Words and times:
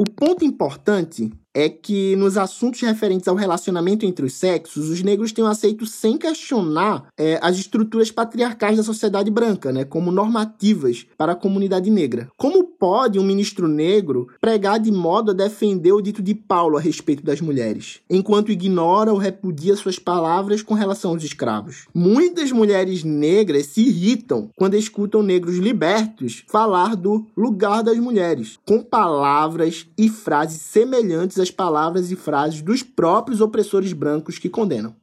O 0.00 0.04
ponto 0.04 0.44
importante 0.44 1.28
é 1.58 1.68
que 1.68 2.14
nos 2.14 2.36
assuntos 2.36 2.80
referentes 2.82 3.26
ao 3.26 3.34
relacionamento 3.34 4.06
entre 4.06 4.24
os 4.24 4.34
sexos, 4.34 4.88
os 4.88 5.02
negros 5.02 5.32
têm 5.32 5.44
aceito 5.44 5.84
sem 5.86 6.16
questionar 6.16 7.08
é, 7.18 7.36
as 7.42 7.58
estruturas 7.58 8.12
patriarcais 8.12 8.76
da 8.76 8.84
sociedade 8.84 9.28
branca, 9.28 9.72
né, 9.72 9.84
como 9.84 10.12
normativas 10.12 11.04
para 11.16 11.32
a 11.32 11.36
comunidade 11.36 11.90
negra. 11.90 12.28
Como 12.36 12.62
pode 12.62 13.18
um 13.18 13.24
ministro 13.24 13.66
negro 13.66 14.28
pregar 14.40 14.78
de 14.78 14.92
modo 14.92 15.32
a 15.32 15.34
defender 15.34 15.90
o 15.90 16.00
dito 16.00 16.22
de 16.22 16.32
Paulo 16.32 16.76
a 16.76 16.80
respeito 16.80 17.24
das 17.24 17.40
mulheres, 17.40 17.98
enquanto 18.08 18.52
ignora 18.52 19.12
ou 19.12 19.18
repudia 19.18 19.74
suas 19.74 19.98
palavras 19.98 20.62
com 20.62 20.74
relação 20.74 21.10
aos 21.10 21.24
escravos? 21.24 21.88
Muitas 21.92 22.52
mulheres 22.52 23.02
negras 23.02 23.66
se 23.66 23.80
irritam 23.80 24.48
quando 24.54 24.76
escutam 24.76 25.24
negros 25.24 25.56
libertos 25.56 26.44
falar 26.46 26.94
do 26.94 27.26
lugar 27.36 27.82
das 27.82 27.98
mulheres, 27.98 28.60
com 28.64 28.80
palavras 28.80 29.88
e 29.98 30.08
frases 30.08 30.62
semelhantes 30.62 31.36
às 31.38 31.47
as 31.48 31.50
palavras 31.50 32.10
e 32.12 32.16
frases 32.16 32.60
dos 32.60 32.82
próprios 32.82 33.40
opressores 33.40 33.92
brancos 33.92 34.38
que 34.38 34.48
condenam. 34.48 34.94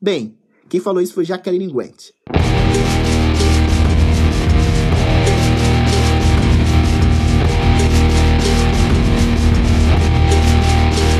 Bem, 0.00 0.36
quem 0.68 0.80
falou 0.80 1.00
isso 1.00 1.14
foi 1.14 1.24
Jacqueline 1.24 1.72
Gwent. 1.72 2.10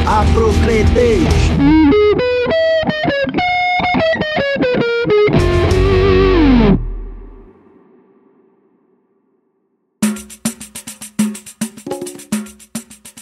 Afrocretez! 0.07 1.86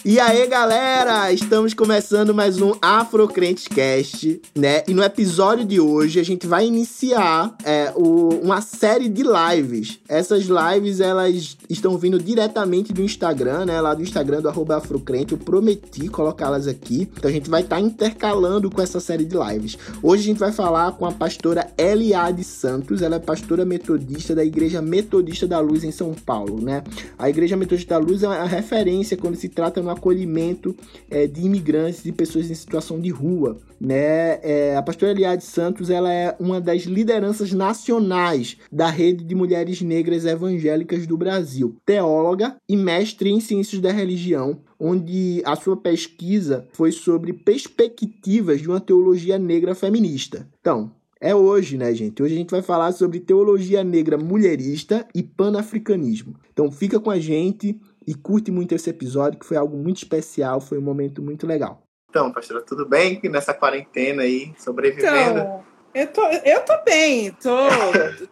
E 0.07 0.19
aí, 0.19 0.45
galera, 0.45 1.33
estamos 1.33 1.73
começando 1.73 2.31
mais 2.31 2.61
um 2.61 2.73
Afrocrentes 2.79 3.67
Cast, 3.67 4.39
né? 4.53 4.83
E 4.87 4.93
no 4.93 5.01
episódio 5.01 5.65
de 5.65 5.79
hoje 5.79 6.19
a 6.19 6.23
gente 6.23 6.45
vai 6.45 6.67
iniciar 6.67 7.55
é, 7.63 7.91
o, 7.95 8.29
uma 8.43 8.61
série 8.61 9.09
de 9.09 9.23
lives. 9.23 9.97
Essas 10.07 10.43
lives, 10.43 10.99
elas 10.99 11.57
estão 11.67 11.97
vindo 11.97 12.19
diretamente 12.19 12.93
do 12.93 13.01
Instagram, 13.01 13.65
né? 13.65 13.81
Lá 13.81 13.95
do 13.95 14.03
Instagram 14.03 14.43
do 14.43 14.49
Afrocrente. 14.49 15.31
Eu 15.31 15.39
prometi 15.39 16.07
colocá-las 16.07 16.67
aqui. 16.67 17.09
Então 17.17 17.27
a 17.27 17.33
gente 17.33 17.49
vai 17.49 17.61
estar 17.61 17.77
tá 17.77 17.81
intercalando 17.81 18.69
com 18.69 18.83
essa 18.83 18.99
série 18.99 19.25
de 19.25 19.35
lives. 19.35 19.75
Hoje 20.03 20.21
a 20.21 20.25
gente 20.27 20.37
vai 20.37 20.51
falar 20.51 20.91
com 20.91 21.07
a 21.07 21.11
pastora 21.11 21.67
Eliade 21.79 22.43
Santos. 22.43 23.01
Ela 23.01 23.15
é 23.15 23.19
pastora 23.19 23.65
metodista 23.65 24.35
da 24.35 24.45
Igreja 24.45 24.83
Metodista 24.83 25.47
da 25.47 25.59
Luz 25.59 25.83
em 25.83 25.91
São 25.91 26.13
Paulo, 26.13 26.61
né? 26.61 26.83
A 27.17 27.27
Igreja 27.27 27.57
Metodista 27.57 27.99
da 27.99 28.05
Luz 28.05 28.21
é 28.21 28.27
uma 28.27 28.45
referência 28.45 29.17
quando 29.17 29.35
se 29.35 29.49
trata 29.49 29.81
no 29.81 29.94
acolhimento 29.95 30.75
é, 31.09 31.27
de 31.27 31.41
imigrantes, 31.41 32.03
de 32.03 32.11
pessoas 32.11 32.49
em 32.49 32.55
situação 32.55 32.99
de 32.99 33.09
rua. 33.09 33.57
Né? 33.79 34.39
É, 34.41 34.75
a 34.75 34.81
pastora 34.81 35.11
Eliade 35.11 35.43
Santos 35.43 35.89
ela 35.89 36.11
é 36.11 36.35
uma 36.39 36.61
das 36.61 36.83
lideranças 36.83 37.51
nacionais 37.51 38.57
da 38.71 38.89
rede 38.89 39.23
de 39.23 39.35
mulheres 39.35 39.81
negras 39.81 40.25
evangélicas 40.25 41.05
do 41.05 41.17
Brasil, 41.17 41.75
teóloga 41.85 42.55
e 42.67 42.75
mestre 42.75 43.29
em 43.29 43.39
ciências 43.39 43.81
da 43.81 43.91
religião, 43.91 44.59
onde 44.79 45.41
a 45.45 45.55
sua 45.55 45.77
pesquisa 45.77 46.67
foi 46.73 46.91
sobre 46.91 47.33
perspectivas 47.33 48.61
de 48.61 48.67
uma 48.67 48.79
teologia 48.79 49.37
negra 49.37 49.75
feminista. 49.75 50.47
Então, 50.59 50.91
é 51.19 51.33
hoje, 51.33 51.77
né, 51.77 51.93
gente? 51.93 52.21
Hoje 52.21 52.35
a 52.35 52.37
gente 52.37 52.51
vai 52.51 52.61
falar 52.61 52.91
sobre 52.91 53.19
teologia 53.19 53.83
negra 53.83 54.17
mulherista 54.17 55.07
e 55.15 55.23
panafricanismo. 55.23 56.35
Então 56.51 56.69
fica 56.69 56.99
com 56.99 57.09
a 57.09 57.17
gente 57.17 57.79
e 58.07 58.13
curte 58.13 58.51
muito 58.51 58.73
esse 58.73 58.89
episódio, 58.89 59.39
que 59.39 59.45
foi 59.45 59.57
algo 59.57 59.77
muito 59.77 59.97
especial, 59.97 60.59
foi 60.59 60.77
um 60.77 60.81
momento 60.81 61.21
muito 61.21 61.45
legal. 61.45 61.83
Então, 62.09 62.31
pastora, 62.31 62.61
tudo 62.61 62.87
bem 62.87 63.19
nessa 63.23 63.53
quarentena 63.53 64.21
aí, 64.21 64.53
sobrevivendo? 64.57 65.39
Então, 65.39 65.63
eu 65.93 66.07
tô, 66.07 66.21
eu 66.23 66.65
tô 66.65 66.83
bem, 66.83 67.31
tô, 67.31 67.67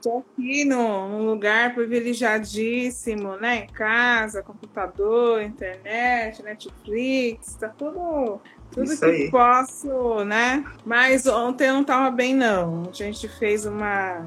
tô 0.01 0.17
aqui 0.19 0.66
no, 0.66 1.07
num 1.07 1.25
lugar 1.25 1.73
privilegiadíssimo, 1.73 3.38
né? 3.38 3.66
Em 3.66 3.67
casa, 3.67 4.44
computador, 4.44 5.41
internet, 5.41 6.44
Netflix, 6.44 7.56
tá 7.56 7.69
tudo 7.69 8.41
tudo 8.73 8.91
Isso 8.91 9.00
que 9.00 9.06
aí. 9.06 9.31
posso, 9.31 10.25
né? 10.25 10.66
Mas 10.83 11.28
ontem 11.28 11.67
eu 11.67 11.75
não 11.75 11.83
tava 11.83 12.09
bem, 12.09 12.35
não. 12.35 12.89
A 12.89 12.91
gente 12.91 13.28
fez 13.28 13.66
uma, 13.66 14.25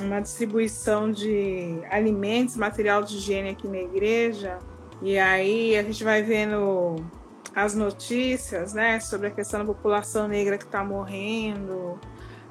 uma 0.00 0.20
distribuição 0.20 1.10
de 1.10 1.78
alimentos, 1.90 2.56
material 2.56 3.02
de 3.02 3.16
higiene 3.16 3.50
aqui 3.50 3.68
na 3.68 3.78
igreja. 3.78 4.58
E 5.02 5.18
aí 5.18 5.76
a 5.76 5.82
gente 5.82 6.02
vai 6.02 6.22
vendo 6.22 6.96
as 7.54 7.74
notícias, 7.74 8.74
né, 8.74 9.00
sobre 9.00 9.28
a 9.28 9.30
questão 9.30 9.60
da 9.60 9.66
população 9.66 10.28
negra 10.28 10.58
que 10.58 10.64
está 10.64 10.84
morrendo, 10.84 11.98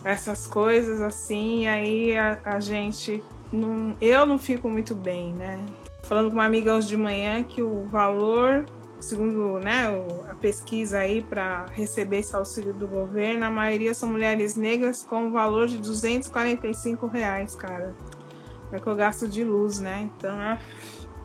essas 0.04 0.48
coisas 0.48 1.02
assim, 1.02 1.68
aí 1.68 2.18
a, 2.18 2.40
a, 2.44 2.60
gente 2.60 3.24
não, 3.52 3.96
eu 4.00 4.26
não 4.26 4.38
fico 4.38 4.70
muito 4.70 4.94
bem, 4.94 5.34
né? 5.34 5.64
Falando 6.04 6.30
com 6.30 6.36
uma 6.36 6.46
amiga 6.46 6.76
hoje 6.76 6.88
de 6.88 6.98
manhã 6.98 7.44
que 7.44 7.64
o 7.64 7.86
valor, 7.86 8.66
segundo 9.00 9.60
né, 9.60 9.88
a 10.30 10.36
pesquisa 10.36 11.00
aí 11.00 11.24
para 11.24 11.66
receber 11.72 12.20
esse 12.20 12.36
auxílio 12.36 12.74
do 12.74 12.88
governo, 12.88 13.46
a 13.46 13.50
maioria 13.50 13.96
são 13.96 14.10
mulheres 14.10 14.56
negras 14.56 15.04
com 15.04 15.28
o 15.28 15.32
valor 15.32 15.68
de 15.68 15.78
245 15.78 17.08
reais, 17.08 17.56
cara. 17.56 17.96
É 18.72 18.80
que 18.80 18.88
eu 18.88 18.96
gasto 18.96 19.28
de 19.28 19.44
luz, 19.44 19.80
né? 19.80 20.10
Então 20.18 20.40
é 20.40 20.60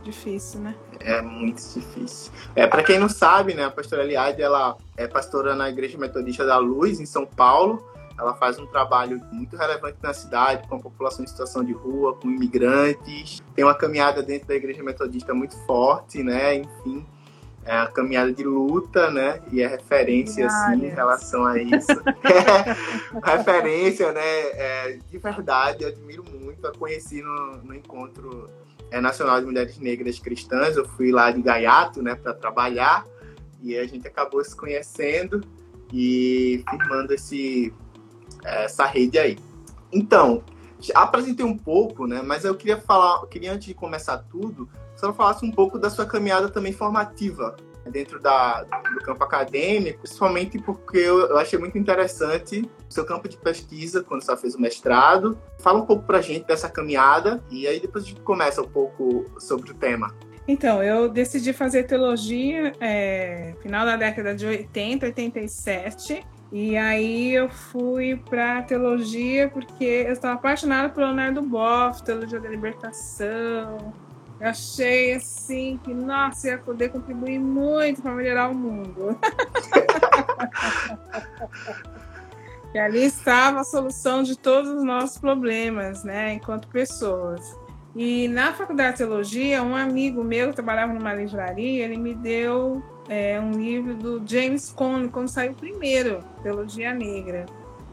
difícil, 0.02 0.60
né? 0.60 0.74
É 1.00 1.22
muito 1.22 1.56
difícil. 1.56 2.32
É, 2.54 2.66
para 2.66 2.82
quem 2.82 2.98
não 2.98 3.08
sabe, 3.08 3.54
né, 3.54 3.64
a 3.64 3.70
pastora 3.70 4.02
Eliade, 4.02 4.42
ela 4.42 4.76
é 4.96 5.06
pastora 5.06 5.54
na 5.54 5.68
Igreja 5.68 5.96
Metodista 5.98 6.44
da 6.44 6.58
Luz, 6.58 7.00
em 7.00 7.06
São 7.06 7.24
Paulo. 7.26 7.86
Ela 8.18 8.34
faz 8.34 8.58
um 8.58 8.66
trabalho 8.66 9.18
muito 9.32 9.56
relevante 9.56 9.96
na 10.02 10.12
cidade, 10.12 10.68
com 10.68 10.74
a 10.74 10.78
população 10.78 11.24
em 11.24 11.28
situação 11.28 11.64
de 11.64 11.72
rua, 11.72 12.14
com 12.14 12.28
imigrantes. 12.28 13.40
Tem 13.54 13.64
uma 13.64 13.74
caminhada 13.74 14.22
dentro 14.22 14.46
da 14.46 14.54
Igreja 14.54 14.82
Metodista 14.82 15.32
muito 15.32 15.56
forte, 15.64 16.22
né? 16.22 16.56
Enfim, 16.56 17.06
é 17.64 17.76
a 17.78 17.86
caminhada 17.86 18.30
de 18.30 18.44
luta, 18.44 19.10
né? 19.10 19.40
E 19.50 19.62
é 19.62 19.66
referência, 19.66 20.46
assim, 20.46 20.84
em 20.84 20.90
relação 20.90 21.46
a 21.46 21.58
isso. 21.58 21.88
referência, 23.24 24.12
né? 24.12 24.20
É, 24.20 24.98
de 25.10 25.18
verdade, 25.18 25.84
eu 25.84 25.88
admiro 25.88 26.22
muito. 26.24 26.66
A 26.66 26.72
conheci 26.72 27.22
no, 27.22 27.56
no 27.58 27.74
encontro 27.74 28.50
é, 28.90 29.00
Nacional 29.00 29.40
de 29.40 29.46
Mulheres 29.46 29.78
Negras 29.78 30.18
Cristãs. 30.18 30.76
Eu 30.76 30.86
fui 30.86 31.10
lá 31.10 31.30
de 31.30 31.42
Gaiato, 31.42 32.02
né, 32.02 32.14
para 32.14 32.34
trabalhar 32.34 33.06
e 33.62 33.76
a 33.76 33.86
gente 33.86 34.06
acabou 34.06 34.42
se 34.44 34.56
conhecendo 34.56 35.42
e 35.92 36.64
firmando 36.68 37.12
esse, 37.12 37.72
essa 38.44 38.86
rede 38.86 39.18
aí. 39.18 39.38
Então, 39.92 40.42
apresentei 40.94 41.44
um 41.44 41.56
pouco, 41.56 42.06
né, 42.06 42.22
mas 42.22 42.44
eu 42.44 42.54
queria 42.54 42.78
falar, 42.78 43.20
eu 43.22 43.26
queria 43.26 43.52
antes 43.52 43.66
de 43.66 43.74
começar 43.74 44.18
tudo, 44.30 44.68
só 44.96 45.12
falasse 45.12 45.44
um 45.44 45.50
pouco 45.50 45.78
da 45.78 45.90
sua 45.90 46.06
caminhada 46.06 46.48
também 46.48 46.72
formativa 46.72 47.56
dentro 47.90 48.20
da, 48.20 48.62
do 48.62 49.00
campo 49.00 49.22
acadêmico, 49.24 50.00
principalmente 50.00 50.58
porque 50.58 50.98
eu, 50.98 51.36
achei 51.38 51.58
muito 51.58 51.76
interessante 51.76 52.68
o 52.88 52.92
seu 52.92 53.04
campo 53.04 53.28
de 53.28 53.36
pesquisa 53.36 54.02
quando 54.02 54.22
você 54.22 54.36
fez 54.36 54.54
o 54.54 54.60
mestrado. 54.60 55.38
Fala 55.58 55.80
um 55.80 55.86
pouco 55.86 56.04
para 56.04 56.18
a 56.18 56.22
gente 56.22 56.46
dessa 56.46 56.68
caminhada 56.68 57.42
e 57.50 57.66
aí 57.66 57.80
depois 57.80 58.04
a 58.04 58.06
gente 58.08 58.20
começa 58.20 58.62
um 58.62 58.68
pouco 58.68 59.26
sobre 59.38 59.70
o 59.70 59.74
tema. 59.74 60.14
Então, 60.48 60.82
eu 60.82 61.08
decidi 61.08 61.52
fazer 61.52 61.84
teologia 61.84 62.72
é, 62.80 63.54
final 63.60 63.86
da 63.86 63.96
década 63.96 64.34
de 64.34 64.46
80, 64.46 65.06
87. 65.06 66.24
E 66.52 66.76
aí 66.76 67.32
eu 67.32 67.48
fui 67.48 68.16
para 68.16 68.62
teologia 68.62 69.48
porque 69.48 69.84
eu 69.84 70.12
estava 70.12 70.34
apaixonada 70.34 70.88
por 70.88 71.04
Leonardo 71.04 71.40
Boff, 71.42 72.02
teologia 72.02 72.40
da 72.40 72.48
libertação, 72.48 73.92
eu 74.40 74.48
achei 74.48 75.14
assim 75.14 75.78
que, 75.84 75.92
nossa, 75.92 76.48
ia 76.48 76.58
poder 76.58 76.88
contribuir 76.88 77.38
muito 77.38 78.00
para 78.00 78.12
melhorar 78.12 78.48
o 78.48 78.54
mundo. 78.54 79.18
e 82.72 82.78
ali 82.78 83.04
estava 83.04 83.60
a 83.60 83.64
solução 83.64 84.22
de 84.22 84.38
todos 84.38 84.70
os 84.70 84.82
nossos 84.82 85.18
problemas, 85.18 86.04
né, 86.04 86.32
enquanto 86.32 86.68
pessoas. 86.68 87.54
E 87.94 88.28
na 88.28 88.54
faculdade 88.54 88.92
de 88.92 88.98
teologia, 88.98 89.62
um 89.62 89.76
amigo 89.76 90.24
meu 90.24 90.48
que 90.48 90.54
trabalhava 90.54 90.94
numa 90.94 91.12
livraria, 91.12 91.84
ele 91.84 91.98
me 91.98 92.14
deu 92.14 92.82
é, 93.10 93.38
um 93.40 93.50
livro 93.50 93.94
do 93.94 94.22
James 94.24 94.70
Cone, 94.70 95.08
quando 95.08 95.28
saiu 95.28 95.52
primeiro, 95.52 96.24
Teologia 96.42 96.94
Negra. 96.94 97.44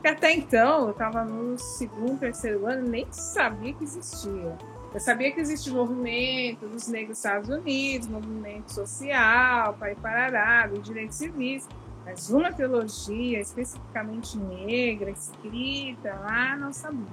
Que 0.02 0.08
até 0.08 0.32
então, 0.32 0.86
eu 0.86 0.92
estava 0.92 1.26
no 1.26 1.58
segundo, 1.58 2.20
terceiro 2.20 2.68
ano, 2.68 2.88
nem 2.88 3.08
sabia 3.12 3.74
que 3.74 3.84
existia. 3.84 4.56
Eu 4.98 5.02
sabia 5.02 5.32
que 5.32 5.40
existe 5.40 5.70
movimento 5.70 6.68
dos 6.68 6.88
negros 6.88 7.20
Estados 7.20 7.50
Unidos, 7.50 8.08
movimento 8.08 8.74
social, 8.74 9.76
pai 9.76 9.94
parará, 9.94 10.66
dos 10.66 10.82
direitos 10.82 11.18
civis, 11.18 11.70
mas 12.04 12.32
uma 12.32 12.52
teologia 12.52 13.40
especificamente 13.40 14.36
negra, 14.40 15.12
escrita 15.12 16.16
lá, 16.16 16.56
não 16.56 16.74
sabia. 16.74 17.06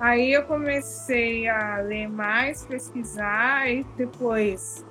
Aí 0.00 0.32
eu 0.32 0.42
comecei 0.42 1.48
a 1.48 1.76
ler 1.76 2.08
mais, 2.08 2.66
pesquisar 2.66 3.70
e 3.70 3.84
depois 3.96 4.84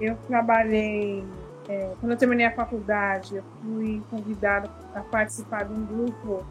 eu 0.00 0.16
trabalhei, 0.28 1.24
é, 1.68 1.96
quando 1.98 2.12
eu 2.12 2.16
terminei 2.16 2.46
a 2.46 2.54
faculdade, 2.54 3.38
eu 3.38 3.44
fui 3.60 4.00
convidada 4.08 4.70
a 4.94 5.00
participar 5.00 5.64
de 5.64 5.74
um 5.74 5.84
grupo 5.84 6.46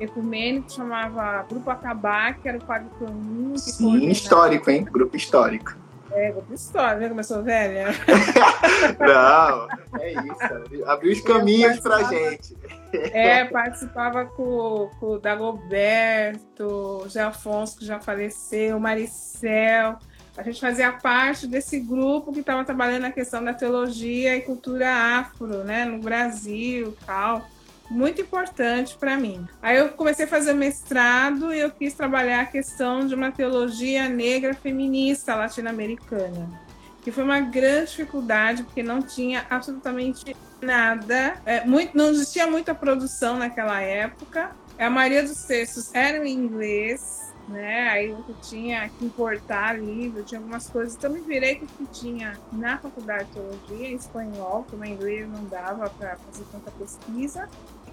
ecumênico 0.00 0.72
chamava 0.72 1.42
Grupo 1.48 1.70
Acabar, 1.70 2.38
que 2.38 2.48
era 2.48 2.58
o 2.58 2.64
Padre 2.64 2.88
Toninho. 2.98 3.58
Sim, 3.58 4.08
histórico, 4.08 4.70
hein? 4.70 4.84
Grupo 4.84 5.16
histórico. 5.16 5.76
É, 6.10 6.32
grupo 6.32 6.54
histórico, 6.54 7.00
né? 7.00 7.08
Começou 7.08 7.42
velha. 7.42 7.88
Não, 8.98 10.00
é 10.00 10.12
isso. 10.12 10.84
Abriu 10.86 11.12
os 11.12 11.20
caminhos 11.20 11.80
pra 11.80 12.02
gente. 12.04 12.56
É, 12.92 13.44
participava 13.44 14.24
com, 14.24 14.90
com 14.98 15.06
o 15.06 15.18
Dagoberto, 15.18 17.02
o 17.04 17.08
Zé 17.08 17.22
Afonso, 17.22 17.78
que 17.78 17.84
já 17.84 18.00
faleceu, 18.00 18.76
o 18.76 18.80
Maricel. 18.80 19.98
A 20.36 20.42
gente 20.42 20.60
fazia 20.60 20.92
parte 20.92 21.46
desse 21.46 21.80
grupo 21.80 22.32
que 22.32 22.40
estava 22.40 22.64
trabalhando 22.64 23.06
a 23.06 23.10
questão 23.10 23.44
da 23.44 23.52
teologia 23.52 24.36
e 24.36 24.40
cultura 24.40 24.88
afro, 25.18 25.64
né, 25.64 25.84
no 25.84 25.98
Brasil 25.98 26.96
tal. 27.04 27.46
Muito 27.90 28.20
importante 28.20 28.96
para 28.98 29.16
mim. 29.16 29.46
Aí 29.62 29.78
eu 29.78 29.88
comecei 29.90 30.26
a 30.26 30.28
fazer 30.28 30.52
mestrado 30.52 31.52
e 31.52 31.58
eu 31.58 31.70
quis 31.70 31.94
trabalhar 31.94 32.42
a 32.42 32.46
questão 32.46 33.06
de 33.06 33.14
uma 33.14 33.32
teologia 33.32 34.08
negra 34.08 34.52
feminista 34.54 35.34
latino-americana 35.34 36.68
que 37.08 37.12
foi 37.12 37.24
uma 37.24 37.40
grande 37.40 37.90
dificuldade, 37.90 38.62
porque 38.64 38.82
não 38.82 39.00
tinha 39.00 39.46
absolutamente 39.48 40.36
nada, 40.60 41.40
é, 41.46 41.64
muito, 41.64 41.96
não 41.96 42.10
existia 42.10 42.46
muita 42.46 42.74
produção 42.74 43.38
naquela 43.38 43.80
época. 43.80 44.50
A 44.78 44.90
maioria 44.90 45.22
dos 45.22 45.44
textos 45.44 45.94
eram 45.94 46.22
em 46.24 46.34
inglês, 46.34 47.32
né? 47.48 47.88
Aí 47.88 48.10
eu 48.10 48.36
tinha 48.42 48.88
que 48.90 49.06
importar 49.06 49.80
livro, 49.80 50.22
tinha 50.22 50.38
algumas 50.38 50.68
coisas. 50.68 50.96
Então 50.96 51.10
me 51.10 51.20
virei 51.20 51.56
com 51.56 51.64
o 51.64 51.68
que 51.68 51.86
tinha 51.86 52.38
na 52.52 52.76
faculdade 52.76 53.24
de 53.24 53.32
teologia, 53.32 53.88
em 53.88 53.94
espanhol, 53.94 54.66
como 54.70 54.84
em 54.84 54.92
inglês 54.92 55.26
não 55.26 55.44
dava 55.46 55.88
para 55.88 56.16
fazer 56.16 56.44
tanta 56.52 56.70
pesquisa 56.72 57.48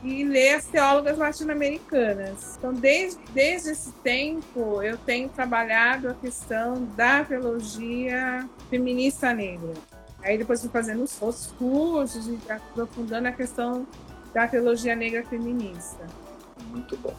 e 0.06 0.24
ler 0.24 0.56
as 0.56 0.66
teólogas 0.66 1.18
latino-americanas. 1.18 2.56
Então, 2.58 2.72
desde, 2.72 3.20
desde 3.34 3.72
esse 3.72 3.92
tempo, 3.92 4.82
eu 4.84 4.98
tenho 5.00 5.28
trabalhado 5.30 6.10
a 6.10 6.14
questão 6.14 6.86
da 6.96 7.24
teologia 7.24 8.48
feminista 8.70 9.34
negra. 9.34 9.74
Aí 10.22 10.38
depois 10.38 10.62
fui 10.62 10.70
fazendo 10.70 11.04
os 11.04 11.54
cursos 11.58 12.28
e 12.28 12.40
aprofundando 12.50 13.28
a 13.28 13.32
questão 13.32 13.88
da 14.34 14.48
teologia 14.48 14.96
negra 14.96 15.24
feminista. 15.24 16.06
Muito 16.68 16.96
bom. 16.98 17.14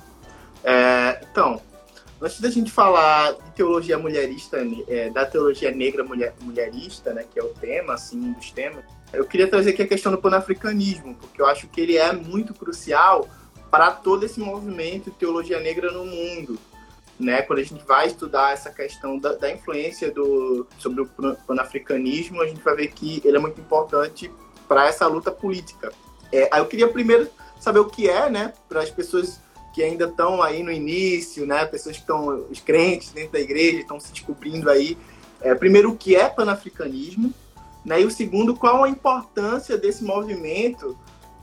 É, 0.62 1.20
então, 1.30 1.60
antes 2.20 2.40
da 2.40 2.50
gente 2.50 2.70
falar 2.70 3.32
de 3.32 3.50
teologia 3.52 3.98
mulherista, 3.98 4.58
é, 4.88 5.10
da 5.10 5.26
teologia 5.26 5.70
negra 5.70 6.02
mulher, 6.02 6.34
mulherista, 6.40 7.12
né, 7.12 7.24
que 7.30 7.38
é 7.38 7.42
o 7.42 7.48
tema, 7.48 7.94
assim, 7.94 8.18
um 8.18 8.32
dos 8.32 8.50
temas, 8.50 8.84
eu 9.12 9.24
queria 9.24 9.48
trazer 9.48 9.70
aqui 9.70 9.82
a 9.82 9.86
questão 9.86 10.12
do 10.12 10.18
panafricanismo, 10.18 11.14
porque 11.14 11.40
eu 11.40 11.46
acho 11.46 11.68
que 11.68 11.80
ele 11.80 11.96
é 11.96 12.12
muito 12.12 12.52
crucial 12.52 13.28
para 13.70 13.90
todo 13.90 14.24
esse 14.24 14.40
movimento 14.40 15.10
de 15.10 15.16
teologia 15.16 15.60
negra 15.60 15.90
no 15.92 16.04
mundo. 16.04 16.58
Né? 17.18 17.40
Quando 17.42 17.60
a 17.60 17.62
gente 17.62 17.84
vai 17.84 18.08
estudar 18.08 18.52
essa 18.52 18.70
questão 18.70 19.18
da, 19.18 19.32
da 19.32 19.50
influência 19.50 20.10
do, 20.10 20.66
sobre 20.78 21.02
o 21.02 21.06
panafricanismo, 21.46 22.42
a 22.42 22.46
gente 22.46 22.60
vai 22.62 22.74
ver 22.74 22.88
que 22.88 23.22
ele 23.24 23.36
é 23.36 23.40
muito 23.40 23.60
importante 23.60 24.30
para 24.68 24.86
essa 24.86 25.06
luta 25.06 25.30
política. 25.30 25.92
É, 26.32 26.58
eu 26.58 26.66
queria 26.66 26.88
primeiro 26.88 27.28
saber 27.58 27.78
o 27.78 27.86
que 27.86 28.08
é, 28.08 28.28
né, 28.28 28.52
para 28.68 28.82
as 28.82 28.90
pessoas 28.90 29.40
que 29.76 29.82
ainda 29.82 30.06
estão 30.06 30.42
aí 30.42 30.62
no 30.62 30.72
início, 30.72 31.44
né, 31.44 31.66
pessoas 31.66 31.96
que 31.96 32.00
estão, 32.00 32.46
os 32.50 32.60
crentes 32.60 33.12
dentro 33.12 33.32
da 33.32 33.40
igreja, 33.40 33.80
estão 33.80 34.00
se 34.00 34.10
descobrindo 34.10 34.70
aí. 34.70 34.96
É, 35.38 35.54
primeiro, 35.54 35.90
o 35.90 35.96
que 35.98 36.16
é 36.16 36.30
panafricanismo, 36.30 37.30
né? 37.84 38.00
E 38.00 38.06
o 38.06 38.10
segundo, 38.10 38.56
qual 38.56 38.84
a 38.84 38.88
importância 38.88 39.76
desse 39.76 40.02
movimento 40.02 40.96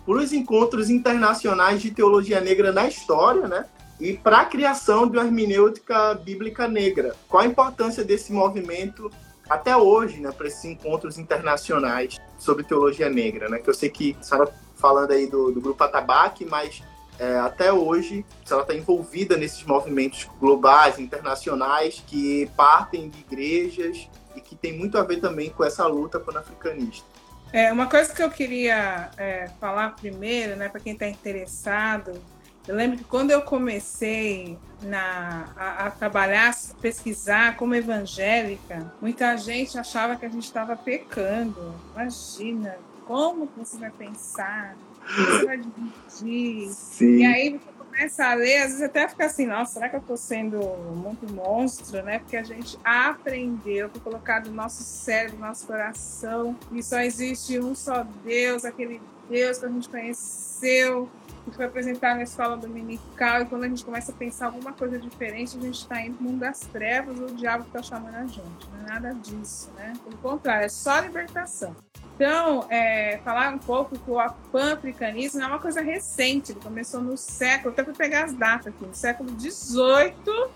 para 0.03 0.15
os 0.15 0.33
encontros 0.33 0.89
internacionais 0.89 1.79
de 1.79 1.91
teologia 1.91 2.41
negra 2.41 2.71
na 2.71 2.87
história, 2.87 3.47
né? 3.47 3.67
E 3.99 4.17
para 4.17 4.39
a 4.39 4.45
criação 4.45 5.07
de 5.07 5.15
uma 5.15 5.25
hermenêutica 5.27 6.15
bíblica 6.15 6.67
negra. 6.67 7.15
Qual 7.29 7.43
a 7.43 7.45
importância 7.45 8.03
desse 8.03 8.33
movimento 8.33 9.11
até 9.47 9.77
hoje, 9.77 10.19
né, 10.19 10.31
para 10.31 10.47
esses 10.47 10.65
encontros 10.65 11.19
internacionais 11.19 12.19
sobre 12.39 12.63
teologia 12.63 13.11
negra, 13.11 13.47
né? 13.47 13.59
Que 13.59 13.69
eu 13.69 13.75
sei 13.75 13.89
que 13.91 14.17
a 14.19 14.23
senhora 14.23 14.53
falando 14.73 15.11
aí 15.11 15.27
do, 15.27 15.51
do 15.51 15.61
grupo 15.61 15.83
Atabaque, 15.83 16.45
mas 16.45 16.81
é, 17.19 17.37
até 17.39 17.71
hoje 17.71 18.25
ela 18.49 18.61
está 18.61 18.73
envolvida 18.73 19.37
nesses 19.37 19.63
movimentos 19.63 20.27
globais, 20.39 20.99
internacionais, 20.99 22.03
que 22.05 22.49
partem 22.55 23.09
de 23.09 23.19
igrejas 23.19 24.09
e 24.35 24.41
que 24.41 24.55
tem 24.55 24.77
muito 24.77 24.97
a 24.97 25.03
ver 25.03 25.19
também 25.19 25.49
com 25.49 25.63
essa 25.63 25.85
luta 25.87 26.19
pan-africanista. 26.19 27.05
É, 27.51 27.71
uma 27.71 27.87
coisa 27.87 28.11
que 28.13 28.23
eu 28.23 28.31
queria 28.31 29.11
é, 29.15 29.47
falar 29.59 29.95
primeiro, 29.95 30.55
né, 30.55 30.69
para 30.69 30.79
quem 30.79 30.93
está 30.93 31.07
interessado, 31.07 32.19
eu 32.67 32.75
lembro 32.75 32.97
que 32.97 33.03
quando 33.03 33.31
eu 33.31 33.41
comecei 33.41 34.57
na, 34.81 35.49
a, 35.55 35.87
a, 35.87 35.91
trabalhar, 35.91 36.55
pesquisar 36.81 37.57
como 37.57 37.75
evangélica, 37.75 38.91
muita 39.01 39.35
gente 39.37 39.77
achava 39.77 40.15
que 40.15 40.25
a 40.25 40.29
gente 40.29 40.45
estava 40.45 40.75
pecando. 40.75 41.75
Imagina, 41.93 42.77
como 43.05 43.49
você 43.57 43.77
vai 43.77 43.91
pensar? 43.91 44.77
Você 45.07 45.45
vai 45.45 45.57
dividir? 45.57 46.69
Sim. 46.71 47.17
E 47.17 47.25
aí 47.25 47.49
você 47.51 47.73
começa 47.77 48.25
a 48.25 48.33
ler, 48.33 48.57
às 48.57 48.67
vezes 48.69 48.81
até 48.81 49.07
fica 49.07 49.25
assim, 49.25 49.45
nossa, 49.45 49.73
será 49.73 49.89
que 49.89 49.95
eu 49.95 49.99
estou 49.99 50.17
sendo 50.17 50.57
muito 50.95 51.31
monstro, 51.31 52.01
né? 52.03 52.19
Porque 52.19 52.35
a 52.35 52.43
gente 52.43 52.77
aprendeu, 52.83 53.89
foi 53.89 54.01
colocado 54.01 54.47
no 54.47 54.55
nosso 54.55 54.83
cérebro, 54.83 55.37
no 55.37 55.45
nosso 55.45 55.67
coração, 55.67 56.57
e 56.71 56.81
só 56.81 56.99
existe 56.99 57.59
um 57.59 57.75
só 57.75 58.05
Deus, 58.23 58.65
aquele 58.65 59.01
Deus 59.29 59.59
que 59.59 59.65
a 59.65 59.69
gente 59.69 59.89
conheceu, 59.89 61.09
que 61.45 61.55
foi 61.55 61.65
apresentado 61.65 62.17
na 62.17 62.23
escola 62.23 62.57
dominical, 62.57 63.41
e 63.41 63.45
quando 63.45 63.63
a 63.65 63.67
gente 63.67 63.83
começa 63.83 64.11
a 64.11 64.15
pensar 64.15 64.47
alguma 64.47 64.73
coisa 64.73 64.97
diferente, 64.97 65.57
a 65.57 65.61
gente 65.61 65.79
está 65.79 66.01
indo 66.01 66.17
no 66.21 66.29
mundo 66.29 66.39
das 66.39 66.61
trevas, 66.61 67.19
o 67.19 67.35
diabo 67.35 67.63
está 67.65 67.83
chamando 67.83 68.15
a 68.15 68.25
gente. 68.25 68.69
Não 68.71 68.85
é 68.85 68.89
nada 68.89 69.13
disso, 69.13 69.69
né? 69.75 69.93
Pelo 70.03 70.17
contrário, 70.17 70.65
é 70.65 70.69
só 70.69 70.99
libertação. 70.99 71.75
Então, 72.25 72.65
é, 72.69 73.19
falar 73.21 73.53
um 73.53 73.57
pouco 73.57 73.99
que 73.99 74.09
o 74.09 74.17
pan-africanismo 74.49 75.41
é 75.41 75.45
uma 75.45 75.59
coisa 75.59 75.81
recente, 75.81 76.53
ele 76.53 76.59
começou 76.61 77.01
no 77.01 77.17
século, 77.17 77.73
até 77.73 77.83
para 77.83 77.93
pegar 77.93 78.23
as 78.23 78.33
datas 78.33 78.67
aqui, 78.67 78.85
no 78.85 78.95
século 78.95 79.29
XVIII, 79.37 80.49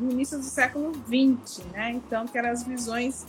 no 0.00 0.10
início 0.10 0.36
do 0.36 0.44
século 0.44 0.92
XX, 0.92 1.64
né? 1.66 1.92
Então, 1.92 2.26
que 2.26 2.36
eram 2.36 2.50
as 2.50 2.64
visões 2.64 3.24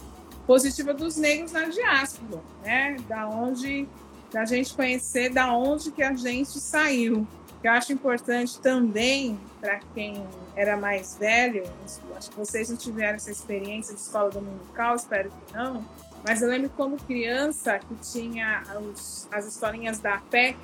positivas 0.48 0.96
dos 0.96 1.18
negros 1.18 1.52
na 1.52 1.66
diáspora, 1.66 2.42
né? 2.64 2.98
Da 3.08 3.30
onde, 3.30 3.88
da 4.32 4.44
gente 4.44 4.74
conhecer 4.74 5.30
da 5.30 5.56
onde 5.56 5.92
que 5.92 6.02
a 6.02 6.16
gente 6.16 6.60
saiu. 6.60 7.28
Eu 7.64 7.72
acho 7.74 7.94
importante 7.94 8.60
também 8.60 9.40
para 9.62 9.80
quem 9.94 10.26
era 10.56 10.76
mais 10.76 11.16
velho, 11.16 11.64
acho 12.18 12.32
que 12.32 12.38
vocês 12.38 12.72
não 12.72 12.76
tiveram 12.76 13.18
essa 13.18 13.32
experiência 13.32 13.94
de 13.94 14.02
escola 14.02 14.32
dominical, 14.32 14.96
espero 14.96 15.30
que 15.30 15.54
não, 15.54 15.86
mas 16.26 16.42
eu 16.42 16.50
lembro 16.50 16.70
como 16.70 16.98
criança 16.98 17.80
que 17.80 17.96
tinha 17.96 18.64
os, 18.82 19.28
as 19.32 19.46
historinhas 19.46 20.00
da 20.00 20.18
PEC, 20.30 20.58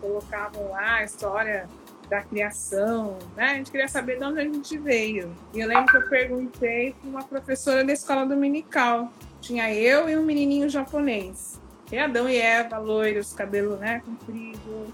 colocavam 0.00 0.70
lá 0.70 0.96
a 0.96 1.04
história 1.04 1.68
da 2.08 2.22
criação, 2.22 3.18
né? 3.36 3.44
A 3.44 3.54
gente 3.54 3.70
queria 3.70 3.88
saber 3.88 4.18
de 4.18 4.24
onde 4.24 4.40
a 4.40 4.44
gente 4.44 4.76
veio. 4.78 5.34
E 5.54 5.60
eu 5.60 5.68
lembro 5.68 5.86
que 5.86 5.96
eu 5.96 6.08
perguntei 6.08 6.92
para 6.92 7.08
uma 7.08 7.24
professora 7.24 7.84
da 7.84 7.92
escola 7.92 8.26
dominical. 8.26 9.12
Tinha 9.40 9.72
eu 9.72 10.08
e 10.08 10.16
um 10.16 10.24
menininho 10.24 10.68
japonês. 10.68 11.60
E 11.90 11.98
Adão 11.98 12.28
e 12.28 12.36
Eva, 12.36 12.78
loiros, 12.78 13.32
cabelo 13.32 13.76
né, 13.76 14.02
comprido, 14.04 14.92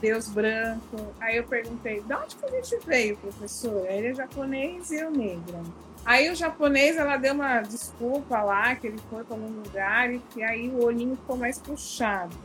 Deus 0.00 0.28
branco. 0.28 1.14
Aí 1.20 1.36
eu 1.36 1.44
perguntei, 1.44 2.02
de 2.02 2.14
onde 2.14 2.36
que 2.36 2.44
a 2.44 2.50
gente 2.50 2.86
veio, 2.86 3.16
professor? 3.16 3.86
Ele 3.88 4.08
é 4.08 4.14
japonês 4.14 4.90
e 4.90 4.96
eu 4.96 5.10
negra. 5.10 5.62
Aí 6.06 6.30
o 6.30 6.36
japonês, 6.36 6.96
ela 6.96 7.16
deu 7.16 7.34
uma 7.34 7.62
desculpa 7.62 8.40
lá, 8.40 8.76
que 8.76 8.86
ele 8.86 8.98
foi 9.10 9.24
para 9.24 9.34
algum 9.34 9.60
lugar 9.60 10.14
e 10.14 10.20
que 10.20 10.40
aí 10.40 10.68
o 10.68 10.84
olhinho 10.84 11.16
ficou 11.16 11.36
mais 11.36 11.58
puxado. 11.58 12.36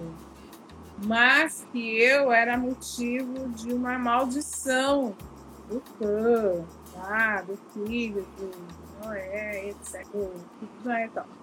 Mas 1.05 1.63
que 1.71 2.01
eu 2.01 2.31
era 2.31 2.57
motivo 2.57 3.49
de 3.49 3.71
uma 3.71 3.99
maldição 3.99 5.15
do 5.69 5.79
fã, 5.99 6.65
tá? 6.91 7.41
do 7.43 7.55
filho, 7.71 8.25
do 8.35 9.05
Noé, 9.05 9.69
etc. 9.69 10.07
Noé, 10.83 11.05
então. 11.05 11.40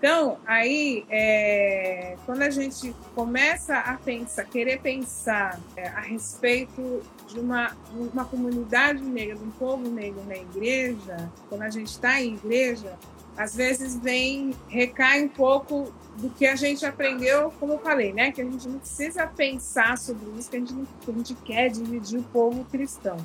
Então, 0.00 0.38
aí, 0.46 1.04
é, 1.10 2.16
quando 2.24 2.40
a 2.40 2.48
gente 2.48 2.96
começa 3.14 3.76
a 3.76 3.98
pensar, 3.98 4.46
querer 4.46 4.80
pensar 4.80 5.60
é, 5.76 5.88
a 5.88 6.00
respeito 6.00 7.02
de 7.28 7.38
uma, 7.38 7.76
uma 7.92 8.24
comunidade 8.24 9.02
negra, 9.02 9.36
de 9.36 9.44
um 9.44 9.50
povo 9.50 9.90
negro 9.90 10.24
na 10.26 10.38
igreja, 10.38 11.30
quando 11.50 11.60
a 11.60 11.68
gente 11.68 11.88
está 11.88 12.18
em 12.18 12.32
igreja, 12.32 12.98
às 13.36 13.54
vezes 13.54 13.94
vem, 13.94 14.54
recai 14.68 15.22
um 15.22 15.28
pouco 15.28 15.92
do 16.16 16.30
que 16.30 16.46
a 16.46 16.56
gente 16.56 16.86
aprendeu, 16.86 17.52
como 17.60 17.74
eu 17.74 17.78
falei, 17.80 18.10
né? 18.10 18.32
Que 18.32 18.40
a 18.40 18.44
gente 18.44 18.66
não 18.70 18.78
precisa 18.78 19.26
pensar 19.26 19.98
sobre 19.98 20.30
isso, 20.38 20.48
que 20.48 20.56
a 20.56 20.60
gente, 20.60 20.74
que 21.02 21.10
a 21.10 21.14
gente 21.14 21.34
quer 21.34 21.68
dividir 21.68 22.20
o 22.20 22.22
povo 22.22 22.64
cristão. 22.64 23.18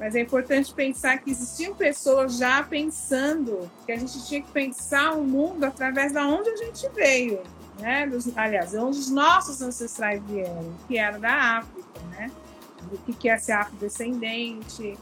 Mas 0.00 0.14
é 0.14 0.20
importante 0.20 0.72
pensar 0.72 1.18
que 1.18 1.30
existiam 1.30 1.74
pessoas 1.74 2.38
já 2.38 2.62
pensando 2.62 3.70
que 3.84 3.92
a 3.92 3.96
gente 3.98 4.26
tinha 4.26 4.40
que 4.40 4.50
pensar 4.50 5.12
o 5.12 5.22
mundo 5.22 5.62
através 5.62 6.10
da 6.10 6.26
onde 6.26 6.48
a 6.48 6.56
gente 6.56 6.88
veio, 6.94 7.42
né? 7.78 8.06
Dos, 8.06 8.34
aliás, 8.34 8.74
onde 8.74 8.98
os 8.98 9.10
nossos 9.10 9.60
ancestrais 9.60 10.22
vieram, 10.24 10.72
que 10.88 10.96
era 10.96 11.18
da 11.18 11.58
África, 11.58 12.00
né? 12.12 12.30
O 12.90 13.12
que 13.12 13.28
é 13.28 13.36
ser 13.36 13.52
afrodescendente, 13.52 14.98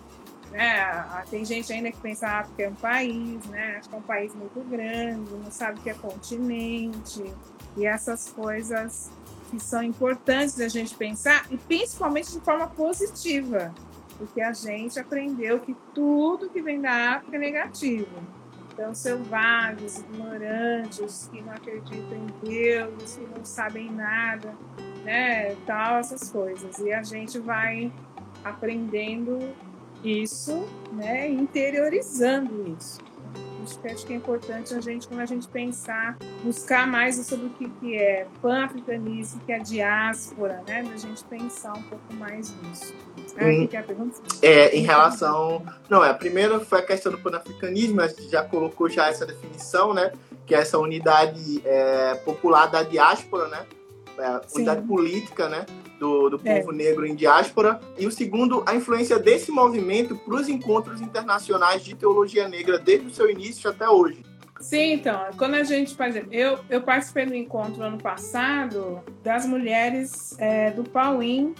né? 0.50 1.24
Tem 1.30 1.44
gente 1.44 1.72
ainda 1.72 1.92
que 1.92 1.98
pensa 1.98 2.26
que 2.26 2.32
a 2.32 2.38
África 2.40 2.62
é 2.64 2.68
um 2.68 2.74
país, 2.74 3.44
né? 3.46 3.76
Acho 3.78 3.88
que 3.88 3.94
é 3.94 3.98
um 3.98 4.02
país 4.02 4.34
muito 4.34 4.60
grande, 4.68 5.30
não 5.32 5.52
sabe 5.52 5.78
o 5.78 5.82
que 5.84 5.90
é 5.90 5.94
continente. 5.94 7.22
E 7.76 7.86
essas 7.86 8.30
coisas 8.30 9.12
que 9.48 9.60
são 9.60 9.80
importantes 9.80 10.58
a 10.58 10.66
gente 10.66 10.92
pensar, 10.96 11.46
e 11.50 11.56
principalmente 11.56 12.32
de 12.32 12.40
forma 12.40 12.66
positiva, 12.66 13.72
porque 14.18 14.40
a 14.40 14.52
gente 14.52 14.98
aprendeu 14.98 15.60
que 15.60 15.76
tudo 15.94 16.50
que 16.50 16.60
vem 16.60 16.80
da 16.80 17.16
África 17.16 17.36
é 17.36 17.40
negativo. 17.40 18.10
Então, 18.72 18.94
selvagens, 18.94 20.00
ignorantes, 20.00 21.28
que 21.32 21.40
não 21.40 21.52
acreditam 21.52 22.16
em 22.16 22.48
Deus, 22.48 23.16
que 23.16 23.26
não 23.26 23.44
sabem 23.44 23.90
nada, 23.90 24.54
né? 25.04 25.56
Tal, 25.66 25.98
essas 25.98 26.30
coisas. 26.30 26.78
E 26.78 26.92
a 26.92 27.02
gente 27.02 27.38
vai 27.38 27.92
aprendendo 28.44 29.38
isso, 30.04 30.64
né? 30.92 31.28
Interiorizando 31.28 32.76
isso 32.78 33.07
acho 33.62 33.78
que, 33.78 33.88
acho 33.88 34.06
que 34.06 34.12
é 34.12 34.16
importante 34.16 34.74
a 34.74 34.80
gente, 34.80 35.08
quando 35.08 35.20
a 35.20 35.26
gente 35.26 35.48
pensar, 35.48 36.16
buscar 36.42 36.86
mais 36.86 37.16
sobre 37.16 37.46
o 37.46 37.50
que, 37.50 37.68
que 37.68 37.96
é 37.96 38.26
pan-africanismo, 38.40 39.40
que 39.44 39.52
é 39.52 39.58
diáspora, 39.58 40.62
né? 40.66 40.82
Da 40.82 40.96
gente 40.96 41.24
pensar 41.24 41.72
um 41.72 41.82
pouco 41.82 42.14
mais 42.14 42.54
nisso. 42.62 42.94
Ah, 43.36 43.66
que 43.68 43.76
é, 43.76 43.80
a 43.80 43.82
pergunta? 43.82 44.16
é, 44.42 44.76
em 44.76 44.82
relação. 44.82 45.64
Não, 45.88 46.04
é, 46.04 46.10
a 46.10 46.14
primeira 46.14 46.58
foi 46.60 46.80
a 46.80 46.82
questão 46.82 47.12
do 47.12 47.18
pan-africanismo, 47.18 48.00
a 48.00 48.08
gente 48.08 48.28
já 48.28 48.42
colocou 48.42 48.88
já 48.88 49.08
essa 49.08 49.24
definição, 49.24 49.94
né? 49.94 50.12
Que 50.46 50.54
é 50.54 50.58
essa 50.58 50.78
unidade 50.78 51.62
é, 51.64 52.14
popular 52.24 52.66
da 52.66 52.82
diáspora, 52.82 53.48
né? 53.48 53.66
É, 54.18 54.40
unidade 54.54 54.82
política, 54.86 55.48
né? 55.48 55.64
Do, 55.98 56.30
do 56.30 56.40
é. 56.44 56.60
povo 56.60 56.72
é. 56.72 56.76
negro 56.76 57.06
em 57.06 57.14
diáspora. 57.14 57.80
E 57.98 58.06
o 58.06 58.10
segundo, 58.10 58.62
a 58.66 58.74
influência 58.74 59.18
desse 59.18 59.50
movimento 59.50 60.16
para 60.16 60.34
os 60.34 60.48
encontros 60.48 61.00
internacionais 61.00 61.84
de 61.84 61.94
teologia 61.94 62.48
negra 62.48 62.78
desde 62.78 63.06
o 63.06 63.10
seu 63.10 63.30
início 63.30 63.68
até 63.68 63.88
hoje. 63.88 64.22
Sim, 64.60 64.94
então, 64.94 65.20
quando 65.36 65.54
a 65.54 65.62
gente, 65.62 65.94
por 65.94 66.06
exemplo, 66.06 66.32
eu, 66.32 66.58
eu 66.68 66.80
participei 66.82 67.26
do 67.26 67.34
encontro 67.34 67.82
ano 67.82 67.98
passado 67.98 69.00
das 69.22 69.46
mulheres 69.46 70.36
é, 70.38 70.70
do 70.72 70.82
Pauim. 70.82 71.54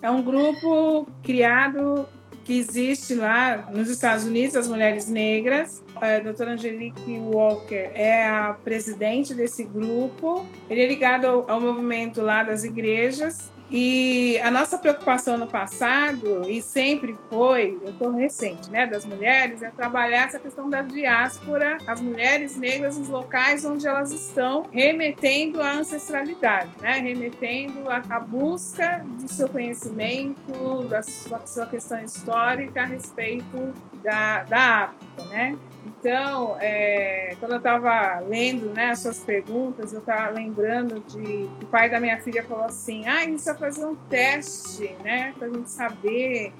É 0.00 0.10
um 0.10 0.22
grupo 0.22 1.06
criado 1.22 2.08
que 2.44 2.56
existe 2.56 3.14
lá 3.14 3.68
nos 3.70 3.90
Estados 3.90 4.24
Unidos, 4.24 4.56
as 4.56 4.66
mulheres 4.66 5.10
negras. 5.10 5.84
A 5.96 6.20
doutora 6.20 6.52
Angelique 6.52 7.18
Walker 7.18 7.90
é 7.92 8.26
a 8.26 8.56
presidente 8.64 9.34
desse 9.34 9.64
grupo. 9.64 10.46
Ele 10.70 10.80
é 10.80 10.86
ligado 10.86 11.26
ao, 11.26 11.50
ao 11.50 11.60
movimento 11.60 12.22
lá 12.22 12.42
das 12.42 12.64
igrejas 12.64 13.52
e 13.70 14.38
a 14.42 14.50
nossa 14.50 14.78
preocupação 14.78 15.36
no 15.36 15.46
passado, 15.46 16.48
e 16.48 16.62
sempre 16.62 17.16
foi, 17.28 17.78
eu 17.82 17.90
estou 17.90 18.10
recente, 18.12 18.70
né, 18.70 18.86
das 18.86 19.04
mulheres, 19.04 19.62
é 19.62 19.70
trabalhar 19.70 20.26
essa 20.26 20.38
questão 20.38 20.70
da 20.70 20.82
diáspora, 20.82 21.76
as 21.86 22.00
mulheres 22.00 22.56
negras 22.56 22.96
nos 22.96 23.08
locais 23.08 23.64
onde 23.64 23.86
elas 23.86 24.10
estão, 24.10 24.66
remetendo 24.72 25.60
à 25.60 25.72
ancestralidade, 25.72 26.70
né, 26.80 26.92
remetendo 26.92 27.88
à, 27.90 28.02
à 28.08 28.20
busca 28.20 29.04
do 29.20 29.28
seu 29.28 29.48
conhecimento, 29.48 30.84
da 30.88 31.02
sua, 31.02 31.46
sua 31.46 31.66
questão 31.66 32.02
histórica 32.02 32.82
a 32.82 32.86
respeito 32.86 33.74
da, 34.02 34.44
da 34.44 34.60
África, 34.84 35.24
né? 35.30 35.58
Então, 35.86 36.56
é, 36.60 37.36
quando 37.38 37.52
eu 37.52 37.58
estava 37.58 38.20
lendo 38.20 38.72
né, 38.74 38.90
as 38.90 39.00
suas 39.00 39.20
perguntas, 39.20 39.92
eu 39.92 40.00
estava 40.00 40.30
lembrando 40.30 41.00
de 41.00 41.48
o 41.62 41.66
pai 41.66 41.88
da 41.88 42.00
minha 42.00 42.20
filha 42.20 42.44
falou 42.44 42.64
assim: 42.64 43.06
ah, 43.06 43.24
isso 43.24 43.50
é 43.50 43.54
fazer 43.54 43.86
um 43.86 43.94
teste, 43.94 44.94
né? 45.02 45.32
Para 45.38 45.48
a 45.48 45.50
gente 45.50 45.70
saber. 45.70 46.52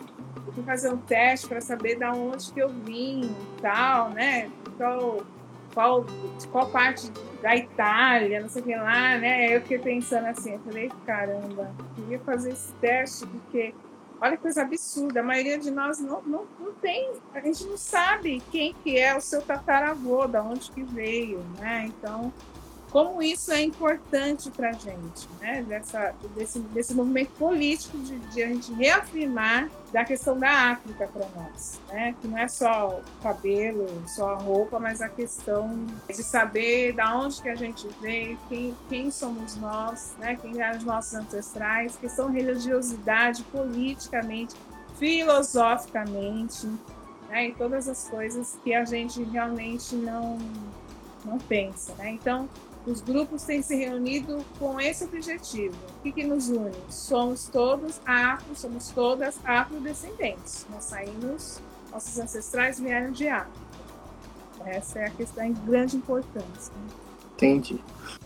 Eu 0.47 0.53
fui 0.53 0.63
fazer 0.65 0.91
um 0.91 0.97
teste 0.97 1.47
para 1.47 1.61
saber 1.61 1.97
da 1.97 2.13
onde 2.13 2.53
que 2.53 2.61
eu 2.61 2.71
vim 2.71 3.23
e 3.25 3.61
tal, 3.61 4.11
né? 4.11 4.51
Qual, 4.77 5.23
qual, 5.75 6.07
qual 6.51 6.71
parte 6.71 7.11
da 7.43 7.55
Itália, 7.55 8.41
não 8.41 8.49
sei 8.49 8.63
o 8.63 8.65
que 8.65 8.75
lá, 8.75 9.19
né? 9.19 9.55
Eu 9.55 9.61
fiquei 9.61 9.79
pensando 9.79 10.27
assim, 10.27 10.55
eu 10.55 10.61
falei, 10.61 10.91
caramba, 11.05 11.71
queria 11.95 12.19
fazer 12.21 12.53
esse 12.53 12.73
teste 12.75 13.27
porque 13.27 13.75
Olha 14.21 14.37
que 14.37 14.43
coisa 14.43 14.63
absurda. 14.63 15.21
A 15.21 15.23
maioria 15.23 15.59
de 15.59 15.71
nós 15.71 15.99
não, 15.99 16.21
não, 16.23 16.47
não 16.59 16.73
tem, 16.75 17.13
a 17.33 17.41
gente 17.41 17.65
não 17.65 17.77
sabe 17.77 18.43
quem 18.51 18.75
que 18.83 18.99
é 18.99 19.17
o 19.17 19.21
seu 19.21 19.41
tataravô, 19.41 20.27
da 20.27 20.43
onde 20.43 20.71
que 20.71 20.83
veio, 20.83 21.39
né? 21.59 21.87
Então, 21.87 22.33
como 22.91 23.23
isso 23.23 23.53
é 23.53 23.63
importante 23.63 24.51
para 24.51 24.71
a 24.71 24.73
gente, 24.73 25.29
né? 25.41 25.63
Dessa, 25.63 26.15
desse, 26.35 26.59
desse 26.61 26.95
movimento 26.95 27.31
político 27.33 27.99
de, 27.99 28.19
de, 28.19 28.43
a 28.43 28.47
gente 28.47 28.73
reafirmar 28.73 29.69
da 29.93 30.05
questão 30.05 30.39
da 30.39 30.73
África 30.73 31.07
para 31.07 31.27
nós, 31.37 31.79
né? 31.89 32.15
Que 32.21 32.27
não 32.27 32.39
é 32.39 32.49
só 32.49 32.89
o 32.89 33.23
cabelo, 33.23 33.87
só 34.07 34.31
a 34.31 34.37
roupa, 34.37 34.79
mas 34.79 35.03
a 35.03 35.09
questão 35.09 35.87
de 36.07 36.23
saber 36.23 36.93
da 36.93 37.15
onde 37.15 37.43
que 37.43 37.49
a 37.49 37.55
gente 37.55 37.87
veio, 38.01 38.39
quem, 38.49 38.75
quem 38.89 39.11
somos 39.11 39.57
nós, 39.57 40.15
né? 40.19 40.37
Quem 40.41 40.55
são 40.55 40.71
os 40.71 40.85
nossos 40.85 41.15
ancestrais, 41.15 41.97
questão 41.97 42.31
religiosidade, 42.31 43.43
politicamente, 43.45 44.55
filosoficamente, 44.99 46.67
né? 47.29 47.49
E 47.49 47.53
todas 47.53 47.87
as 47.87 48.09
coisas 48.09 48.59
que 48.65 48.75
a 48.75 48.85
gente 48.85 49.23
realmente 49.25 49.95
não 49.95 50.39
não 51.25 51.37
pensa, 51.37 51.95
né? 51.97 52.11
Então 52.11 52.49
os 52.89 53.03
grupos 53.03 53.43
têm 53.43 53.61
se 53.61 53.77
reunido 53.77 54.45
com 54.59 54.81
esse 54.81 55.05
objetivo. 55.05 55.77
O 55.99 56.03
que, 56.03 56.13
que 56.13 56.25
nos 56.25 56.49
une? 56.49 56.73
Somos 56.89 57.49
todos 57.49 58.01
afro, 58.07 58.57
somos 58.57 58.89
todas 58.89 59.39
afrodescendentes. 59.45 60.67
Nós 60.71 60.85
saímos, 60.85 61.61
nossos 61.93 62.19
ancestrais 62.19 62.81
vieram 62.81 63.13
de 63.13 63.29
África. 63.29 63.59
Essa 64.65 65.01
é 65.01 65.07
a 65.07 65.11
questão 65.11 65.53
de 65.53 65.61
grande 65.61 65.97
importância. 65.97 66.73
Entendi. 67.35 67.79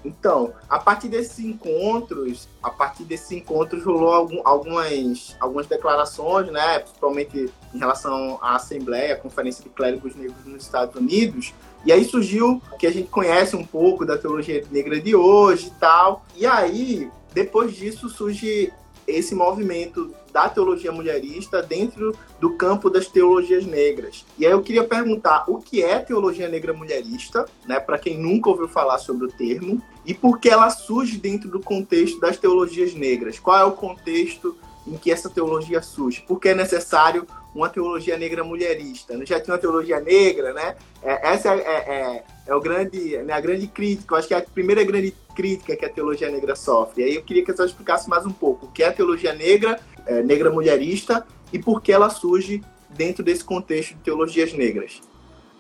Então, 0.05 0.55
a 0.69 0.79
partir 0.79 1.09
desses 1.09 1.39
encontros, 1.41 2.49
a 2.63 2.71
partir 2.71 3.05
desses 3.05 3.31
encontros 3.33 3.85
rolou 3.85 4.13
algum, 4.13 4.41
algumas, 4.43 5.37
algumas 5.39 5.67
declarações, 5.67 6.51
né, 6.51 6.79
principalmente 6.79 7.53
em 7.75 7.79
relação 7.79 8.39
à 8.41 8.57
Assembleia, 8.57 9.15
a 9.15 9.19
Conferência 9.19 9.63
de 9.63 9.71
Clérigos 9.71 10.15
Negros 10.15 10.45
nos 10.47 10.63
Estados 10.63 10.97
Unidos, 10.97 11.53
e 11.85 11.93
aí 11.93 12.05
surgiu 12.05 12.63
que 12.79 12.87
a 12.87 12.93
gente 12.93 13.09
conhece 13.09 13.57
um 13.57 13.65
pouco 13.65 14.05
da 14.07 14.17
teologia 14.17 14.65
negra 14.71 15.01
de 15.01 15.15
hoje 15.15 15.67
e 15.67 15.81
tal. 15.81 16.25
E 16.37 16.47
aí, 16.47 17.11
depois 17.35 17.75
disso, 17.75 18.09
surge 18.09 18.73
esse 19.07 19.35
movimento 19.35 20.15
da 20.33 20.49
teologia 20.49 20.91
mulherista 20.91 21.63
dentro 21.63 22.17
do 22.41 22.57
campo 22.57 22.89
das 22.89 23.07
teologias 23.07 23.67
negras. 23.67 24.25
E 24.39 24.47
aí 24.47 24.53
eu 24.53 24.63
queria 24.63 24.85
perguntar 24.85 25.45
o 25.49 25.59
que 25.59 25.83
é 25.83 25.99
teologia 25.99 26.49
negra 26.49 26.73
mulherista, 26.73 27.47
né, 27.67 27.79
para 27.79 27.99
quem 27.99 28.19
nunca 28.19 28.49
ouviu 28.49 28.69
falar 28.69 28.99
sobre 28.99 29.27
o 29.27 29.31
termo, 29.31 29.83
e 30.07 30.15
por 30.15 30.39
que 30.39 30.49
ela 30.49 30.71
surge 30.71 31.19
dentro 31.19 31.51
do 31.51 31.61
contexto 31.61 32.19
das 32.19 32.37
teologias 32.37 32.95
negras. 32.95 33.39
Qual 33.39 33.59
é 33.59 33.65
o 33.65 33.73
contexto 33.73 34.57
em 34.87 34.97
que 34.97 35.11
essa 35.11 35.31
teologia 35.31 35.81
surge? 35.83 36.23
Por 36.23 36.41
que 36.41 36.49
é 36.49 36.55
necessário 36.55 37.27
uma 37.55 37.69
teologia 37.69 38.17
negra 38.17 38.43
mulherista. 38.43 39.15
Já 39.27 39.39
tinha 39.39 39.55
uma 39.55 39.61
teologia 39.61 40.01
negra, 40.01 40.53
né? 40.53 40.75
É, 41.03 41.33
essa 41.33 41.55
é, 41.55 41.59
é, 41.59 41.95
é, 41.95 42.25
é 42.47 42.55
o 42.55 42.61
grande, 42.61 43.19
né, 43.19 43.33
a 43.33 43.41
grande 43.41 43.67
crítica. 43.67 44.15
Eu 44.15 44.19
acho 44.19 44.29
que 44.29 44.35
é 44.35 44.39
a 44.39 44.43
primeira 44.43 44.83
grande 44.85 45.15
crítica 45.35 45.77
que 45.77 45.85
a 45.85 45.89
teologia 45.89 46.31
negra 46.31 46.57
sofre. 46.57 47.03
E 47.03 47.05
aí 47.05 47.15
eu 47.15 47.23
queria 47.23 47.45
que 47.45 47.53
você 47.53 47.65
explicasse 47.65 48.09
mais 48.09 48.25
um 48.25 48.33
pouco 48.33 48.67
o 48.67 48.71
que 48.71 48.83
é 48.83 48.89
a 48.89 48.93
teologia 48.93 49.35
negra, 49.35 49.79
é, 50.07 50.23
negra 50.23 50.51
mulherista, 50.51 51.27
e 51.53 51.59
por 51.59 51.83
que 51.83 51.93
ela 51.93 52.09
surge 52.09 52.63
dentro 52.89 53.23
desse 53.23 53.45
contexto 53.45 53.95
de 53.95 54.01
teologias 54.01 54.53
negras. 54.53 55.01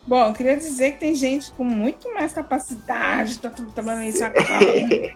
Bom, 0.04 0.26
eu 0.26 0.32
queria 0.32 0.56
dizer 0.56 0.92
que 0.92 0.98
tem 0.98 1.14
gente 1.14 1.52
com 1.52 1.62
muito 1.62 2.12
mais 2.12 2.32
capacidade, 2.32 3.32
está 3.32 3.48
trabalhando 3.50 4.08
isso 4.08 4.24
agora, 4.24 4.48
né, 4.48 5.14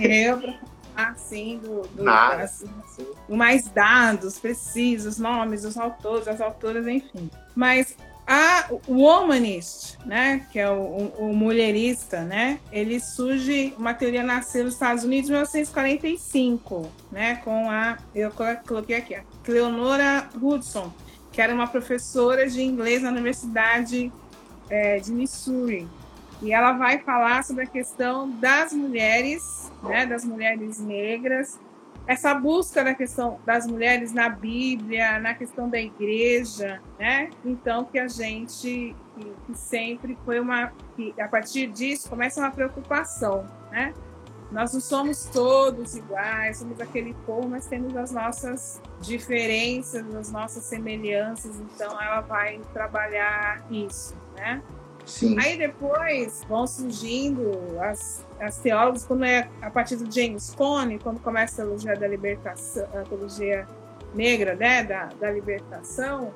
eu, 0.00 0.38
para 0.38 0.54
assim, 0.96 1.58
do, 1.58 1.82
do 1.88 2.08
assim, 2.08 2.68
assim, 2.84 3.06
mais 3.28 3.68
dados 3.68 4.38
precisos, 4.38 5.18
nomes 5.18 5.62
dos 5.62 5.76
autores, 5.76 6.26
das 6.26 6.40
autoras, 6.40 6.86
enfim. 6.86 7.30
Mas 7.54 7.96
a 8.26 8.68
womanist, 8.88 9.98
né, 10.06 10.46
que 10.52 10.58
é 10.58 10.70
o, 10.70 10.74
o, 10.74 11.30
o, 11.30 11.36
mulherista, 11.36 12.22
né, 12.22 12.60
ele 12.70 13.00
surge, 13.00 13.74
uma 13.76 13.94
teoria 13.94 14.22
nasceu 14.22 14.64
nos 14.64 14.74
Estados 14.74 15.04
Unidos 15.04 15.28
em 15.28 15.32
1945, 15.32 16.90
né, 17.10 17.36
com 17.44 17.68
a, 17.70 17.98
eu 18.14 18.30
coloquei 18.66 18.96
aqui, 18.96 19.14
a 19.14 19.22
Cleonora 19.42 20.28
Hudson, 20.40 20.92
que 21.32 21.40
era 21.40 21.52
uma 21.52 21.66
professora 21.66 22.48
de 22.48 22.62
inglês 22.62 23.02
na 23.02 23.10
Universidade 23.10 24.12
é, 24.70 24.98
de 24.98 25.12
Missouri, 25.12 25.88
e 26.42 26.52
ela 26.52 26.72
vai 26.72 26.98
falar 26.98 27.44
sobre 27.44 27.64
a 27.64 27.66
questão 27.66 28.28
das 28.28 28.72
mulheres, 28.72 29.70
né, 29.82 30.04
das 30.04 30.24
mulheres 30.24 30.80
negras, 30.80 31.58
essa 32.06 32.34
busca 32.34 32.82
da 32.82 32.94
questão 32.94 33.38
das 33.46 33.66
mulheres 33.66 34.12
na 34.12 34.28
Bíblia, 34.28 35.20
na 35.20 35.34
questão 35.34 35.68
da 35.68 35.80
igreja, 35.80 36.82
né? 36.98 37.30
Então 37.44 37.84
que 37.84 37.96
a 37.98 38.08
gente 38.08 38.96
que, 39.14 39.32
que 39.46 39.54
sempre 39.54 40.18
foi 40.24 40.40
uma 40.40 40.72
que 40.96 41.14
a 41.20 41.28
partir 41.28 41.68
disso 41.68 42.10
começa 42.10 42.40
uma 42.40 42.50
preocupação, 42.50 43.46
né? 43.70 43.94
Nós 44.50 44.74
não 44.74 44.80
somos 44.80 45.24
todos 45.26 45.96
iguais, 45.96 46.58
somos 46.58 46.78
aquele 46.80 47.14
povo, 47.24 47.48
mas 47.48 47.66
temos 47.66 47.96
as 47.96 48.10
nossas 48.10 48.82
diferenças, 49.00 50.14
as 50.14 50.30
nossas 50.30 50.64
semelhanças, 50.64 51.56
então 51.58 51.98
ela 52.02 52.20
vai 52.20 52.60
trabalhar 52.72 53.64
isso, 53.70 54.14
né? 54.36 54.60
Sim. 55.06 55.38
Aí 55.38 55.58
depois 55.58 56.44
vão 56.48 56.66
surgindo 56.66 57.50
as, 57.80 58.24
as 58.40 58.58
teólogos, 58.58 59.04
quando 59.04 59.24
é 59.24 59.48
a 59.60 59.70
partir 59.70 59.96
do 59.96 60.12
James 60.12 60.54
Cone, 60.54 60.98
quando 60.98 61.20
começa 61.20 61.62
a 61.62 61.64
teologia 61.64 61.96
da 61.96 62.06
libertação, 62.06 62.88
a 62.94 63.02
teologia 63.02 63.66
negra, 64.14 64.54
né, 64.54 64.84
da, 64.84 65.06
da 65.06 65.30
libertação, 65.30 66.32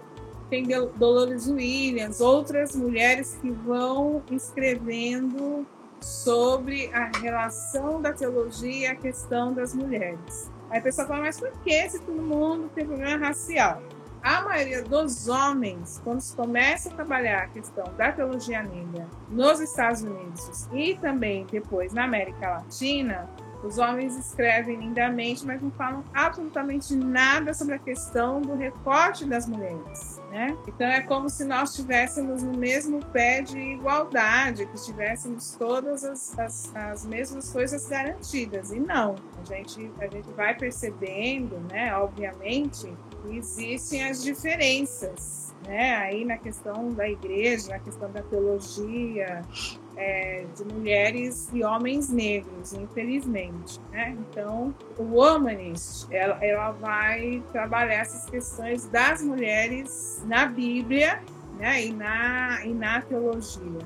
tem 0.49 0.67
Dolores 0.97 1.49
Williams, 1.49 2.21
outras 2.21 2.75
mulheres 2.77 3.37
que 3.41 3.51
vão 3.51 4.23
escrevendo 4.31 5.67
sobre 6.01 6.91
a 6.93 7.11
relação 7.19 8.01
da 8.01 8.13
teologia 8.13 8.93
a 8.93 8.95
questão 8.95 9.53
das 9.53 9.75
mulheres. 9.75 10.51
Aí 10.71 10.79
a 10.79 10.83
pessoa 10.83 11.07
fala, 11.07 11.23
mas 11.23 11.39
por 11.39 11.51
que 11.65 11.89
se 11.89 11.99
todo 12.01 12.23
mundo 12.23 12.71
tem 12.75 12.87
problema 12.87 13.27
racial? 13.27 13.83
A 14.27 14.43
maioria 14.43 14.83
dos 14.83 15.29
homens, 15.29 16.01
quando 16.03 16.21
se 16.21 16.35
começa 16.35 16.89
a 16.89 16.93
trabalhar 16.93 17.45
a 17.45 17.47
questão 17.47 17.85
da 17.97 18.11
teologia 18.11 18.61
negra 18.61 19.07
nos 19.29 19.61
Estados 19.61 20.03
Unidos 20.03 20.69
e 20.73 20.97
também 20.97 21.47
depois 21.49 21.93
na 21.93 22.03
América 22.03 22.51
Latina, 22.51 23.31
os 23.63 23.79
homens 23.79 24.17
escrevem 24.17 24.81
lindamente, 24.81 25.47
mas 25.47 25.63
não 25.63 25.71
falam 25.71 26.05
absolutamente 26.13 26.95
nada 26.97 27.55
sobre 27.55 27.75
a 27.75 27.79
questão 27.79 28.41
do 28.41 28.57
recorte 28.57 29.25
das 29.25 29.47
mulheres. 29.47 30.21
Né? 30.31 30.57
Então 30.67 30.89
é 30.89 31.01
como 31.03 31.31
se 31.31 31.45
nós 31.45 31.71
estivéssemos 31.71 32.43
no 32.43 32.59
mesmo 32.59 33.05
pé 33.07 33.43
de 33.43 33.59
igualdade, 33.59 34.67
que 34.67 34.85
tivéssemos 34.85 35.53
todas 35.53 36.05
as, 36.05 36.37
as, 36.37 36.75
as, 36.75 37.07
mesmas 37.07 37.53
coisas 37.53 37.89
garantidas. 37.89 38.73
E 38.73 38.81
não, 38.81 39.15
a 39.41 39.45
gente, 39.45 39.91
a 40.01 40.07
gente 40.09 40.29
vai 40.33 40.55
percebendo, 40.55 41.57
né, 41.73 41.97
obviamente, 41.97 42.93
existem 43.33 44.05
as 44.05 44.23
diferenças, 44.23 45.55
né? 45.67 45.97
Aí 45.97 46.25
na 46.25 46.37
questão 46.37 46.93
da 46.93 47.09
igreja, 47.09 47.71
na 47.71 47.79
questão 47.79 48.11
da 48.11 48.23
teologia, 48.23 49.43
é, 49.97 50.45
de 50.55 50.65
mulheres 50.65 51.49
e 51.53 51.65
homens 51.65 52.11
negros, 52.11 52.73
infelizmente, 52.75 53.81
né? 53.91 54.17
Então, 54.19 54.75
o 54.99 55.03
Womanist, 55.03 56.07
ela, 56.11 56.39
ela 56.45 56.71
vai 56.73 57.43
trabalhar 57.53 57.95
essas 57.95 58.29
questões 58.29 58.87
das 58.87 59.23
mulheres 59.23 60.23
na 60.27 60.47
Bíblia, 60.47 61.23
né? 61.59 61.87
E 61.87 61.93
na, 61.93 62.65
e 62.65 62.75
na 62.75 63.01
teologia. 63.01 63.81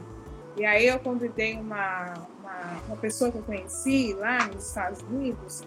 E 0.56 0.64
aí 0.64 0.88
eu 0.88 0.98
convidei 0.98 1.54
uma, 1.54 2.14
uma, 2.40 2.82
uma 2.88 2.96
pessoa 2.96 3.30
que 3.30 3.38
eu 3.38 3.42
conheci 3.42 4.14
lá 4.14 4.46
nos 4.48 4.66
Estados 4.66 5.00
Unidos, 5.02 5.62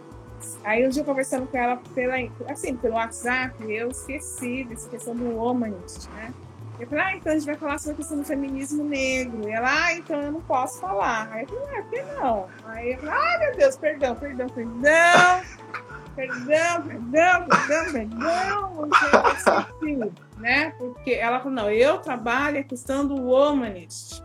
Aí 0.64 0.86
um 0.86 0.90
dia 0.90 1.04
conversando 1.04 1.48
com 1.48 1.58
ela 1.58 1.78
pela, 1.94 2.16
assim, 2.50 2.76
pelo 2.76 2.96
WhatsApp, 2.96 3.56
eu 3.72 3.90
esqueci 3.90 4.64
dessa 4.64 4.90
questão 4.90 5.16
do 5.16 5.36
womanist, 5.36 6.10
né? 6.12 6.34
Eu 6.80 6.88
falei, 6.88 7.04
ah, 7.04 7.16
então 7.16 7.32
a 7.32 7.36
gente 7.36 7.46
vai 7.46 7.56
falar 7.56 7.78
sobre 7.78 7.94
a 7.94 7.98
questão 7.98 8.18
do 8.18 8.26
feminismo 8.26 8.84
negro. 8.84 9.48
E 9.48 9.52
ela, 9.52 9.70
ah, 9.70 9.94
então 9.94 10.20
eu 10.22 10.32
não 10.32 10.42
posso 10.42 10.80
falar. 10.80 11.30
Aí 11.32 11.44
eu 11.44 11.48
falei, 11.48 11.78
ah, 11.78 11.82
por 11.82 11.90
que 11.92 12.02
não? 12.02 12.48
Aí 12.66 12.92
eu 12.92 12.98
falei, 12.98 13.14
ah, 13.14 13.40
meu 13.40 13.56
Deus, 13.56 13.78
perdão, 13.78 14.16
perdão, 14.16 14.50
perdão. 14.50 15.42
Perdão, 16.16 16.82
perdão, 16.88 17.48
perdão, 17.48 17.92
perdão. 17.92 18.90
Esqueci, 19.38 20.14
né? 20.38 20.72
Porque 20.78 21.12
ela 21.12 21.40
falou, 21.40 21.54
não, 21.54 21.70
eu 21.72 22.00
trabalho 22.00 22.60
a 22.60 22.64
questão 22.64 23.08
do 23.08 23.16
womanist 23.16 24.22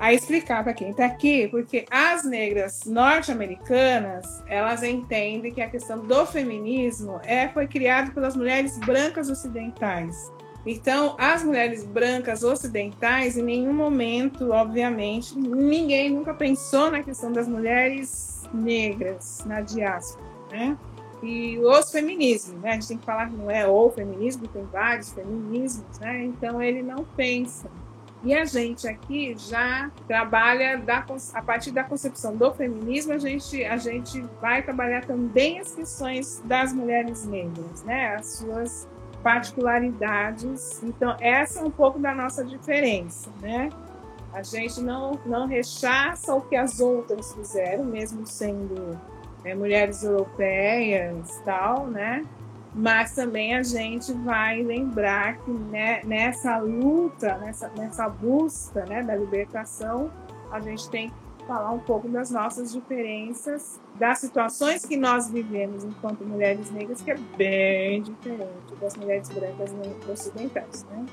a 0.00 0.14
explicar 0.14 0.64
para 0.64 0.72
quem 0.72 0.90
está 0.90 1.04
aqui, 1.04 1.46
porque 1.48 1.84
as 1.90 2.24
negras 2.24 2.86
norte-americanas 2.86 4.42
elas 4.48 4.82
entendem 4.82 5.52
que 5.52 5.60
a 5.60 5.68
questão 5.68 5.98
do 5.98 6.24
feminismo 6.24 7.20
é 7.22 7.48
foi 7.48 7.66
criado 7.66 8.10
pelas 8.12 8.34
mulheres 8.34 8.78
brancas 8.78 9.28
ocidentais. 9.28 10.32
Então, 10.64 11.16
as 11.18 11.44
mulheres 11.44 11.84
brancas 11.84 12.42
ocidentais, 12.42 13.36
em 13.36 13.42
nenhum 13.42 13.74
momento, 13.74 14.52
obviamente, 14.52 15.38
ninguém 15.38 16.10
nunca 16.10 16.32
pensou 16.32 16.90
na 16.90 17.02
questão 17.02 17.30
das 17.30 17.46
mulheres 17.46 18.42
negras 18.54 19.44
na 19.44 19.60
diáspora, 19.60 20.24
né? 20.50 20.78
E 21.22 21.58
os 21.58 21.90
feminismos, 21.90 22.58
né? 22.62 22.70
A 22.70 22.74
gente 22.74 22.88
tem 22.88 22.98
que 22.98 23.04
falar 23.04 23.28
que 23.28 23.36
não 23.36 23.50
é 23.50 23.66
o 23.66 23.90
feminismo, 23.90 24.48
tem 24.48 24.64
vários 24.64 25.12
feminismos, 25.12 25.98
né? 25.98 26.24
Então, 26.24 26.62
ele 26.62 26.82
não 26.82 27.04
pensa 27.16 27.70
e 28.22 28.34
a 28.34 28.44
gente 28.44 28.86
aqui 28.86 29.34
já 29.38 29.90
trabalha 30.06 30.76
da, 30.76 31.04
a 31.32 31.42
partir 31.42 31.70
da 31.70 31.82
concepção 31.82 32.36
do 32.36 32.52
feminismo, 32.52 33.14
a 33.14 33.18
gente, 33.18 33.64
a 33.64 33.78
gente 33.78 34.20
vai 34.40 34.62
trabalhar 34.62 35.06
também 35.06 35.58
as 35.58 35.72
questões 35.72 36.42
das 36.44 36.72
mulheres 36.72 37.24
negras, 37.24 37.82
né? 37.84 38.14
As 38.16 38.36
suas 38.36 38.86
particularidades. 39.22 40.82
Então, 40.82 41.16
essa 41.18 41.60
é 41.60 41.62
um 41.62 41.70
pouco 41.70 41.98
da 41.98 42.14
nossa 42.14 42.44
diferença, 42.44 43.30
né? 43.40 43.70
A 44.32 44.42
gente 44.42 44.80
não, 44.80 45.18
não 45.24 45.46
rechaça 45.46 46.34
o 46.34 46.42
que 46.42 46.56
as 46.56 46.78
outras 46.78 47.32
fizeram, 47.32 47.84
mesmo 47.84 48.26
sendo 48.26 48.98
né, 49.42 49.54
mulheres 49.54 50.02
europeias 50.02 51.40
tal, 51.44 51.86
né? 51.86 52.24
Mas 52.74 53.14
também 53.14 53.54
a 53.54 53.62
gente 53.62 54.12
vai 54.12 54.62
lembrar 54.62 55.38
que 55.38 55.50
né, 55.50 56.02
nessa 56.04 56.58
luta, 56.58 57.36
nessa, 57.38 57.68
nessa 57.76 58.08
busca 58.08 58.84
né, 58.86 59.02
da 59.02 59.16
libertação, 59.16 60.10
a 60.50 60.60
gente 60.60 60.88
tem 60.88 61.08
que 61.08 61.46
falar 61.46 61.72
um 61.72 61.80
pouco 61.80 62.08
das 62.08 62.30
nossas 62.30 62.72
diferenças, 62.72 63.80
das 63.96 64.18
situações 64.18 64.84
que 64.84 64.96
nós 64.96 65.28
vivemos 65.28 65.82
enquanto 65.84 66.24
mulheres 66.24 66.70
negras, 66.70 67.02
que 67.02 67.10
é 67.10 67.16
bem 67.36 68.02
diferente 68.02 68.74
das 68.80 68.96
mulheres 68.96 69.28
brancas 69.30 69.74
ocidentais. 70.08 70.86
Né? 70.90 71.06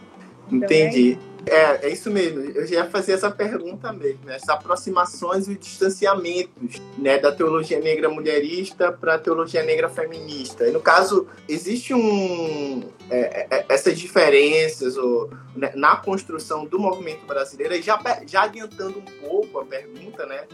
Então, 0.51 0.65
Entendi. 0.65 1.17
É, 1.33 1.36
é, 1.49 1.87
é 1.87 1.89
isso 1.89 2.09
mesmo. 2.09 2.39
Eu 2.39 2.65
já 2.65 2.75
ia 2.75 2.85
fazer 2.85 3.13
essa 3.13 3.29
pergunta 3.31 3.91
mesmo. 3.93 4.29
Essas 4.29 4.49
aproximações 4.49 5.47
e 5.47 5.55
distanciamentos 5.55 6.81
né, 6.97 7.17
da 7.17 7.31
teologia 7.31 7.79
negra 7.79 8.09
mulherista 8.09 8.91
para 8.91 9.15
a 9.15 9.19
teologia 9.19 9.63
negra 9.63 9.89
feminista. 9.89 10.67
E 10.67 10.71
no 10.71 10.81
caso, 10.81 11.27
existe 11.47 11.93
um 11.93 12.83
é, 13.09 13.47
é, 13.49 13.65
essas 13.69 13.97
diferenças 13.97 14.97
ou, 14.97 15.29
né, 15.55 15.71
na 15.75 15.95
construção 15.95 16.65
do 16.65 16.79
movimento 16.79 17.25
brasileiro. 17.25 17.75
E 17.75 17.81
já, 17.81 17.99
já 18.25 18.43
adiantando 18.43 18.99
um 18.99 19.27
pouco 19.27 19.59
a 19.59 19.65
pergunta, 19.65 20.25
né? 20.25 20.45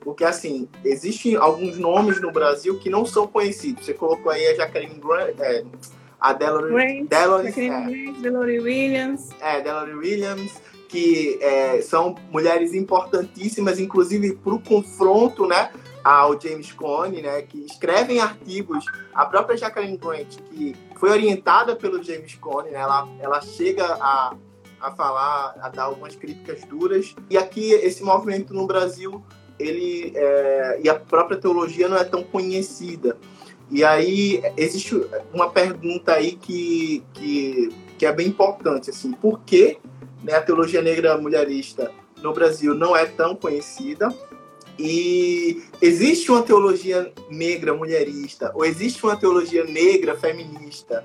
Porque, 0.00 0.22
assim, 0.22 0.68
existem 0.84 1.34
alguns 1.34 1.78
nomes 1.78 2.20
no 2.20 2.30
Brasil 2.30 2.78
que 2.78 2.88
não 2.88 3.04
são 3.04 3.26
conhecidos. 3.26 3.84
Você 3.84 3.92
colocou 3.92 4.30
aí 4.30 4.46
a 4.46 4.54
Jacqueline 4.54 5.00
Grant, 5.00 5.34
é, 5.40 5.64
a 6.20 6.32
Delory, 6.32 7.04
Delory, 7.04 7.48
é, 7.48 8.60
Williams. 8.60 9.30
É, 9.40 9.60
Delory 9.60 9.94
Williams, 9.94 10.60
que 10.88 11.38
é, 11.42 11.80
são 11.82 12.14
mulheres 12.30 12.74
importantíssimas, 12.74 13.78
inclusive 13.78 14.34
para 14.36 14.54
o 14.54 14.60
confronto, 14.60 15.46
né? 15.46 15.70
ao 16.06 16.40
James 16.40 16.70
Cone, 16.70 17.20
né, 17.20 17.42
que 17.42 17.66
escrevem 17.66 18.20
artigos, 18.20 18.84
a 19.12 19.26
própria 19.26 19.56
Jacqueline 19.56 19.96
Grant, 19.96 20.36
que 20.52 20.76
foi 20.94 21.10
orientada 21.10 21.74
pelo 21.74 22.00
James 22.00 22.36
Cone, 22.36 22.70
né, 22.70 22.78
ela, 22.78 23.08
ela 23.18 23.40
chega 23.40 23.84
a, 23.84 24.36
a 24.80 24.92
falar, 24.92 25.56
a 25.60 25.68
dar 25.68 25.82
algumas 25.82 26.14
críticas 26.14 26.62
duras, 26.62 27.12
e 27.28 27.36
aqui 27.36 27.72
esse 27.72 28.04
movimento 28.04 28.54
no 28.54 28.68
Brasil, 28.68 29.20
ele 29.58 30.12
é, 30.14 30.80
e 30.84 30.88
a 30.88 30.94
própria 30.94 31.38
teologia 31.38 31.88
não 31.88 31.96
é 31.96 32.04
tão 32.04 32.22
conhecida. 32.22 33.16
E 33.70 33.84
aí 33.84 34.42
existe 34.56 34.94
uma 35.32 35.50
pergunta 35.50 36.12
aí 36.12 36.32
que, 36.32 37.02
que, 37.12 37.68
que 37.98 38.06
é 38.06 38.12
bem 38.12 38.28
importante, 38.28 38.90
assim, 38.90 39.12
por 39.12 39.40
que 39.40 39.78
né, 40.22 40.34
a 40.34 40.42
teologia 40.42 40.80
negra 40.80 41.18
mulherista 41.18 41.90
no 42.22 42.32
Brasil 42.32 42.74
não 42.74 42.96
é 42.96 43.06
tão 43.06 43.34
conhecida? 43.34 44.14
E 44.78 45.62
existe 45.80 46.30
uma 46.30 46.42
teologia 46.42 47.12
negra 47.30 47.74
mulherista 47.74 48.52
ou 48.54 48.64
existe 48.64 49.02
uma 49.04 49.16
teologia 49.16 49.64
negra 49.64 50.14
feminista 50.16 51.04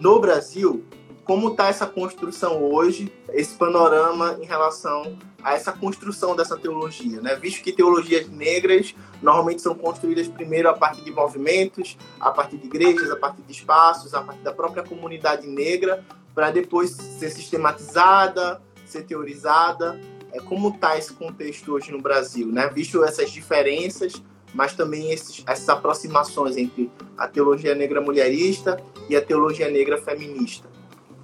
no 0.00 0.20
Brasil? 0.20 0.84
Como 1.26 1.48
está 1.48 1.66
essa 1.66 1.88
construção 1.88 2.62
hoje, 2.62 3.12
esse 3.32 3.56
panorama 3.56 4.38
em 4.40 4.46
relação 4.46 5.18
a 5.42 5.54
essa 5.54 5.72
construção 5.72 6.36
dessa 6.36 6.56
teologia, 6.56 7.20
né? 7.20 7.34
Visto 7.34 7.64
que 7.64 7.72
teologias 7.72 8.28
negras 8.28 8.94
normalmente 9.20 9.60
são 9.60 9.74
construídas 9.74 10.28
primeiro 10.28 10.68
a 10.68 10.74
partir 10.74 11.02
de 11.02 11.10
movimentos, 11.10 11.98
a 12.20 12.30
partir 12.30 12.58
de 12.58 12.66
igrejas, 12.66 13.10
a 13.10 13.16
partir 13.16 13.42
de 13.42 13.50
espaços, 13.50 14.14
a 14.14 14.22
partir 14.22 14.42
da 14.42 14.52
própria 14.52 14.84
comunidade 14.84 15.48
negra, 15.48 16.04
para 16.32 16.52
depois 16.52 16.90
ser 16.90 17.30
sistematizada, 17.30 18.62
ser 18.84 19.02
teorizada. 19.02 20.00
É 20.32 20.38
como 20.38 20.68
está 20.68 20.96
esse 20.96 21.12
contexto 21.12 21.72
hoje 21.72 21.90
no 21.90 22.00
Brasil, 22.00 22.46
né? 22.46 22.70
Visto 22.72 23.02
essas 23.02 23.32
diferenças, 23.32 24.22
mas 24.54 24.74
também 24.74 25.10
esses, 25.10 25.42
essas 25.44 25.68
aproximações 25.68 26.56
entre 26.56 26.88
a 27.18 27.26
teologia 27.26 27.74
negra 27.74 28.00
mulherista 28.00 28.80
e 29.08 29.16
a 29.16 29.20
teologia 29.20 29.68
negra 29.68 30.00
feminista? 30.00 30.75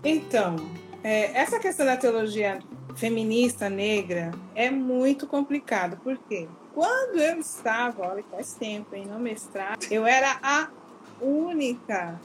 Então, 0.05 0.57
é, 1.05 1.37
essa 1.39 1.59
questão 1.61 1.87
da 1.87 1.97
teologia 1.97 2.59
feminista 2.97 3.71
negra 3.71 4.33
é 4.55 4.71
muito 4.71 5.27
complicado, 5.27 5.99
porque 6.03 6.49
quando 6.75 7.19
eu 7.19 7.39
estava, 7.39 8.09
olha, 8.09 8.25
faz 8.31 8.55
tempo, 8.55 8.95
em 8.97 9.07
no 9.07 9.19
mestrado, 9.19 9.85
eu 9.91 10.07
era 10.07 10.39
a 10.43 10.69
única 11.21 12.21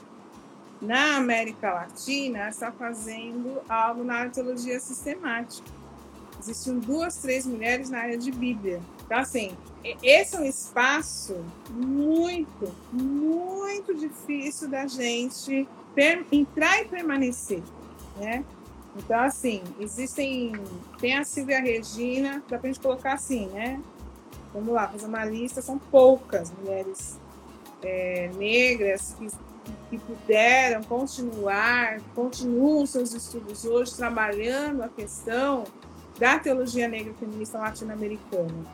na 0.80 1.16
América 1.16 1.72
Latina 1.72 2.44
a 2.44 2.48
estar 2.48 2.72
fazendo 2.72 3.60
algo 3.68 4.02
na 4.02 4.28
teologia 4.28 4.78
sistemática. 4.80 5.68
Existiam 6.40 6.78
duas, 6.78 7.16
três 7.16 7.46
mulheres 7.46 7.90
na 7.90 7.98
área 7.98 8.16
de 8.16 8.30
Bíblia. 8.30 8.80
Então, 9.04 9.18
assim, 9.18 9.56
esse 10.02 10.36
é 10.36 10.40
um 10.40 10.44
espaço 10.44 11.44
muito, 11.70 12.72
muito 12.92 13.94
difícil 13.94 14.68
da 14.68 14.86
gente 14.86 15.66
entrar 16.30 16.80
e 16.80 16.84
permanecer, 16.86 17.62
né? 18.16 18.44
Então, 18.96 19.18
assim, 19.20 19.62
existem. 19.78 20.52
Tem 21.00 21.16
a 21.16 21.24
Silvia 21.24 21.60
Regina, 21.60 22.42
dá 22.48 22.58
pra 22.58 22.68
gente 22.68 22.80
colocar 22.80 23.14
assim, 23.14 23.46
né? 23.48 23.80
Vamos 24.52 24.74
lá, 24.74 24.88
fazer 24.88 25.06
uma 25.06 25.24
lista, 25.24 25.60
são 25.62 25.78
poucas 25.78 26.50
mulheres 26.50 27.18
é, 27.82 28.30
negras 28.36 29.14
que, 29.18 29.28
que 29.90 29.98
puderam 29.98 30.82
continuar, 30.82 32.00
continuam 32.14 32.86
seus 32.86 33.12
estudos 33.12 33.64
hoje, 33.64 33.94
trabalhando 33.94 34.82
a 34.82 34.88
questão 34.88 35.64
da 36.18 36.38
teologia 36.38 36.88
negra 36.88 37.12
feminista 37.14 37.58
latino-americana 37.58 38.66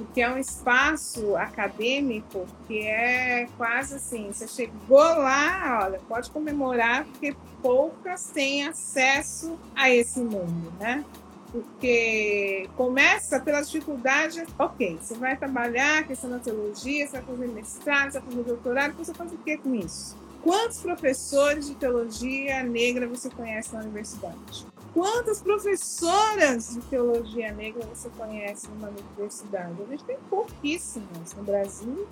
porque 0.00 0.22
é 0.22 0.30
um 0.30 0.38
espaço 0.38 1.36
acadêmico 1.36 2.46
que 2.66 2.80
é 2.80 3.46
quase 3.58 3.96
assim, 3.96 4.32
você 4.32 4.48
chegou 4.48 4.98
lá, 4.98 5.80
olha, 5.84 6.00
pode 6.08 6.30
comemorar, 6.30 7.04
porque 7.04 7.36
poucas 7.60 8.30
têm 8.30 8.66
acesso 8.66 9.58
a 9.76 9.90
esse 9.90 10.20
mundo, 10.20 10.72
né? 10.80 11.04
Porque 11.52 12.66
começa 12.76 13.38
pela 13.40 13.60
dificuldade, 13.60 14.42
ok, 14.58 14.98
você 14.98 15.14
vai 15.14 15.36
trabalhar 15.36 16.04
questão 16.04 16.30
da 16.30 16.38
teologia, 16.38 17.06
você 17.06 17.20
vai 17.20 17.22
fazer 17.22 17.48
mestrado, 17.48 18.12
você 18.12 18.20
vai 18.20 18.30
fazer 18.30 18.42
doutorado, 18.44 18.94
você 18.94 19.12
faz 19.12 19.30
o 19.30 19.36
que 19.36 19.58
com 19.58 19.74
isso? 19.74 20.16
Quantos 20.42 20.78
professores 20.78 21.66
de 21.66 21.74
teologia 21.74 22.62
negra 22.62 23.06
você 23.06 23.28
conhece 23.28 23.74
na 23.74 23.80
universidade? 23.80 24.66
Quantas 24.92 25.40
professoras 25.40 26.74
de 26.74 26.80
teologia 26.82 27.52
negra 27.52 27.86
você 27.86 28.08
conhece 28.10 28.68
numa 28.68 28.88
universidade? 28.88 29.80
A 29.82 29.86
gente 29.86 30.04
tem 30.04 30.18
pouquíssimas 30.28 31.32
no 31.36 31.44
Brasil, 31.44 32.08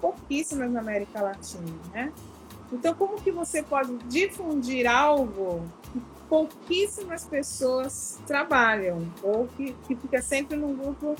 pouquíssimas 0.00 0.70
na 0.70 0.80
América 0.80 1.22
Latina, 1.22 1.72
né? 1.92 2.12
Então, 2.72 2.94
como 2.94 3.20
que 3.20 3.30
você 3.30 3.62
pode 3.62 3.96
difundir 4.08 4.88
algo 4.88 5.62
que 5.92 6.02
pouquíssimas 6.28 7.24
pessoas 7.24 8.18
trabalham 8.26 9.06
ou 9.22 9.46
que, 9.56 9.72
que 9.86 9.94
fica 9.94 10.20
sempre 10.20 10.56
num 10.56 10.74
grupo 10.74 11.14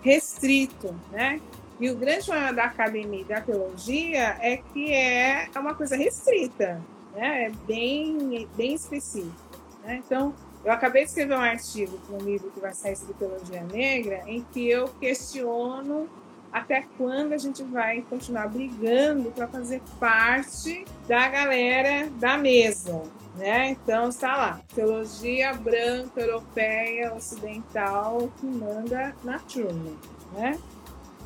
restrito, 0.00 0.94
né? 1.10 1.40
E 1.80 1.90
o 1.90 1.96
grande 1.96 2.26
problema 2.26 2.52
da 2.52 2.64
academia 2.64 3.20
e 3.22 3.24
da 3.24 3.40
teologia 3.40 4.36
é 4.40 4.58
que 4.58 4.92
é 4.92 5.48
uma 5.56 5.74
coisa 5.74 5.96
restrita, 5.96 6.80
né? 7.12 7.46
É 7.46 7.50
bem, 7.66 8.48
bem 8.56 8.74
específico. 8.74 9.34
Né? 9.82 10.00
Então, 10.06 10.32
eu 10.64 10.72
acabei 10.72 11.02
de 11.02 11.08
escrever 11.08 11.34
um 11.34 11.40
artigo 11.40 11.98
para 11.98 12.16
um 12.16 12.20
livro 12.20 12.50
que 12.50 12.60
vai 12.60 12.72
sair 12.72 12.96
sobre 12.96 13.14
teologia 13.14 13.62
negra, 13.64 14.22
em 14.26 14.42
que 14.52 14.68
eu 14.68 14.88
questiono 15.00 16.08
até 16.52 16.84
quando 16.98 17.32
a 17.32 17.38
gente 17.38 17.62
vai 17.62 18.02
continuar 18.02 18.48
brigando 18.48 19.30
para 19.30 19.48
fazer 19.48 19.80
parte 19.98 20.84
da 21.08 21.26
galera 21.28 22.08
da 22.18 22.36
mesa. 22.36 23.02
Né? 23.36 23.70
Então 23.70 24.10
está 24.10 24.36
lá, 24.36 24.60
teologia 24.74 25.54
branca, 25.54 26.20
europeia, 26.20 27.14
ocidental 27.14 28.30
que 28.38 28.46
manda 28.46 29.16
na 29.24 29.38
turma. 29.38 29.92
Né? 30.34 30.58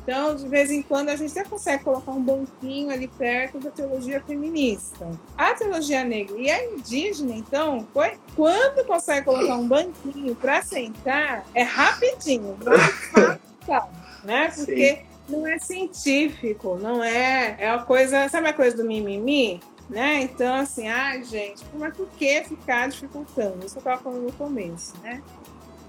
Então, 0.07 0.37
de 0.37 0.47
vez 0.47 0.71
em 0.71 0.81
quando, 0.81 1.09
a 1.09 1.17
gente 1.17 1.37
até 1.37 1.49
consegue 1.49 1.83
colocar 1.83 2.13
um 2.13 2.23
banquinho 2.23 2.89
ali 2.89 3.09
perto 3.09 3.59
da 3.59 3.69
teologia 3.69 4.21
feminista. 4.21 5.05
A 5.37 5.53
teologia 5.53 6.05
negra 6.05 6.37
e 6.37 6.49
a 6.49 6.63
indígena, 6.63 7.33
então, 7.35 7.85
foi, 7.93 8.13
quando 8.33 8.85
consegue 8.85 9.25
colocar 9.25 9.57
um 9.57 9.67
banquinho 9.67 10.33
para 10.33 10.61
sentar, 10.61 11.45
é 11.53 11.61
rapidinho, 11.61 12.57
vai 12.61 13.37
né? 14.23 14.49
Porque 14.55 14.95
Sim. 14.95 15.05
não 15.27 15.45
é 15.45 15.59
científico, 15.59 16.77
não 16.81 17.03
é. 17.03 17.57
É 17.59 17.73
uma 17.73 17.83
coisa. 17.83 18.29
Sabe 18.29 18.47
a 18.47 18.53
coisa 18.53 18.77
do 18.77 18.85
mimimi? 18.85 19.59
Né? 19.89 20.21
Então, 20.21 20.55
assim, 20.55 20.87
ai, 20.87 21.21
gente, 21.25 21.65
mas 21.73 21.95
por 21.95 22.07
que 22.11 22.45
ficar 22.45 22.87
dificultando? 22.87 23.65
Isso 23.65 23.75
eu 23.75 23.79
estava 23.79 24.01
falando 24.01 24.23
no 24.23 24.31
começo, 24.31 24.93
né? 25.03 25.21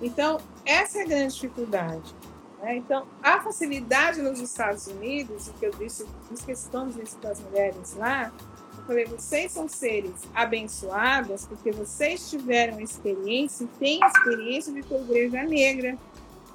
Então, 0.02 0.38
essa 0.64 0.98
é 0.98 1.02
a 1.02 1.06
grande 1.06 1.34
dificuldade. 1.34 2.14
Né? 2.60 2.76
Então, 2.76 3.06
a 3.22 3.40
facilidade 3.40 4.20
nos 4.20 4.40
Estados 4.40 4.86
Unidos, 4.86 5.48
o 5.48 5.52
que 5.54 5.66
eu 5.66 5.70
disse, 5.70 6.06
os 6.30 6.40
que 6.40 6.52
estão 6.52 6.88
das 7.22 7.40
mulheres 7.40 7.94
lá, 7.94 8.32
eu 8.76 8.84
falei, 8.84 9.04
vocês 9.04 9.52
são 9.52 9.68
seres 9.68 10.14
abençoados 10.34 11.46
porque 11.46 11.70
vocês 11.70 12.28
tiveram 12.30 12.80
experiência 12.80 13.64
e 13.64 13.66
têm 13.78 14.00
experiência 14.04 14.72
de 14.72 14.80
igreja 14.80 15.42
negra. 15.42 15.98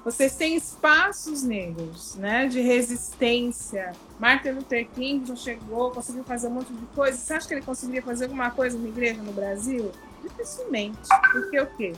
Vocês 0.04 0.36
têm 0.36 0.54
espaços 0.54 1.42
negros, 1.42 2.14
né, 2.16 2.46
de 2.46 2.60
resistência. 2.60 3.92
Martin 4.18 4.50
Luther 4.50 4.86
King 4.90 5.26
já 5.26 5.34
chegou, 5.34 5.92
conseguiu 5.92 6.22
fazer 6.24 6.48
um 6.48 6.50
monte 6.50 6.74
de 6.74 6.84
coisa. 6.86 7.16
Você 7.16 7.32
acha 7.32 7.48
que 7.48 7.54
ele 7.54 7.62
conseguiria 7.62 8.02
fazer 8.02 8.24
alguma 8.24 8.50
coisa 8.50 8.78
na 8.78 8.86
igreja 8.86 9.22
no 9.22 9.32
Brasil? 9.32 9.90
Dificilmente. 10.22 11.08
Porque 11.32 11.58
o 11.58 11.66
quê? 11.68 11.94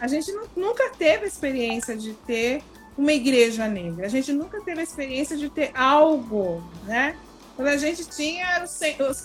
A 0.00 0.08
gente 0.08 0.32
nunca 0.56 0.90
teve 0.96 1.24
a 1.24 1.28
experiência 1.28 1.94
de 1.94 2.14
ter 2.14 2.62
uma 2.96 3.12
igreja 3.12 3.66
negra. 3.68 4.06
A 4.06 4.08
gente 4.08 4.32
nunca 4.32 4.60
teve 4.60 4.80
a 4.80 4.84
experiência 4.84 5.36
de 5.36 5.48
ter 5.48 5.70
algo, 5.74 6.62
né? 6.84 7.16
Quando 7.54 7.68
a 7.68 7.76
gente 7.76 8.04
tinha 8.06 8.64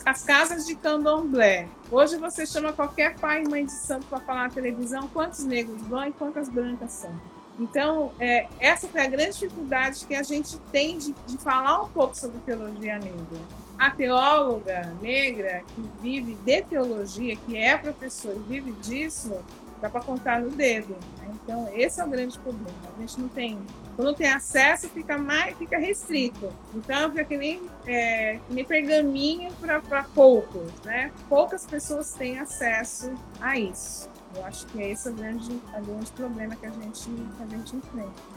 as 0.05 0.23
casas 0.23 0.65
de 0.65 0.75
candomblé. 0.75 1.67
Hoje 1.89 2.17
você 2.17 2.45
chama 2.45 2.73
qualquer 2.73 3.15
pai 3.15 3.43
e 3.43 3.49
mãe 3.49 3.65
de 3.65 3.71
santo 3.71 4.05
para 4.07 4.19
falar 4.19 4.43
na 4.43 4.49
televisão 4.49 5.07
quantos 5.07 5.45
negros 5.45 5.81
vão 5.83 6.07
e 6.07 6.11
quantas 6.11 6.49
brancas 6.49 6.91
são. 6.91 7.37
Então, 7.59 8.11
é, 8.19 8.47
essa 8.59 8.87
foi 8.87 9.01
a 9.01 9.07
grande 9.07 9.31
dificuldade 9.31 10.05
que 10.05 10.13
a 10.13 10.21
gente 10.21 10.59
tem 10.71 10.97
de, 10.97 11.15
de 11.25 11.37
falar 11.37 11.81
um 11.81 11.89
pouco 11.89 12.15
sobre 12.15 12.37
teologia 12.39 12.99
negra. 12.99 13.39
A 13.79 13.89
teóloga 13.89 14.93
negra 15.01 15.63
que 15.75 15.81
vive 16.01 16.35
de 16.35 16.61
teologia, 16.63 17.35
que 17.35 17.57
é 17.57 17.77
professora 17.77 18.35
e 18.35 18.39
vive 18.39 18.71
disso, 18.73 19.33
dá 19.81 19.89
para 19.89 20.01
contar 20.01 20.41
no 20.41 20.49
dedo. 20.49 20.95
Né? 21.19 21.31
Então, 21.43 21.69
esse 21.73 21.99
é 21.99 22.03
o 22.03 22.09
grande 22.09 22.37
problema. 22.39 22.77
A 22.95 22.99
gente 22.99 23.19
não 23.19 23.29
tem. 23.29 23.57
Quando 23.95 24.13
tem 24.15 24.29
acesso, 24.29 24.89
fica 24.89 25.17
mais 25.17 25.57
fica 25.57 25.77
restrito. 25.77 26.51
Então, 26.75 27.09
fica 27.09 27.23
que 27.23 27.37
nem, 27.37 27.61
é, 27.85 28.39
que 28.47 28.53
nem 28.53 28.65
pergaminho 28.65 29.51
para 29.53 30.03
poucos. 30.13 30.71
Né? 30.83 31.11
Poucas 31.29 31.65
pessoas 31.65 32.13
têm 32.13 32.39
acesso 32.39 33.13
a 33.39 33.57
isso. 33.57 34.09
Eu 34.35 34.45
acho 34.45 34.65
que 34.67 34.81
esse 34.81 35.07
é 35.07 35.11
o 35.11 35.13
grande, 35.13 35.51
o 35.51 35.81
grande 35.81 36.11
problema 36.11 36.55
que 36.55 36.65
a 36.65 36.69
gente, 36.69 37.09
que 37.09 37.43
a 37.43 37.47
gente 37.47 37.75
enfrenta. 37.75 38.36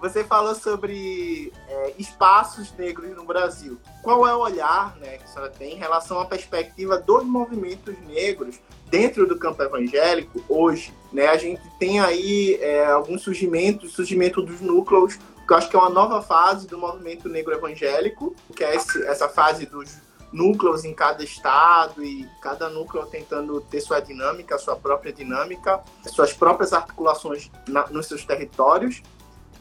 Você 0.00 0.24
falou 0.24 0.54
sobre 0.54 1.52
é, 1.68 1.94
espaços 1.98 2.72
negros 2.72 3.14
no 3.14 3.24
Brasil. 3.24 3.78
Qual 4.02 4.26
é 4.26 4.34
o 4.34 4.38
olhar 4.38 4.96
né, 4.96 5.18
que 5.18 5.24
a 5.24 5.26
senhora 5.26 5.50
tem 5.50 5.74
em 5.74 5.78
relação 5.78 6.18
à 6.18 6.24
perspectiva 6.24 6.96
dos 6.96 7.22
movimentos 7.22 7.94
negros 8.06 8.58
dentro 8.86 9.26
do 9.26 9.38
campo 9.38 9.62
evangélico 9.62 10.42
hoje? 10.48 10.94
Né, 11.12 11.26
a 11.26 11.36
gente 11.36 11.60
tem 11.78 12.00
aí 12.00 12.58
é, 12.62 12.86
alguns 12.86 13.20
surgimentos, 13.20 13.92
surgimento 13.92 14.40
dos 14.40 14.62
núcleos, 14.62 15.16
que 15.46 15.52
eu 15.52 15.56
acho 15.56 15.68
que 15.68 15.76
é 15.76 15.78
uma 15.78 15.90
nova 15.90 16.22
fase 16.22 16.66
do 16.66 16.78
movimento 16.78 17.28
negro 17.28 17.52
evangélico, 17.52 18.34
que 18.56 18.64
é 18.64 18.74
esse, 18.74 19.02
essa 19.04 19.28
fase 19.28 19.66
dos 19.66 19.98
núcleos 20.32 20.84
em 20.84 20.94
cada 20.94 21.22
estado 21.22 22.02
e 22.02 22.26
cada 22.40 22.70
núcleo 22.70 23.04
tentando 23.06 23.60
ter 23.62 23.80
sua 23.80 24.00
dinâmica, 24.00 24.56
sua 24.58 24.76
própria 24.76 25.12
dinâmica, 25.12 25.82
suas 26.06 26.32
próprias 26.32 26.72
articulações 26.72 27.50
na, 27.68 27.86
nos 27.88 28.06
seus 28.06 28.24
territórios. 28.24 29.02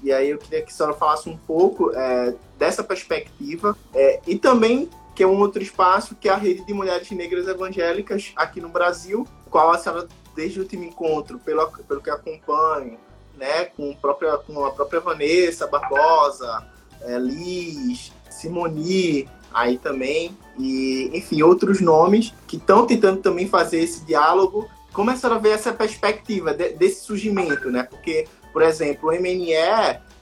E 0.04 0.12
aí 0.12 0.30
eu 0.30 0.38
queria 0.38 0.62
que 0.62 0.72
a 0.72 0.74
senhora 0.74 0.96
falasse 0.96 1.30
um 1.30 1.38
pouco 1.38 1.92
é, 1.94 2.34
dessa 2.58 2.84
perspectiva 2.84 3.78
é, 3.94 4.20
e 4.26 4.38
também 4.38 4.90
que 5.16 5.24
é 5.24 5.28
um 5.28 5.38
outro 5.40 5.62
espaço 5.62 6.16
que 6.16 6.30
é 6.30 6.32
a 6.32 6.38
rede 6.38 6.64
de 6.64 6.74
mulheres 6.74 7.12
negras 7.12 7.46
evangélicas 7.46 8.32
aqui 8.38 8.62
no 8.62 8.70
Brasil, 8.70 9.28
qual 9.50 9.72
a 9.72 9.78
senhora 9.78 10.08
desde 10.34 10.60
o 10.60 10.64
último 10.64 10.86
encontro, 10.86 11.38
pelo, 11.40 11.70
pelo 11.70 12.02
que 12.02 12.10
acompanho, 12.10 12.98
né, 13.38 13.66
com, 13.66 13.94
própria, 13.96 14.38
com 14.38 14.64
a 14.64 14.72
própria 14.72 15.02
Vanessa 15.02 15.68
Barbosa, 15.68 16.66
é, 17.02 17.18
Liz, 17.18 18.14
Simoni, 18.30 19.28
aí 19.54 19.78
também, 19.78 20.38
e 20.58 21.10
enfim, 21.14 21.42
outros 21.42 21.82
nomes 21.82 22.34
que 22.48 22.58
estão 22.58 22.86
tentando 22.86 23.22
também 23.22 23.48
fazer 23.48 23.80
esse 23.80 24.06
diálogo. 24.06 24.70
Como 24.94 25.12
a 25.12 25.16
senhora 25.16 25.40
vê 25.40 25.50
essa 25.50 25.72
perspectiva 25.72 26.54
de, 26.54 26.70
desse 26.70 27.02
surgimento, 27.06 27.70
né? 27.70 27.84
Porque 27.84 28.28
por 28.52 28.62
exemplo, 28.62 29.10
o 29.10 29.12
MNE 29.12 29.54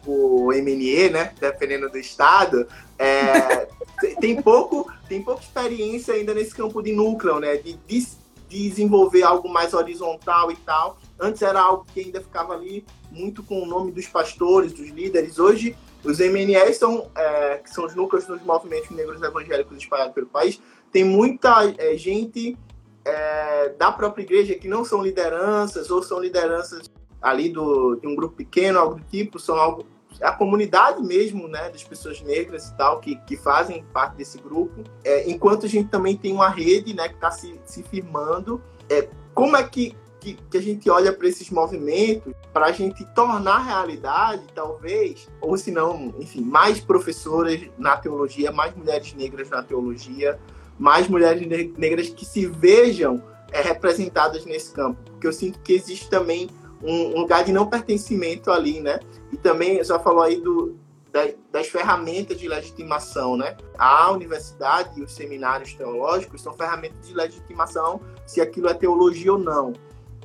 o 0.07 0.51
MNE, 0.53 1.09
né? 1.09 1.33
Dependendo 1.39 1.89
do 1.89 1.97
estado, 1.97 2.67
é, 2.97 3.67
tem, 4.19 4.41
pouco, 4.41 4.91
tem 5.07 5.21
pouca 5.21 5.41
experiência 5.41 6.13
ainda 6.13 6.33
nesse 6.33 6.55
campo 6.55 6.81
de 6.81 6.93
núcleo, 6.93 7.39
né? 7.39 7.57
De, 7.57 7.73
de, 7.73 8.07
desenvolver 8.49 9.23
algo 9.23 9.49
mais 9.49 9.73
horizontal 9.73 10.49
e 10.49 10.55
tal. 10.55 10.97
Antes 11.19 11.41
era 11.41 11.59
algo 11.59 11.85
que 11.93 11.99
ainda 11.99 12.21
ficava 12.21 12.53
ali 12.53 12.85
muito 13.11 13.43
com 13.43 13.61
o 13.61 13.65
nome 13.65 13.91
dos 13.91 14.07
pastores, 14.07 14.71
dos 14.71 14.87
líderes. 14.87 15.37
Hoje, 15.37 15.75
os 16.01 16.19
MNEs 16.19 16.77
são, 16.77 17.11
é, 17.13 17.57
que 17.57 17.69
são 17.69 17.85
os 17.85 17.93
núcleos 17.93 18.25
dos 18.25 18.41
movimentos 18.43 18.89
negros 18.91 19.21
evangélicos 19.21 19.77
espalhados 19.77 20.13
pelo 20.13 20.27
país. 20.27 20.61
Tem 20.93 21.03
muita 21.03 21.73
é, 21.77 21.97
gente 21.97 22.57
é, 23.03 23.69
da 23.77 23.91
própria 23.91 24.23
igreja 24.23 24.55
que 24.55 24.69
não 24.69 24.85
são 24.85 25.03
lideranças 25.03 25.91
ou 25.91 26.01
são 26.01 26.21
lideranças 26.21 26.89
ali 27.21 27.49
do, 27.49 27.95
de 27.95 28.07
um 28.07 28.15
grupo 28.15 28.35
pequeno, 28.35 28.79
algo 28.79 28.95
do 28.95 29.03
tipo, 29.03 29.39
são 29.39 29.55
algo, 29.55 29.85
a 30.21 30.31
comunidade 30.31 31.01
mesmo, 31.03 31.47
né, 31.47 31.69
das 31.69 31.83
pessoas 31.83 32.21
negras 32.21 32.67
e 32.67 32.77
tal, 32.77 32.99
que, 32.99 33.15
que 33.25 33.35
fazem 33.35 33.83
parte 33.93 34.15
desse 34.15 34.37
grupo, 34.39 34.83
é, 35.03 35.29
enquanto 35.29 35.65
a 35.65 35.69
gente 35.69 35.89
também 35.89 36.15
tem 36.15 36.33
uma 36.33 36.49
rede, 36.49 36.93
né, 36.93 37.07
que 37.07 37.15
está 37.15 37.31
se, 37.31 37.59
se 37.65 37.83
firmando, 37.83 38.61
é, 38.89 39.09
como 39.33 39.55
é 39.55 39.63
que, 39.63 39.95
que, 40.19 40.37
que 40.49 40.57
a 40.57 40.61
gente 40.61 40.89
olha 40.89 41.13
para 41.13 41.27
esses 41.27 41.49
movimentos 41.49 42.33
para 42.53 42.67
a 42.67 42.71
gente 42.71 43.05
tornar 43.13 43.59
realidade, 43.59 44.43
talvez, 44.55 45.27
ou 45.39 45.55
se 45.57 45.69
não, 45.69 46.13
enfim, 46.17 46.41
mais 46.41 46.79
professoras 46.79 47.61
na 47.77 47.95
teologia, 47.97 48.51
mais 48.51 48.75
mulheres 48.75 49.13
negras 49.13 49.49
na 49.49 49.61
teologia, 49.61 50.39
mais 50.79 51.07
mulheres 51.07 51.47
negras 51.77 52.09
que 52.09 52.25
se 52.25 52.47
vejam 52.47 53.21
é, 53.51 53.61
representadas 53.61 54.45
nesse 54.45 54.73
campo, 54.73 54.99
porque 55.11 55.27
eu 55.27 55.33
sinto 55.33 55.59
que 55.59 55.73
existe 55.73 56.09
também 56.09 56.49
um, 56.83 57.17
um 57.17 57.21
lugar 57.21 57.43
de 57.43 57.51
não 57.51 57.67
pertencimento 57.67 58.51
ali, 58.51 58.79
né? 58.79 58.99
E 59.31 59.37
também, 59.37 59.83
já 59.83 59.99
falou 59.99 60.21
aí 60.21 60.39
do, 60.39 60.75
das, 61.11 61.33
das 61.51 61.67
ferramentas 61.67 62.39
de 62.39 62.47
legitimação, 62.47 63.35
né? 63.35 63.57
A 63.77 64.11
universidade 64.11 64.99
e 64.99 65.03
os 65.03 65.13
seminários 65.13 65.73
teológicos 65.73 66.41
são 66.41 66.53
ferramentas 66.53 67.07
de 67.07 67.13
legitimação 67.13 68.01
se 68.25 68.41
aquilo 68.41 68.67
é 68.67 68.73
teologia 68.73 69.33
ou 69.33 69.39
não. 69.39 69.73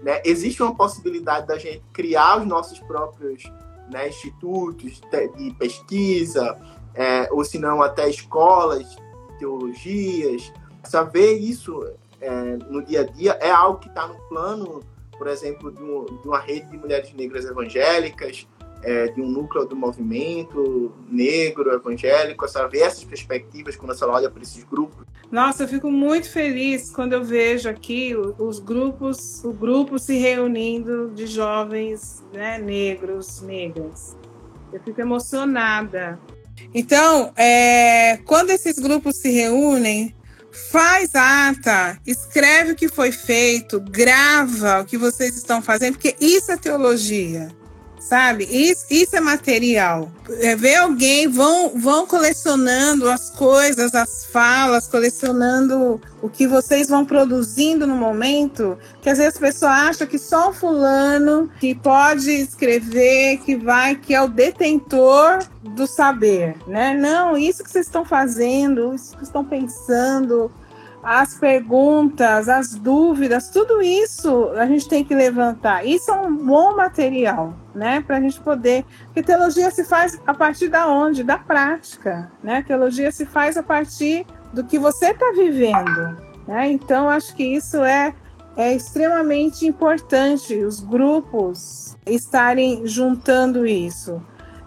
Né? 0.03 0.21
Existe 0.25 0.63
uma 0.63 0.75
possibilidade 0.75 1.47
da 1.47 1.57
gente 1.57 1.83
criar 1.93 2.41
os 2.41 2.47
nossos 2.47 2.81
próprios 2.81 3.45
né, 3.91 4.09
institutos 4.09 5.01
de 5.37 5.55
pesquisa, 5.55 6.57
é, 6.95 7.29
ou 7.31 7.45
se 7.45 7.59
não 7.59 7.81
até 7.81 8.09
escolas 8.09 8.97
teologias. 9.39 10.53
Saber 10.85 11.35
isso 11.35 11.89
é, 12.21 12.57
no 12.69 12.85
dia 12.85 13.03
a 13.03 13.05
dia 13.05 13.33
é 13.41 13.51
algo 13.51 13.79
que 13.79 13.89
está 13.89 14.07
no 14.09 14.17
plano 14.29 14.81
por 15.23 15.31
exemplo, 15.31 15.71
de, 15.71 15.81
um, 15.81 16.05
de 16.21 16.27
uma 16.27 16.41
rede 16.41 16.69
de 16.69 16.77
mulheres 16.77 17.15
negras 17.15 17.45
evangélicas, 17.45 18.45
é, 18.83 19.07
de 19.07 19.21
um 19.23 19.29
núcleo 19.29 19.65
do 19.65 19.77
movimento 19.77 20.93
negro 21.09 21.73
evangélico, 21.73 22.45
essa 22.45 22.67
ver 22.67 22.81
essas 22.81 23.05
perspectivas 23.05 23.77
quando 23.77 23.97
você 23.97 24.05
olha 24.05 24.29
para 24.29 24.43
esses 24.43 24.65
grupos. 24.65 25.07
Nossa, 25.31 25.63
eu 25.63 25.69
fico 25.69 25.89
muito 25.93 26.29
feliz 26.29 26.91
quando 26.91 27.13
eu 27.13 27.23
vejo 27.23 27.69
aqui 27.69 28.17
os 28.17 28.59
grupos, 28.59 29.45
o 29.45 29.53
grupo 29.53 29.97
se 29.97 30.19
reunindo 30.19 31.13
de 31.15 31.29
jovens 31.29 32.25
né, 32.33 32.59
negros, 32.59 33.43
negras. 33.43 34.17
Eu 34.73 34.81
fico 34.81 35.01
emocionada. 35.01 36.19
Então, 36.75 37.33
é, 37.37 38.17
quando 38.27 38.51
esses 38.51 38.77
grupos 38.77 39.19
se 39.19 39.31
reúnem, 39.31 40.13
faz 40.53 41.15
ata, 41.15 41.99
escreve 42.07 42.73
o 42.73 42.77
que 42.77 42.89
foi 42.89 43.11
feito, 43.11 43.81
grava 43.81 44.81
o 44.81 44.85
que 44.85 44.99
vocês 44.99 45.37
estão 45.37 45.63
fazendo, 45.63 45.95
porque 45.95 46.15
isso 46.21 46.53
é 46.53 46.57
teologia, 46.57 47.49
sabe? 48.03 48.45
Isso, 48.45 48.85
isso 48.91 49.17
é 49.17 49.21
material. 49.21 50.11
É, 50.41 50.57
ver 50.57 50.77
alguém, 50.77 51.29
vão, 51.29 51.71
vão 51.71 52.07
colecionando 52.07 53.09
as 53.09 53.31
coisas, 53.31 53.95
as 53.95 54.27
falas, 54.27 54.87
colecionando 54.89 56.01
o 56.21 56.29
que 56.29 56.47
vocês 56.47 56.89
vão 56.89 57.05
produzindo 57.05 57.87
no 57.87 57.95
momento, 57.95 58.77
que 59.01 59.09
às 59.09 59.19
vezes 59.19 59.37
a 59.37 59.41
pessoa 59.41 59.71
acha 59.71 60.07
que 60.07 60.19
só 60.19 60.51
o 60.51 60.53
fulano 60.53 61.51
que 61.61 61.75
pode 61.75 62.31
escrever, 62.31 63.39
que 63.39 63.57
vai, 63.57 63.95
que 63.95 64.15
é 64.15 64.21
o 64.21 64.29
detentor 64.29 65.39
do 65.63 65.87
saber, 65.87 66.57
né? 66.67 66.95
Não, 66.95 67.37
isso 67.39 67.63
que 67.63 67.71
vocês 67.71 67.87
estão 67.87 68.05
fazendo, 68.05 68.95
isso 68.95 69.17
que 69.17 69.25
estão 69.25 69.45
pensando, 69.45 70.51
as 71.03 71.35
perguntas, 71.35 72.49
as 72.49 72.75
dúvidas, 72.75 73.49
tudo 73.49 73.83
isso 73.83 74.51
a 74.51 74.67
gente 74.67 74.89
tem 74.89 75.05
que 75.05 75.15
levantar. 75.15 75.85
Isso 75.85 76.11
é 76.11 76.15
um 76.15 76.37
bom 76.37 76.77
material, 76.77 77.55
né? 77.75 78.01
Para 78.01 78.19
a 78.19 78.21
gente 78.21 78.41
poder. 78.41 78.85
Porque 79.07 79.23
teologia 79.23 79.71
se 79.71 79.85
faz 79.85 80.21
a 80.27 80.35
partir 80.35 80.69
da 80.69 80.89
onde? 80.89 81.23
Da 81.23 81.39
prática, 81.39 82.31
né? 82.43 82.63
Teologia 82.67 83.11
se 83.13 83.27
faz 83.27 83.57
a 83.57 83.63
partir 83.63 84.27
do 84.53 84.65
que 84.65 84.79
você 84.79 85.11
está 85.11 85.33
vivendo, 85.33 86.17
né? 86.47 86.71
Então 86.71 87.09
acho 87.09 87.35
que 87.35 87.45
isso 87.45 87.83
é 87.83 88.15
é 88.57 88.75
extremamente 88.75 89.67
importante 89.67 90.55
os 90.57 90.81
grupos 90.81 91.97
estarem 92.07 92.87
juntando 92.87 93.67
isso. 93.67 94.23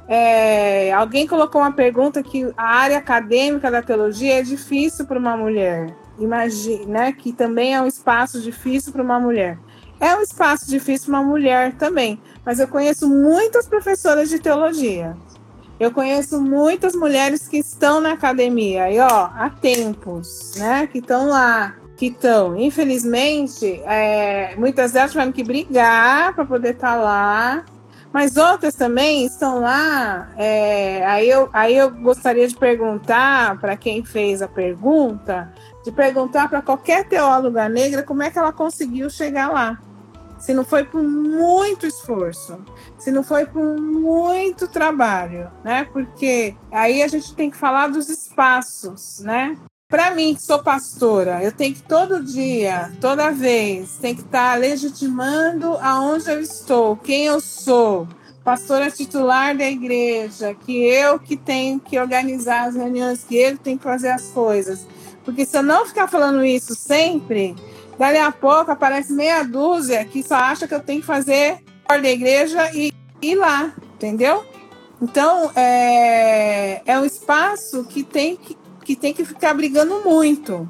É, 0.08 0.94
alguém 0.94 1.28
colocou 1.28 1.62
uma 1.62 1.72
pergunta 1.72 2.22
que 2.22 2.52
a 2.56 2.64
área 2.64 2.98
acadêmica 2.98 3.72
da 3.72 3.82
teologia 3.82 4.40
é 4.40 4.42
difícil 4.42 5.06
para 5.06 5.20
uma 5.20 5.36
mulher. 5.36 5.96
Imagine, 6.20 6.86
né, 6.86 7.12
que 7.12 7.34
também 7.34 7.74
é 7.74 7.82
um 7.82 7.88
espaço 7.88 8.40
difícil 8.40 8.94
para 8.94 9.04
uma 9.04 9.20
mulher. 9.20 9.58
É 10.00 10.16
um 10.16 10.22
espaço 10.22 10.70
difícil 10.70 11.12
para 11.12 11.20
uma 11.20 11.30
mulher 11.30 11.74
também, 11.74 12.20
mas 12.46 12.60
eu 12.60 12.68
conheço 12.68 13.10
muitas 13.10 13.68
professoras 13.68 14.30
de 14.30 14.40
teologia. 14.40 15.18
Eu 15.80 15.92
conheço 15.92 16.40
muitas 16.40 16.96
mulheres 16.96 17.48
que 17.48 17.58
estão 17.58 18.00
na 18.00 18.14
academia, 18.14 18.90
e 18.90 19.00
ó, 19.00 19.30
há 19.36 19.50
tempos, 19.50 20.54
né, 20.56 20.88
que 20.88 21.00
estão 21.00 21.28
lá, 21.28 21.76
que 21.98 22.08
estão, 22.08 22.58
infelizmente, 22.58 23.82
é, 23.86 24.56
muitas 24.58 24.94
delas 24.94 25.12
tiveram 25.12 25.32
que 25.32 25.44
brigar 25.44 26.34
para 26.34 26.46
poder 26.46 26.76
estar 26.76 26.96
tá 26.96 27.02
lá, 27.02 27.66
mas 28.14 28.38
outras 28.38 28.76
também 28.76 29.26
estão 29.26 29.60
lá. 29.60 30.30
É, 30.38 31.06
aí, 31.06 31.30
eu, 31.30 31.50
aí 31.52 31.76
eu 31.76 31.92
gostaria 31.92 32.48
de 32.48 32.56
perguntar 32.56 33.60
para 33.60 33.76
quem 33.76 34.06
fez 34.06 34.42
a 34.42 34.48
pergunta, 34.48 35.54
de 35.84 35.92
perguntar 35.92 36.50
para 36.50 36.62
qualquer 36.62 37.06
teóloga 37.10 37.68
negra 37.68 38.04
como 38.04 38.24
é 38.24 38.30
que 38.30 38.40
ela 38.40 38.54
conseguiu 38.54 39.10
chegar 39.10 39.52
lá. 39.52 39.78
Se 40.38 40.54
não 40.54 40.64
foi 40.64 40.84
por 40.84 41.02
muito 41.02 41.86
esforço, 41.86 42.58
se 42.98 43.12
não 43.12 43.24
foi 43.24 43.46
por 43.46 43.80
muito 43.80 44.68
trabalho, 44.68 45.50
né? 45.64 45.88
Porque 45.92 46.56
aí 46.72 47.02
a 47.02 47.08
gente 47.08 47.34
tem 47.34 47.50
que 47.50 47.58
falar 47.58 47.88
dos 47.88 48.10
espaços, 48.10 49.20
né? 49.20 49.58
Para 49.88 50.12
mim, 50.12 50.34
que 50.34 50.42
sou 50.42 50.62
pastora, 50.64 51.44
eu 51.44 51.52
tenho 51.52 51.76
que 51.76 51.84
todo 51.84 52.24
dia, 52.24 52.92
toda 53.00 53.32
vez, 53.32 53.98
tem 53.98 54.16
que 54.16 54.22
estar 54.22 54.54
tá 54.54 54.56
legitimando 54.56 55.78
aonde 55.78 56.30
eu 56.30 56.42
estou, 56.42 56.98
quem 56.98 57.28
eu 57.28 57.40
sou, 57.40 58.08
pastora 58.44 58.92
titular 58.92 59.56
da 59.56 59.70
igreja, 59.70 60.54
que 60.54 60.86
eu 60.86 61.20
que 61.20 61.38
tenho 61.38 61.80
que 61.80 62.00
organizar 62.00 62.68
as 62.68 62.76
reuniões, 62.76 63.24
que 63.24 63.36
ele 63.36 63.58
tem 63.58 63.78
que 63.78 63.84
fazer 63.84 64.10
as 64.10 64.28
coisas. 64.28 64.88
Porque 65.24 65.46
se 65.46 65.58
eu 65.58 65.64
não 65.64 65.86
ficar 65.86 66.08
falando 66.08 66.46
isso 66.46 66.76
sempre, 66.76 67.56
dali 67.98 68.18
a 68.18 68.32
pouco 68.32 68.72
aparece 68.72 69.14
meia 69.14 69.44
dúzia 69.44 70.04
que 70.06 70.24
só 70.24 70.36
acha 70.36 70.68
que 70.68 70.74
eu 70.74 70.80
tenho 70.80 71.02
que 71.02 71.08
fazer 71.08 71.60
da 71.88 72.10
igreja 72.10 72.72
e 72.74 72.94
ir 73.22 73.36
lá, 73.36 73.74
entendeu? 73.94 74.44
Então, 75.02 75.52
é, 75.56 76.82
é 76.86 77.00
um 77.00 77.06
espaço 77.06 77.84
que 77.86 78.04
tem 78.04 78.36
que 78.36 78.58
que 78.86 78.96
tem 78.96 79.14
que 79.14 79.26
ficar 79.26 79.54
brigando 79.56 80.02
muito. 80.06 80.70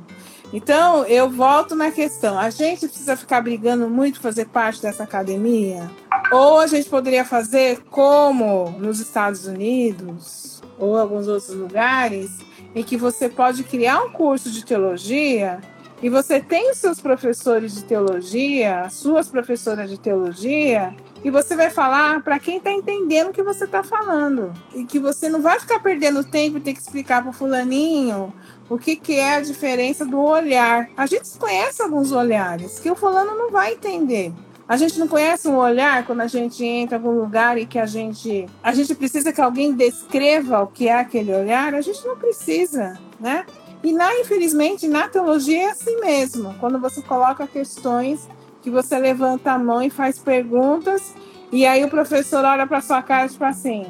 Então, 0.53 1.03
eu 1.05 1.29
volto 1.29 1.75
na 1.75 1.91
questão: 1.91 2.39
a 2.39 2.49
gente 2.49 2.87
precisa 2.87 3.17
ficar 3.17 3.41
brigando 3.41 3.89
muito 3.89 4.21
fazer 4.21 4.45
parte 4.45 4.81
dessa 4.81 5.03
academia? 5.03 5.91
Ou 6.31 6.59
a 6.59 6.67
gente 6.67 6.89
poderia 6.89 7.25
fazer 7.25 7.81
como 7.91 8.71
nos 8.79 8.99
Estados 8.99 9.45
Unidos 9.45 10.63
ou 10.79 10.97
alguns 10.97 11.27
outros 11.27 11.55
lugares, 11.55 12.31
em 12.73 12.83
que 12.83 12.97
você 12.97 13.29
pode 13.29 13.63
criar 13.63 14.01
um 14.03 14.09
curso 14.09 14.49
de 14.49 14.65
teologia 14.65 15.61
e 16.05 16.09
você 16.09 16.39
tem 16.39 16.69
os 16.69 16.77
seus 16.77 17.01
professores 17.01 17.73
de 17.73 17.83
teologia, 17.83 18.87
suas 18.91 19.27
professoras 19.27 19.89
de 19.89 19.99
teologia, 19.99 20.95
e 21.23 21.31
você 21.31 21.55
vai 21.55 21.71
falar 21.71 22.21
para 22.21 22.37
quem 22.37 22.57
está 22.57 22.71
entendendo 22.71 23.29
o 23.29 23.33
que 23.33 23.41
você 23.41 23.65
está 23.65 23.81
falando. 23.81 24.53
E 24.75 24.85
que 24.85 24.99
você 24.99 25.27
não 25.29 25.41
vai 25.41 25.59
ficar 25.59 25.79
perdendo 25.79 26.23
tempo 26.23 26.57
e 26.57 26.61
ter 26.61 26.73
que 26.73 26.79
explicar 26.79 27.23
para 27.23 27.31
o 27.31 27.33
fulaninho 27.33 28.31
o 28.69 28.77
que, 28.77 28.95
que 28.95 29.15
é 29.15 29.37
a 29.37 29.41
diferença 29.41 30.05
do 30.05 30.21
olhar. 30.21 30.91
A 30.95 31.07
gente 31.07 31.27
conhece 31.39 31.81
alguns 31.81 32.11
olhares 32.11 32.77
que 32.77 32.91
o 32.91 32.95
fulano 32.95 33.35
não 33.35 33.49
vai 33.49 33.73
entender. 33.73 34.31
A 34.69 34.77
gente 34.77 34.99
não 34.99 35.07
conhece 35.07 35.47
um 35.47 35.57
olhar 35.57 36.05
quando 36.05 36.21
a 36.21 36.27
gente 36.27 36.63
entra 36.63 36.97
em 36.97 37.01
algum 37.01 37.19
lugar 37.19 37.57
e 37.57 37.65
que 37.65 37.79
a 37.79 37.87
gente 37.87 38.45
a 38.61 38.71
gente 38.75 38.93
precisa 38.93 39.33
que 39.33 39.41
alguém 39.41 39.73
descreva 39.73 40.61
o 40.61 40.67
que 40.67 40.87
é 40.87 40.99
aquele 40.99 41.33
olhar. 41.33 41.73
A 41.73 41.81
gente 41.81 42.05
não 42.05 42.15
precisa, 42.15 42.95
né? 43.19 43.43
E 43.85 43.93
na 43.93 44.19
infelizmente 44.19 44.87
na 44.87 45.07
teologia 45.07 45.61
é 45.61 45.69
assim 45.69 45.99
mesmo. 45.99 46.55
Quando 46.59 46.79
você 46.79 47.03
coloca 47.03 47.45
questões 47.45 48.27
que 48.63 48.71
você 48.71 48.97
levanta 48.97 49.51
a 49.51 49.59
mão 49.59 49.79
e 49.79 49.91
faz 49.91 50.17
perguntas, 50.17 51.13
e 51.51 51.67
aí 51.67 51.85
o 51.85 51.87
professor 51.87 52.43
olha 52.43 52.65
para 52.65 52.81
sua 52.81 53.03
cara 53.03 53.27
e 53.27 53.29
tipo 53.29 53.43
assim: 53.43 53.85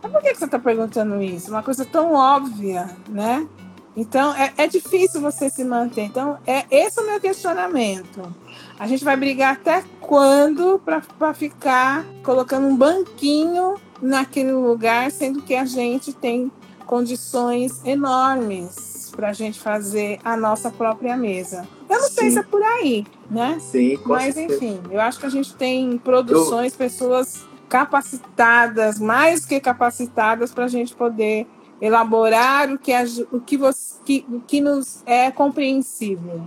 Mas 0.00 0.12
por 0.12 0.22
que 0.22 0.36
você 0.36 0.44
está 0.44 0.56
perguntando 0.56 1.20
isso? 1.20 1.50
Uma 1.50 1.64
coisa 1.64 1.84
tão 1.84 2.14
óbvia, 2.14 2.88
né? 3.08 3.44
Então, 3.96 4.32
é, 4.36 4.52
é 4.56 4.66
difícil 4.68 5.20
você 5.20 5.50
se 5.50 5.64
manter. 5.64 6.02
Então, 6.02 6.38
é 6.46 6.64
esse 6.70 7.00
é 7.00 7.02
o 7.02 7.06
meu 7.06 7.20
questionamento. 7.20 8.32
A 8.78 8.86
gente 8.86 9.04
vai 9.04 9.16
brigar 9.16 9.54
até 9.54 9.82
quando 10.00 10.80
para 11.18 11.34
ficar 11.34 12.06
colocando 12.22 12.68
um 12.68 12.76
banquinho 12.76 13.74
naquele 14.00 14.52
lugar, 14.52 15.10
sendo 15.10 15.42
que 15.42 15.56
a 15.56 15.64
gente 15.64 16.12
tem 16.12 16.52
condições 16.86 17.84
enormes 17.84 18.89
para 19.20 19.28
a 19.28 19.32
gente 19.34 19.60
fazer 19.60 20.18
a 20.24 20.34
nossa 20.34 20.70
própria 20.70 21.14
mesa. 21.14 21.68
Eu 21.90 21.98
não 21.98 22.08
Sim. 22.08 22.14
sei 22.14 22.30
se 22.30 22.38
é 22.38 22.42
por 22.42 22.62
aí, 22.62 23.06
né? 23.30 23.58
Sim, 23.60 23.98
com 23.98 24.08
Mas, 24.08 24.34
certeza. 24.34 24.64
enfim, 24.64 24.80
eu 24.90 24.98
acho 24.98 25.20
que 25.20 25.26
a 25.26 25.28
gente 25.28 25.54
tem 25.56 25.98
produções, 25.98 26.72
eu... 26.72 26.78
pessoas 26.78 27.46
capacitadas, 27.68 28.98
mais 28.98 29.44
que 29.44 29.60
capacitadas, 29.60 30.54
para 30.54 30.64
a 30.64 30.68
gente 30.68 30.94
poder 30.94 31.46
elaborar 31.82 32.72
o 32.72 32.78
que, 32.78 32.92
o 33.30 33.40
que, 33.42 33.58
você, 33.58 33.96
que, 34.06 34.24
o 34.26 34.40
que 34.40 34.58
nos 34.58 35.02
é 35.04 35.30
compreensível. 35.30 36.42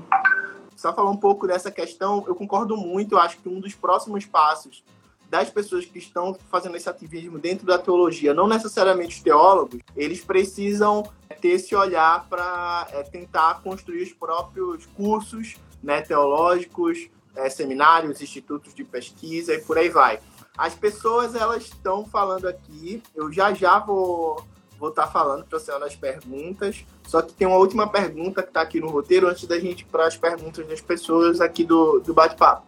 Só 0.76 0.92
falar 0.96 1.12
um 1.12 1.18
pouco 1.18 1.46
dessa 1.46 1.70
questão, 1.70 2.24
eu 2.28 2.34
concordo 2.34 2.76
muito, 2.76 3.14
eu 3.14 3.20
acho 3.20 3.38
que 3.38 3.48
um 3.48 3.60
dos 3.60 3.76
próximos 3.76 4.26
passos 4.26 4.84
das 5.30 5.50
pessoas 5.50 5.86
que 5.86 6.00
estão 6.00 6.36
fazendo 6.50 6.76
esse 6.76 6.90
ativismo 6.90 7.38
dentro 7.38 7.68
da 7.68 7.78
teologia, 7.78 8.34
não 8.34 8.48
necessariamente 8.48 9.18
os 9.18 9.24
teólogos, 9.24 9.80
eles 9.96 10.24
precisam 10.24 11.04
ter 11.44 11.50
esse 11.50 11.76
olhar 11.76 12.26
para 12.30 12.88
é, 12.94 13.04
tentar 13.04 13.62
construir 13.62 14.04
os 14.04 14.14
próprios 14.14 14.86
cursos 14.96 15.58
né, 15.84 16.00
teológicos, 16.00 17.10
é, 17.36 17.50
seminários, 17.50 18.22
institutos 18.22 18.74
de 18.74 18.86
pesquisa 18.86 19.54
e 19.54 19.60
por 19.60 19.78
aí 19.78 19.90
vai. 19.90 20.22
As 20.58 20.74
pessoas 20.74 21.36
elas 21.36 21.64
estão 21.64 22.06
falando 22.06 22.48
aqui, 22.48 23.04
eu 23.14 23.30
já 23.30 23.54
já 23.54 23.78
vou 23.78 24.42
vou 24.80 24.90
estar 24.90 25.08
tá 25.08 25.12
falando 25.12 25.46
você 25.52 25.78
nas 25.78 25.98
perguntas. 25.98 26.86
Só 27.06 27.22
que 27.22 27.34
tem 27.34 27.46
uma 27.46 27.58
última 27.58 27.88
pergunta 27.90 28.42
que 28.42 28.50
está 28.50 28.62
aqui 28.62 28.80
no 28.80 28.90
roteiro 28.90 29.28
antes 29.28 29.46
da 29.46 29.60
gente 29.60 29.82
ir 29.82 29.86
para 29.86 30.08
as 30.08 30.16
perguntas 30.16 30.66
das 30.66 30.80
pessoas 30.80 31.42
aqui 31.42 31.66
do, 31.66 32.00
do 32.00 32.14
bate-papo. 32.14 32.66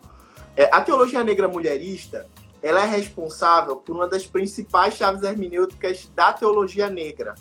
É, 0.55 0.65
a 0.73 0.81
teologia 0.81 1.23
negra 1.23 1.47
mulherista 1.47 2.27
ela 2.61 2.81
é 2.81 2.85
responsável 2.85 3.75
por 3.77 3.95
uma 3.95 4.07
das 4.07 4.25
principais 4.25 4.95
chaves 4.95 5.23
hermenêuticas 5.23 6.09
da 6.15 6.33
teologia 6.33 6.89
negra, 6.89 7.35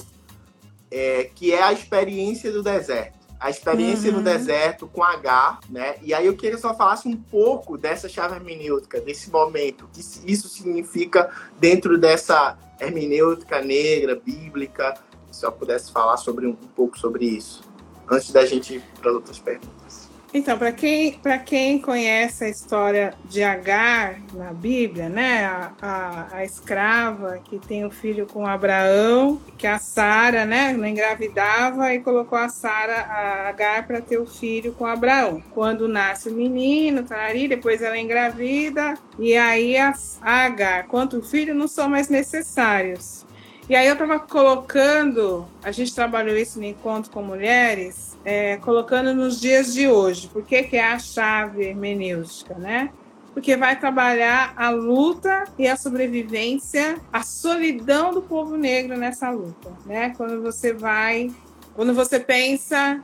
é, 0.95 1.29
que 1.35 1.53
é 1.53 1.61
a 1.61 1.73
experiência 1.73 2.53
do 2.53 2.63
deserto. 2.63 3.19
A 3.41 3.51
experiência 3.51 4.11
uhum. 4.11 4.19
no 4.19 4.23
deserto 4.23 4.87
com 4.87 5.03
H, 5.03 5.59
né? 5.69 5.97
E 6.01 6.15
aí 6.15 6.25
eu 6.25 6.37
queria 6.37 6.57
só 6.57 6.73
falasse 6.73 7.09
um 7.09 7.17
pouco 7.17 7.77
dessa 7.77 8.09
chave 8.09 8.37
hermenêutica, 8.37 9.01
desse 9.01 9.29
momento, 9.29 9.89
que 9.93 10.01
isso 10.01 10.49
significa 10.49 11.29
dentro 11.59 11.99
dessa 11.99 12.57
hermenêutica 12.81 13.61
negra, 13.61 14.15
bíblica, 14.15 14.95
se 15.33 15.45
eu 15.45 15.51
pudesse 15.51 15.91
falar 15.91 16.17
sobre 16.17 16.47
um, 16.47 16.51
um 16.51 16.69
pouco 16.77 16.97
sobre 16.97 17.27
isso, 17.27 17.63
antes 18.09 18.31
da 18.31 18.47
gente 18.47 18.77
ir 18.77 18.85
para 19.01 19.11
outras 19.11 19.39
perguntas. 19.41 20.04
Então, 20.37 20.59
para 20.59 20.73
quem, 20.73 21.21
quem 21.47 21.79
conhece 21.79 22.45
a 22.45 22.49
história 22.49 23.15
de 23.27 23.45
Agar 23.45 24.21
na 24.33 24.53
Bíblia, 24.53 25.09
né, 25.09 25.45
a, 25.45 25.73
a, 25.81 26.37
a 26.39 26.45
escrava 26.45 27.39
que 27.45 27.57
tem 27.57 27.85
o 27.85 27.91
filho 27.93 28.27
com 28.27 28.45
Abraão, 28.45 29.41
que 29.57 29.65
a 29.65 29.79
Sara, 29.79 30.45
né, 30.45 30.73
não 30.73 30.89
engravidava 30.89 31.95
e 31.95 32.01
colocou 32.01 32.37
a 32.37 32.49
Sara, 32.49 33.03
a 33.03 33.49
Agar, 33.49 33.87
para 33.87 34.01
ter 34.01 34.19
o 34.19 34.27
filho 34.27 34.73
com 34.73 34.85
Abraão. 34.85 35.41
Quando 35.53 35.87
nasce 35.87 36.29
o 36.29 36.35
menino, 36.35 37.05
tarari, 37.05 37.47
depois 37.47 37.81
ela 37.81 37.97
engravida 37.97 38.95
e 39.17 39.37
aí 39.37 39.77
a, 39.77 39.95
a 40.21 40.47
Agar, 40.47 40.89
quanto 40.89 41.19
o 41.19 41.23
filho 41.23 41.55
não 41.55 41.69
são 41.69 41.89
mais 41.89 42.09
necessários. 42.09 43.25
E 43.69 43.77
aí 43.77 43.87
eu 43.87 43.93
estava 43.93 44.19
colocando, 44.19 45.47
a 45.63 45.71
gente 45.71 45.95
trabalhou 45.95 46.37
isso 46.37 46.59
no 46.59 46.65
encontro 46.65 47.13
com 47.13 47.23
mulheres, 47.23 48.14
é, 48.25 48.57
colocando 48.57 49.15
nos 49.15 49.41
dias 49.41 49.75
de 49.75 49.87
hoje. 49.87 50.29
Por 50.29 50.45
que, 50.45 50.63
que 50.63 50.77
é 50.77 50.93
a 50.93 50.99
chave 50.99 51.65
hermenêutica, 51.65 52.55
né? 52.55 52.91
Porque 53.33 53.57
vai 53.57 53.79
trabalhar 53.79 54.55
a 54.57 54.71
luta 54.71 55.45
e 55.59 55.67
a 55.67 55.77
sobrevivência, 55.77 56.99
a 57.13 57.23
solidão 57.23 58.15
do 58.15 58.23
povo 58.23 58.57
negro 58.57 58.97
nessa 58.97 59.31
luta, 59.31 59.73
né? 59.85 60.15
Quando 60.17 60.41
você 60.41 60.73
vai, 60.73 61.31
quando 61.75 61.93
você 61.93 62.19
pensa 62.21 63.03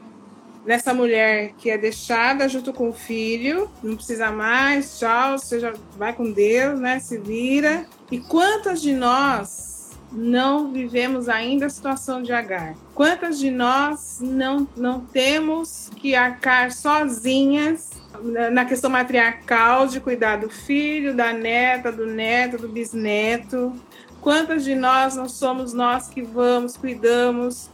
nessa 0.65 0.95
mulher 0.95 1.53
que 1.59 1.71
é 1.71 1.77
deixada 1.77 2.49
junto 2.49 2.73
com 2.73 2.91
o 2.91 2.93
filho, 2.93 3.71
não 3.83 3.97
precisa 3.97 4.31
mais, 4.31 4.99
tchau, 4.99 5.39
você 5.39 5.59
já 5.59 5.73
vai 5.97 6.13
com 6.13 6.31
Deus, 6.31 6.79
né? 6.79 7.01
Se 7.01 7.19
vira. 7.19 7.87
E 8.11 8.21
quantas 8.21 8.81
de 8.81 8.93
nós 8.93 9.70
não 10.13 10.73
vivemos 10.73 11.29
ainda 11.29 11.67
a 11.67 11.71
situação 11.71 12.23
de 12.23 12.33
Agar? 12.33 12.75
Quantas 12.95 13.39
de 13.39 13.51
nós 13.51 14.19
não, 14.21 14.67
não 14.77 15.01
temos 15.01 15.91
que 15.97 16.15
arcar 16.15 16.73
sozinhas 16.73 17.91
na 18.53 18.65
questão 18.65 18.91
matriarcal 18.91 19.87
de 19.87 20.01
cuidar 20.01 20.37
do 20.37 20.51
filho, 20.51 21.15
da 21.15 21.33
neta, 21.33 21.93
do 21.93 22.07
neto, 22.07 22.59
do 22.59 22.69
bisneto? 22.69 23.73
Quantas 24.21 24.65
de 24.65 24.75
nós 24.75 25.17
não 25.17 25.29
somos 25.29 25.73
nós 25.73 26.09
que 26.09 26.23
vamos, 26.23 26.77
cuidamos, 26.77 27.71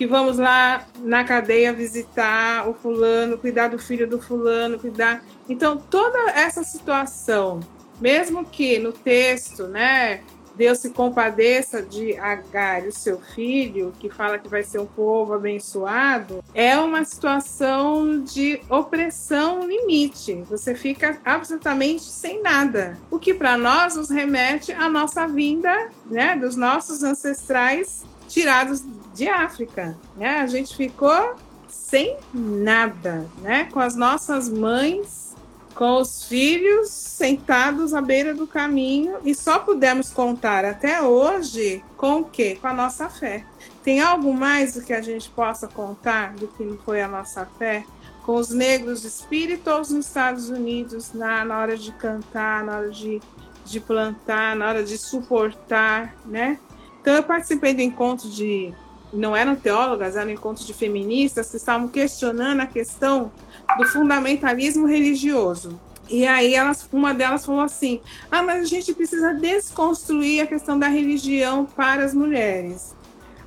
que 0.00 0.06
vamos 0.06 0.38
lá 0.38 0.86
na 1.00 1.24
cadeia 1.24 1.72
visitar 1.72 2.66
o 2.68 2.72
fulano, 2.72 3.36
cuidar 3.36 3.68
do 3.68 3.78
filho 3.78 4.08
do 4.08 4.18
fulano, 4.18 4.78
cuidar. 4.78 5.22
Então, 5.48 5.76
toda 5.76 6.30
essa 6.30 6.62
situação, 6.62 7.60
mesmo 8.00 8.44
que 8.46 8.78
no 8.78 8.92
texto, 8.92 9.66
né, 9.66 10.22
Deus 10.60 10.76
se 10.80 10.90
compadeça 10.90 11.80
de 11.80 12.18
Agar, 12.18 12.82
o 12.82 12.92
seu 12.92 13.18
filho, 13.18 13.94
que 13.98 14.10
fala 14.10 14.38
que 14.38 14.46
vai 14.46 14.62
ser 14.62 14.78
um 14.78 14.84
povo 14.84 15.32
abençoado, 15.32 16.44
é 16.52 16.76
uma 16.76 17.02
situação 17.02 18.22
de 18.22 18.60
opressão 18.68 19.66
limite. 19.66 20.44
Você 20.50 20.74
fica 20.74 21.18
absolutamente 21.24 22.02
sem 22.02 22.42
nada. 22.42 22.98
O 23.10 23.18
que 23.18 23.32
para 23.32 23.56
nós 23.56 23.96
nos 23.96 24.10
remete 24.10 24.70
à 24.70 24.86
nossa 24.86 25.26
vinda, 25.26 25.88
né, 26.04 26.36
dos 26.36 26.56
nossos 26.56 27.02
ancestrais 27.02 28.04
tirados 28.28 28.84
de 29.14 29.30
África, 29.30 29.96
né? 30.14 30.40
A 30.40 30.46
gente 30.46 30.76
ficou 30.76 31.36
sem 31.68 32.18
nada, 32.34 33.26
né? 33.40 33.66
Com 33.72 33.80
as 33.80 33.96
nossas 33.96 34.50
mães 34.50 35.29
com 35.74 36.00
os 36.00 36.24
filhos 36.24 36.88
sentados 36.88 37.94
à 37.94 38.00
beira 38.00 38.34
do 38.34 38.46
caminho 38.46 39.18
e 39.24 39.34
só 39.34 39.58
pudemos 39.58 40.10
contar 40.10 40.64
até 40.64 41.02
hoje 41.02 41.82
com 41.96 42.20
o 42.20 42.24
quê? 42.24 42.58
Com 42.60 42.68
a 42.68 42.74
nossa 42.74 43.08
fé. 43.08 43.44
Tem 43.82 44.00
algo 44.00 44.32
mais 44.32 44.74
do 44.74 44.82
que 44.82 44.92
a 44.92 45.00
gente 45.00 45.28
possa 45.30 45.66
contar 45.66 46.34
do 46.34 46.48
que 46.48 46.78
foi 46.84 47.00
a 47.00 47.08
nossa 47.08 47.46
fé? 47.58 47.84
Com 48.24 48.36
os 48.36 48.50
negros 48.50 49.04
espíritos 49.04 49.90
nos 49.90 50.06
Estados 50.06 50.50
Unidos, 50.50 51.12
na, 51.12 51.44
na 51.44 51.58
hora 51.58 51.76
de 51.76 51.92
cantar, 51.92 52.62
na 52.62 52.78
hora 52.78 52.90
de, 52.90 53.20
de 53.64 53.80
plantar, 53.80 54.54
na 54.54 54.68
hora 54.68 54.84
de 54.84 54.98
suportar, 54.98 56.14
né? 56.26 56.58
Então 57.00 57.14
eu 57.14 57.22
participei 57.22 57.72
do 57.72 57.80
encontro 57.80 58.28
de, 58.28 58.74
não 59.12 59.34
eram 59.34 59.56
teólogas, 59.56 60.16
eram 60.16 60.30
encontros 60.30 60.66
de 60.66 60.74
feministas 60.74 61.50
que 61.50 61.56
estavam 61.56 61.88
questionando 61.88 62.60
a 62.60 62.66
questão 62.66 63.32
do 63.76 63.86
fundamentalismo 63.86 64.86
religioso. 64.86 65.80
E 66.08 66.26
aí 66.26 66.54
elas, 66.54 66.88
uma 66.92 67.14
delas 67.14 67.46
falou 67.46 67.60
assim: 67.60 68.00
"Ah, 68.30 68.42
mas 68.42 68.62
a 68.62 68.66
gente 68.66 68.92
precisa 68.92 69.32
desconstruir 69.32 70.42
a 70.42 70.46
questão 70.46 70.78
da 70.78 70.88
religião 70.88 71.64
para 71.64 72.04
as 72.04 72.12
mulheres". 72.12 72.94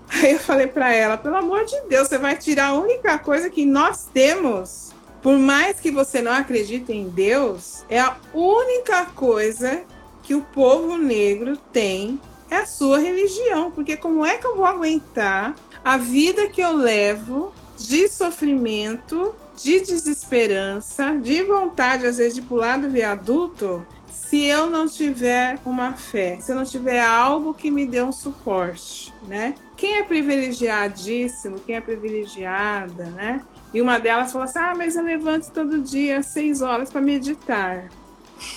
Aí 0.09 0.31
eu 0.33 0.39
falei 0.39 0.67
para 0.67 0.93
ela: 0.93 1.17
"Pelo 1.17 1.36
amor 1.36 1.65
de 1.65 1.79
Deus, 1.89 2.07
você 2.07 2.17
vai 2.17 2.38
tirar 2.38 2.67
a 2.67 2.73
única 2.73 3.17
coisa 3.17 3.49
que 3.49 3.65
nós 3.65 4.07
temos, 4.13 4.91
por 5.21 5.38
mais 5.38 5.79
que 5.79 5.91
você 5.91 6.21
não 6.21 6.31
acredite 6.31 6.93
em 6.93 7.09
Deus, 7.09 7.83
é 7.89 7.99
a 7.99 8.15
única 8.33 9.05
coisa 9.07 9.83
que 10.21 10.33
o 10.33 10.41
povo 10.41 10.97
negro 10.97 11.57
tem 11.57 12.19
é 12.49 12.57
a 12.57 12.65
sua 12.65 12.99
religião, 12.99 13.71
porque 13.71 13.97
como 13.97 14.25
é 14.25 14.38
que 14.38 14.47
eu 14.47 14.55
vou 14.55 14.65
aguentar 14.65 15.55
a 15.83 15.97
vida 15.97 16.47
que 16.47 16.62
eu 16.62 16.71
levo 16.71 17.53
de 17.77 18.07
sofrimento 18.07 19.36
de 19.56 19.82
desesperança, 19.82 21.18
de 21.18 21.44
vontade, 21.44 22.06
às 22.06 22.18
vezes, 22.18 22.36
de 22.36 22.42
pular 22.42 22.78
do 22.80 22.89
viaduto, 22.89 23.86
se 24.34 24.46
eu 24.46 24.70
não 24.70 24.88
tiver 24.88 25.60
uma 25.64 25.93
fé, 25.93 26.39
se 26.41 26.51
eu 26.51 26.56
não 26.56 26.64
tiver 26.64 26.99
algo 26.99 27.54
que 27.54 27.70
me 27.70 27.86
dê 27.86 28.01
um 28.01 28.12
suporte, 28.12 29.14
né? 29.28 29.54
Quem 29.78 29.97
é 29.97 30.04
privilegiadíssimo, 30.04 31.60
quem 31.60 31.76
é 31.76 31.82
privilegiada, 31.82 33.06
né? 33.06 33.41
E 33.74 33.82
uma 33.82 33.99
delas 33.99 34.32
falou 34.32 34.45
assim: 34.45 34.60
Ah, 34.60 34.74
mas 34.76 34.95
eu 34.95 35.04
levanto 35.04 35.51
todo 35.51 35.82
dia 35.82 36.20
às 36.20 36.28
seis 36.28 36.62
horas 36.62 36.89
para 36.89 37.01
meditar. 37.01 37.89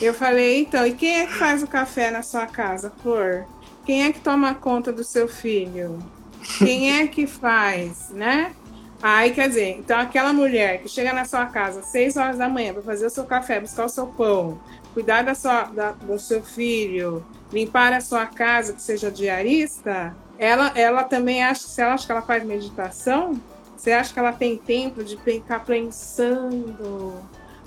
Eu 0.01 0.15
falei: 0.15 0.63
Então, 0.63 0.87
e 0.87 0.95
quem 0.95 1.21
é 1.21 1.27
que 1.27 1.35
faz 1.35 1.63
o 1.63 1.67
café 1.67 2.11
na 2.11 2.23
sua 2.23 2.47
casa, 2.47 2.93
Flor? 3.03 3.45
Quem 3.85 4.05
é 4.05 4.13
que 4.13 4.21
toma 4.21 4.55
conta 4.55 4.93
do 4.93 5.05
seu 5.05 5.29
filho? 5.29 5.99
Quem 6.59 7.01
é 7.01 7.07
que 7.07 7.27
faz, 7.27 8.11
né? 8.11 8.53
Aí, 9.09 9.31
quer 9.31 9.49
dizer, 9.49 9.77
então 9.79 10.01
aquela 10.01 10.33
mulher 10.33 10.83
que 10.83 10.89
chega 10.89 11.13
na 11.13 11.25
sua 11.25 11.47
casa 11.47 11.79
às 11.79 11.87
6 11.87 12.17
horas 12.17 12.39
da 12.39 12.49
manhã 12.49 12.73
para 12.73 12.83
fazer 12.83 13.07
o 13.07 13.11
seu 13.11 13.23
café, 13.23 13.61
buscar 13.61 13.85
o 13.85 13.89
seu 13.89 14.09
pão, 14.09 14.61
cuidar 14.93 15.23
da 15.23 15.33
sua, 15.33 15.63
da, 15.63 15.93
do 15.93 16.19
seu 16.19 16.43
filho, 16.43 17.25
limpar 17.53 17.93
a 17.93 18.01
sua 18.01 18.27
casa, 18.27 18.73
que 18.73 18.83
seja 18.83 19.09
diarista, 19.09 20.13
ela, 20.37 20.73
ela 20.75 21.05
também 21.05 21.41
acha, 21.45 21.69
você 21.69 21.83
acha 21.83 22.05
que 22.05 22.11
ela 22.11 22.23
faz 22.23 22.43
meditação? 22.43 23.41
Você 23.77 23.93
acha 23.93 24.13
que 24.13 24.19
ela 24.19 24.33
tem 24.33 24.57
tempo 24.57 25.05
de 25.05 25.17
ficar 25.19 25.65
pensando? 25.65 27.15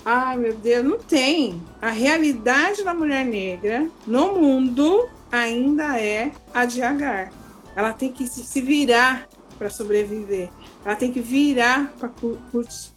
Ai, 0.03 0.35
meu 0.35 0.53
Deus, 0.53 0.83
não 0.83 0.99
tem. 0.99 1.63
A 1.81 1.89
realidade 1.89 2.83
da 2.83 2.93
mulher 2.93 3.23
negra 3.23 3.87
no 4.05 4.33
mundo 4.33 5.07
ainda 5.31 5.97
é 5.97 6.33
a 6.53 6.65
de 6.65 6.81
Agar. 6.81 7.31
Ela 7.77 7.93
tem 7.93 8.11
que 8.11 8.27
se 8.27 8.59
virar 8.59 9.29
para 9.57 9.69
sobreviver. 9.69 10.49
Ela 10.83 10.95
tem 10.95 11.11
que 11.11 11.19
virar 11.19 11.93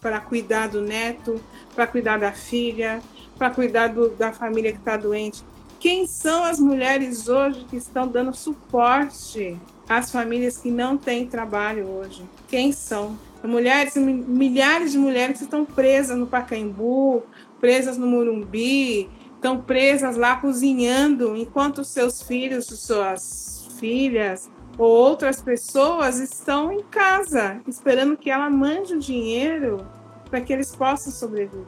para 0.00 0.20
cuidar 0.20 0.68
do 0.68 0.80
neto, 0.80 1.40
para 1.74 1.86
cuidar 1.86 2.18
da 2.18 2.32
filha, 2.32 3.02
para 3.36 3.50
cuidar 3.50 3.88
do, 3.88 4.10
da 4.10 4.32
família 4.32 4.72
que 4.72 4.78
está 4.78 4.96
doente. 4.96 5.42
Quem 5.80 6.06
são 6.06 6.44
as 6.44 6.60
mulheres 6.60 7.28
hoje 7.28 7.64
que 7.68 7.76
estão 7.76 8.06
dando 8.06 8.32
suporte 8.32 9.58
às 9.88 10.12
famílias 10.12 10.56
que 10.56 10.70
não 10.70 10.96
têm 10.96 11.26
trabalho 11.26 11.88
hoje? 11.88 12.24
Quem 12.46 12.70
são? 12.70 13.18
Mulheres, 13.42 13.96
milhares 13.96 14.92
de 14.92 14.98
mulheres 14.98 15.38
que 15.38 15.44
estão 15.44 15.64
presas 15.64 16.16
no 16.16 16.28
Pacaembu, 16.28 17.24
presas 17.60 17.98
no 17.98 18.06
Murumbi, 18.06 19.10
estão 19.34 19.60
presas 19.60 20.16
lá 20.16 20.36
cozinhando, 20.36 21.34
enquanto 21.34 21.84
seus 21.84 22.22
filhos, 22.22 22.66
suas 22.66 23.66
filhas 23.80 24.48
ou 24.78 24.88
outras 24.88 25.40
pessoas 25.40 26.18
estão 26.18 26.72
em 26.72 26.82
casa, 26.82 27.60
esperando 27.66 28.16
que 28.16 28.30
ela 28.30 28.48
mande 28.48 28.94
o 28.94 28.98
dinheiro 28.98 29.86
para 30.30 30.40
que 30.40 30.52
eles 30.52 30.74
possam 30.74 31.12
sobreviver. 31.12 31.64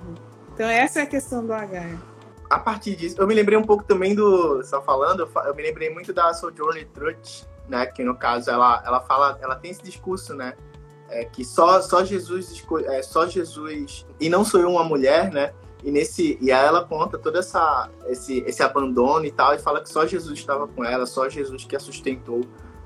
Então, 0.54 0.68
essa 0.68 1.00
é 1.00 1.02
a 1.02 1.06
questão 1.06 1.44
do 1.44 1.52
H 1.52 1.98
a 2.54 2.58
partir 2.58 2.94
disso, 2.94 3.16
eu 3.18 3.26
me 3.26 3.34
lembrei 3.34 3.58
um 3.58 3.64
pouco 3.64 3.84
também 3.84 4.14
do. 4.14 4.62
Só 4.62 4.80
falando, 4.82 5.28
eu 5.44 5.54
me 5.54 5.62
lembrei 5.62 5.90
muito 5.90 6.12
da 6.12 6.32
Sojourner 6.32 6.86
Truth, 6.94 7.44
né? 7.68 7.86
Que 7.86 8.04
no 8.04 8.14
caso 8.16 8.50
ela, 8.50 8.82
ela 8.86 9.00
fala, 9.00 9.38
ela 9.42 9.56
tem 9.56 9.70
esse 9.70 9.82
discurso, 9.82 10.34
né? 10.34 10.54
É, 11.08 11.24
que 11.24 11.44
só, 11.44 11.80
só 11.82 12.04
Jesus 12.04 12.64
é, 12.86 13.02
só 13.02 13.26
Jesus 13.26 14.06
e 14.18 14.28
não 14.28 14.44
sou 14.44 14.60
eu 14.60 14.70
uma 14.70 14.84
mulher, 14.84 15.32
né? 15.32 15.52
E 15.82 15.90
nesse 15.90 16.38
e 16.40 16.50
aí 16.50 16.64
ela 16.64 16.84
conta 16.84 17.18
todo 17.18 17.38
essa 17.38 17.90
esse, 18.06 18.38
esse 18.46 18.62
abandono 18.62 19.24
e 19.24 19.30
tal 19.30 19.54
e 19.54 19.58
fala 19.58 19.82
que 19.82 19.88
só 19.88 20.06
Jesus 20.06 20.38
estava 20.38 20.66
com 20.66 20.82
ela, 20.82 21.04
só 21.06 21.28
Jesus 21.28 21.64
que 21.64 21.76
a 21.76 21.80
sustentou 21.80 22.40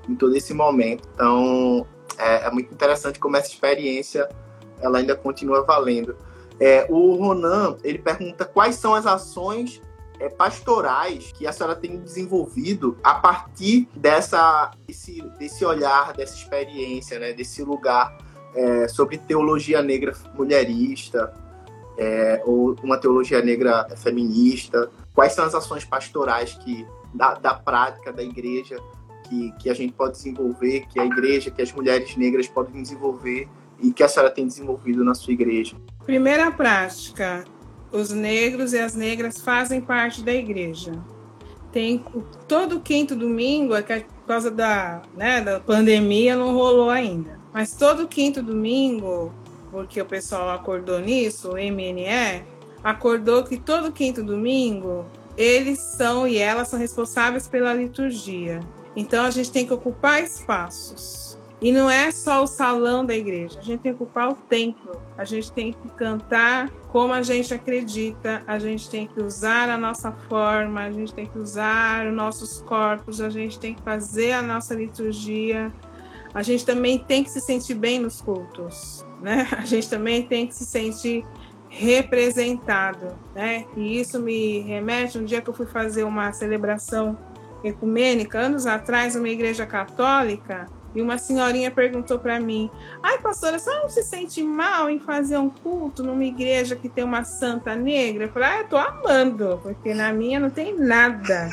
em 0.09 0.15
todo 0.15 0.37
esse 0.37 0.55
momento. 0.55 1.09
Então 1.15 1.87
é, 2.17 2.47
é 2.47 2.51
muito 2.51 2.73
interessante 2.73 3.19
como 3.19 3.37
essa 3.37 3.49
experiência 3.49 4.29
ela 4.81 4.99
ainda 4.99 5.15
continua 5.15 5.65
valendo. 5.65 6.17
É, 6.61 6.87
o 6.89 7.15
Ronan, 7.15 7.77
ele 7.85 7.99
pergunta 7.99 8.45
quais 8.45 8.77
são 8.77 8.95
as 8.95 9.07
ações 9.07 9.81
é, 10.19 10.29
pastorais 10.29 11.33
que 11.33 11.47
a 11.47 11.53
senhora 11.53 11.77
tem 11.77 11.99
desenvolvido 11.99 12.97
a 13.03 13.15
partir 13.15 13.89
dessa, 13.95 14.73
desse, 14.87 15.23
desse 15.39 15.65
olhar, 15.65 16.13
dessa 16.13 16.35
experiência, 16.35 17.19
né, 17.19 17.33
desse 17.33 17.63
lugar 17.63 18.17
é, 18.55 18.89
sobre 18.89 19.19
teologia 19.19 19.83
negra 19.83 20.13
mulherista, 20.35 21.33
é, 21.97 22.43
ou 22.45 22.77
uma 22.83 22.99
teologia 22.99 23.41
negra 23.43 23.87
feminista. 23.97 24.91
Quais 25.15 25.33
são 25.33 25.45
as 25.45 25.55
ações 25.55 25.85
pastorais 25.85 26.55
que 26.55 26.87
da, 27.15 27.35
da 27.35 27.55
prática 27.55 28.13
da 28.13 28.23
igreja 28.23 28.77
que, 29.29 29.53
que 29.59 29.71
a 29.71 29.75
gente 29.75 29.93
pode 29.93 30.13
desenvolver, 30.13 30.87
que 30.89 30.99
a 30.99 31.05
igreja, 31.05 31.51
que 31.51 31.63
as 31.63 31.73
mulheres 31.73 32.17
negras 32.17 32.49
podem 32.49 32.83
desenvolver 32.83 33.49
e 33.81 33.93
que 33.93 34.03
a 34.03 34.09
senhora 34.09 34.31
tem 34.31 34.47
desenvolvido 34.47 35.05
na 35.05 35.15
sua 35.15 35.33
igreja? 35.33 35.77
Primeira 36.05 36.51
prática: 36.51 37.45
os 37.93 38.11
negros 38.11 38.73
e 38.73 38.79
as 38.79 38.95
negras 38.95 39.41
fazem 39.41 39.81
parte 39.81 40.23
da 40.23 40.33
igreja. 40.33 40.93
Tem 41.71 42.03
todo 42.47 42.81
quinto 42.81 43.15
domingo, 43.15 43.75
é 43.75 43.83
que 43.83 43.93
é 43.93 44.01
por 44.01 44.27
causa 44.27 44.51
da, 44.51 45.03
né, 45.17 45.41
da 45.41 45.61
pandemia 45.61 46.37
não 46.37 46.55
rolou 46.55 46.91
ainda. 46.91 47.39
Mas 47.53 47.75
todo 47.75 48.09
quinto 48.09 48.43
domingo, 48.43 49.33
porque 49.71 50.01
o 50.01 50.07
pessoal 50.07 50.51
acordou 50.51 50.99
nisso, 50.99 51.51
o 51.51 51.55
MNE, 51.55 52.43
acordou 52.83 53.45
que 53.45 53.59
todo 53.59 53.93
quinto 53.93 54.23
domingo 54.23 55.05
eles 55.37 55.79
são 55.79 56.27
e 56.27 56.39
elas 56.39 56.69
são 56.69 56.79
responsáveis 56.79 57.47
pela 57.47 57.73
liturgia. 57.73 58.61
Então 58.97 59.25
a 59.25 59.31
gente 59.31 59.51
tem 59.51 59.67
que 59.67 59.73
ocupar 59.73 60.23
espaços. 60.23 61.29
E 61.61 61.73
não 61.73 61.91
é 61.91 62.13
só 62.13 62.45
o 62.45 62.47
salão 62.47 63.05
da 63.05 63.17
igreja, 63.17 63.59
a 63.59 63.63
gente 63.63 63.81
tem 63.81 63.93
que 63.93 64.03
ocupar 64.03 64.31
o 64.31 64.35
templo, 64.35 65.03
a 65.17 65.25
gente 65.25 65.51
tem 65.51 65.73
que 65.73 65.89
cantar 65.89 66.71
como 66.93 67.13
a 67.13 67.21
gente 67.21 67.53
acredita, 67.53 68.45
a 68.47 68.61
gente 68.61 68.89
tem 68.89 69.09
que 69.09 69.21
usar 69.21 69.69
a 69.69 69.77
nossa 69.77 70.13
forma, 70.29 70.83
a 70.83 70.93
gente 70.93 71.13
tem 71.13 71.27
que 71.27 71.37
usar 71.37 72.07
os 72.07 72.15
nossos 72.15 72.63
corpos, 72.63 73.21
a 73.21 73.29
gente 73.29 73.59
tem 73.59 73.75
que 73.75 73.83
fazer 73.83 74.33
a 74.33 74.43
nossa 74.43 74.73
liturgia, 74.73 75.73
a 76.33 76.43
gente 76.45 76.65
também 76.65 76.97
tem 76.97 77.25
que 77.25 77.31
se 77.31 77.41
sentir 77.41 77.75
bem 77.75 77.99
nos 77.99 78.21
cultos, 78.21 79.05
né? 79.21 79.49
A 79.51 79.65
gente 79.65 79.91
também 79.91 80.23
tem 80.23 80.47
que 80.47 80.55
se 80.55 80.65
sentir 80.65 81.25
representado, 81.69 83.19
né? 83.35 83.67
E 83.77 84.01
isso 84.01 84.21
me 84.21 84.61
remete 84.61 85.19
um 85.19 85.25
dia 85.25 85.43
que 85.43 85.51
eu 85.51 85.55
fui 85.55 85.67
fazer 85.67 86.05
uma 86.05 86.33
celebração 86.33 87.19
ecumênica 87.63 88.39
anos 88.39 88.67
atrás 88.67 89.15
numa 89.15 89.29
igreja 89.29 89.67
católica 89.67 90.67
e 90.95 91.03
uma 91.03 91.19
senhorinha 91.19 91.71
perguntou 91.71 92.19
para 92.19 92.41
mim: 92.41 92.71
Ai, 93.03 93.19
pastora, 93.19 93.59
você 93.59 93.71
não 93.71 93.89
se 93.89 94.03
sente 94.03 94.43
mal 94.43 94.89
em 94.89 94.99
fazer 94.99 95.37
um 95.37 95.51
culto 95.51 96.03
numa 96.03 96.25
igreja 96.25 96.77
que 96.77 96.89
tem 96.89 97.05
uma 97.05 97.25
santa 97.25 97.75
negra? 97.75 98.25
Eu 98.25 98.29
falei: 98.31 98.49
Ah, 98.49 98.59
eu 98.59 98.69
tô 98.69 98.77
amando, 98.77 99.61
porque 99.63 99.93
na 99.93 100.13
minha 100.13 100.41
não 100.41 100.51
tem 100.51 100.79
nada. 100.79 101.51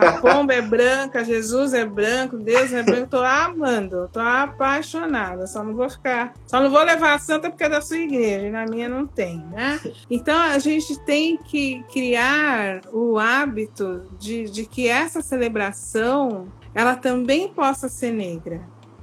A 0.00 0.12
pomba 0.20 0.54
é 0.54 0.62
branca, 0.62 1.24
Jesus 1.24 1.74
é 1.74 1.84
branco, 1.84 2.36
Deus 2.38 2.72
é 2.72 2.82
branco. 2.82 3.08
Tô 3.08 3.22
amando, 3.22 4.08
tô 4.12 4.20
apaixonada. 4.20 5.46
Só 5.46 5.62
não 5.62 5.74
vou 5.74 5.88
ficar, 5.88 6.34
só 6.46 6.60
não 6.60 6.70
vou 6.70 6.82
levar 6.82 7.14
a 7.14 7.18
santa 7.18 7.50
porque 7.50 7.64
é 7.64 7.68
da 7.68 7.80
sua 7.80 7.98
igreja, 7.98 8.46
e 8.46 8.50
na 8.50 8.64
minha 8.66 8.88
não 8.88 9.06
tem, 9.06 9.38
né? 9.52 9.80
Então 10.10 10.38
a 10.38 10.58
gente 10.58 10.98
tem 11.00 11.36
que 11.36 11.84
criar 11.92 12.80
o 12.92 13.18
hábito 13.18 14.02
de, 14.18 14.44
de 14.44 14.64
que 14.64 14.88
essa 14.88 15.20
celebração 15.20 16.48
ela 16.74 16.94
também 16.94 17.48
possa 17.48 17.88
ser 17.88 18.12
negra 18.12 18.60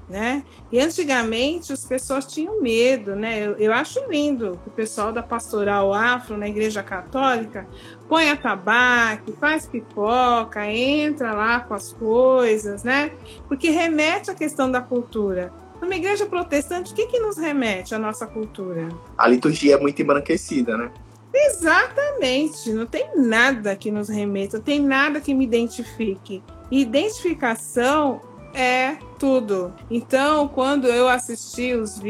né? 0.08 0.44
E 0.72 0.80
antigamente 0.80 1.74
as 1.74 1.84
pessoas 1.84 2.26
tinham 2.26 2.62
medo, 2.62 3.16
né? 3.16 3.46
Eu, 3.46 3.58
eu, 3.58 3.74
acho 3.74 4.00
lindo 4.10 4.60
que 4.64 4.70
o 4.70 4.72
pessoal 4.72 5.12
da 5.12 5.24
pastoral 5.24 5.94
afro 5.94 6.38
na 6.38 6.48
igreja 6.48 6.84
católica 6.84 7.68
põe 8.08 8.30
a 8.30 8.36
tabaco, 8.36 9.34
faz 9.40 9.66
pipoca, 9.66 10.66
entra 10.68 11.34
lá 11.34 11.60
com 11.60 11.74
as 11.74 11.92
coisas, 11.92 12.84
né? 12.84 13.12
Porque 13.48 13.70
remete 13.70 14.30
à 14.30 14.36
questão 14.36 14.70
da 14.70 14.80
cultura. 14.80 15.52
Numa 15.82 15.96
igreja 15.96 16.26
protestante, 16.26 16.94
o 16.94 16.96
que, 16.96 17.08
que 17.08 17.20
nos 17.20 17.38
remete 17.38 17.94
à 17.94 18.00
nossa 18.00 18.26
cultura? 18.26 18.90
A 19.18 19.28
liturgia 19.28 19.76
é 19.76 19.80
muito 19.80 20.02
embranquecida, 20.02 20.78
né? 20.78 20.92
Exatamente, 21.34 22.72
não 22.72 22.86
tem 22.86 23.10
nada 23.18 23.76
que 23.76 23.92
nos 23.92 24.08
remeta, 24.08 24.58
não 24.58 24.64
tem 24.64 24.80
nada 24.80 25.20
que 25.20 25.34
me 25.34 25.44
identifique. 25.44 26.42
Identificação 26.72 28.22
é 28.56 28.98
tudo. 29.20 29.74
Então, 29.92 30.48
quando 30.48 30.88
eu 30.88 31.10
assisti 31.10 31.74
os, 31.74 32.02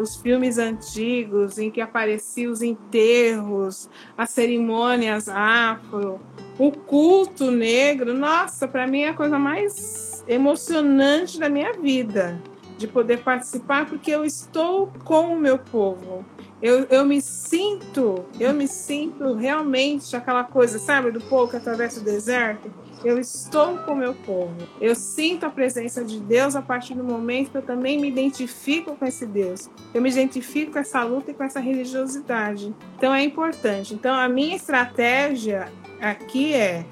os 0.00 0.16
filmes 0.16 0.56
antigos 0.56 1.58
em 1.58 1.70
que 1.70 1.80
apareciam 1.80 2.50
os 2.50 2.62
enterros, 2.62 3.90
as 4.16 4.30
cerimônias 4.30 5.28
afro, 5.28 6.20
o 6.58 6.72
culto 6.72 7.50
negro, 7.50 8.14
nossa, 8.14 8.66
para 8.66 8.86
mim 8.86 9.00
é 9.00 9.10
a 9.10 9.14
coisa 9.14 9.38
mais 9.38 10.24
emocionante 10.26 11.38
da 11.38 11.48
minha 11.48 11.72
vida 11.74 12.40
de 12.78 12.88
poder 12.88 13.18
participar, 13.18 13.86
porque 13.86 14.10
eu 14.10 14.24
estou 14.24 14.90
com 15.04 15.34
o 15.34 15.38
meu 15.38 15.58
povo. 15.58 16.24
Eu, 16.60 16.86
eu 16.90 17.04
me 17.04 17.20
sinto, 17.20 18.24
eu 18.40 18.54
me 18.54 18.66
sinto 18.66 19.34
realmente 19.34 20.16
aquela 20.16 20.44
coisa, 20.44 20.78
sabe, 20.78 21.10
do 21.10 21.20
povo 21.20 21.50
que 21.50 21.56
atravessa 21.56 22.00
o 22.00 22.02
deserto 22.02 22.70
eu 23.04 23.18
estou 23.18 23.76
com 23.78 23.92
o 23.92 23.96
meu 23.96 24.14
povo. 24.14 24.56
Eu 24.80 24.94
sinto 24.94 25.44
a 25.44 25.50
presença 25.50 26.02
de 26.02 26.18
Deus 26.18 26.56
a 26.56 26.62
partir 26.62 26.94
do 26.94 27.04
momento 27.04 27.50
que 27.50 27.58
eu 27.58 27.62
também 27.62 28.00
me 28.00 28.08
identifico 28.08 28.96
com 28.96 29.04
esse 29.04 29.26
Deus. 29.26 29.68
Eu 29.92 30.00
me 30.00 30.10
identifico 30.10 30.72
com 30.72 30.78
essa 30.78 31.02
luta 31.04 31.30
e 31.30 31.34
com 31.34 31.44
essa 31.44 31.60
religiosidade. 31.60 32.74
Então 32.96 33.14
é 33.14 33.22
importante. 33.22 33.94
Então 33.94 34.14
a 34.14 34.28
minha 34.28 34.56
estratégia 34.56 35.70
aqui 36.00 36.54
é 36.54 36.86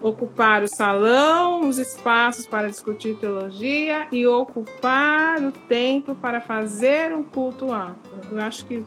ocupar 0.00 0.62
o 0.62 0.68
salão, 0.68 1.68
os 1.68 1.78
espaços 1.78 2.46
para 2.46 2.68
discutir 2.68 3.16
teologia 3.16 4.06
e 4.10 4.26
ocupar 4.26 5.40
o 5.42 5.52
tempo 5.52 6.14
para 6.14 6.40
fazer 6.40 7.14
um 7.14 7.22
culto 7.22 7.72
amplo. 7.72 8.12
Eu 8.30 8.40
acho 8.40 8.66
que 8.66 8.84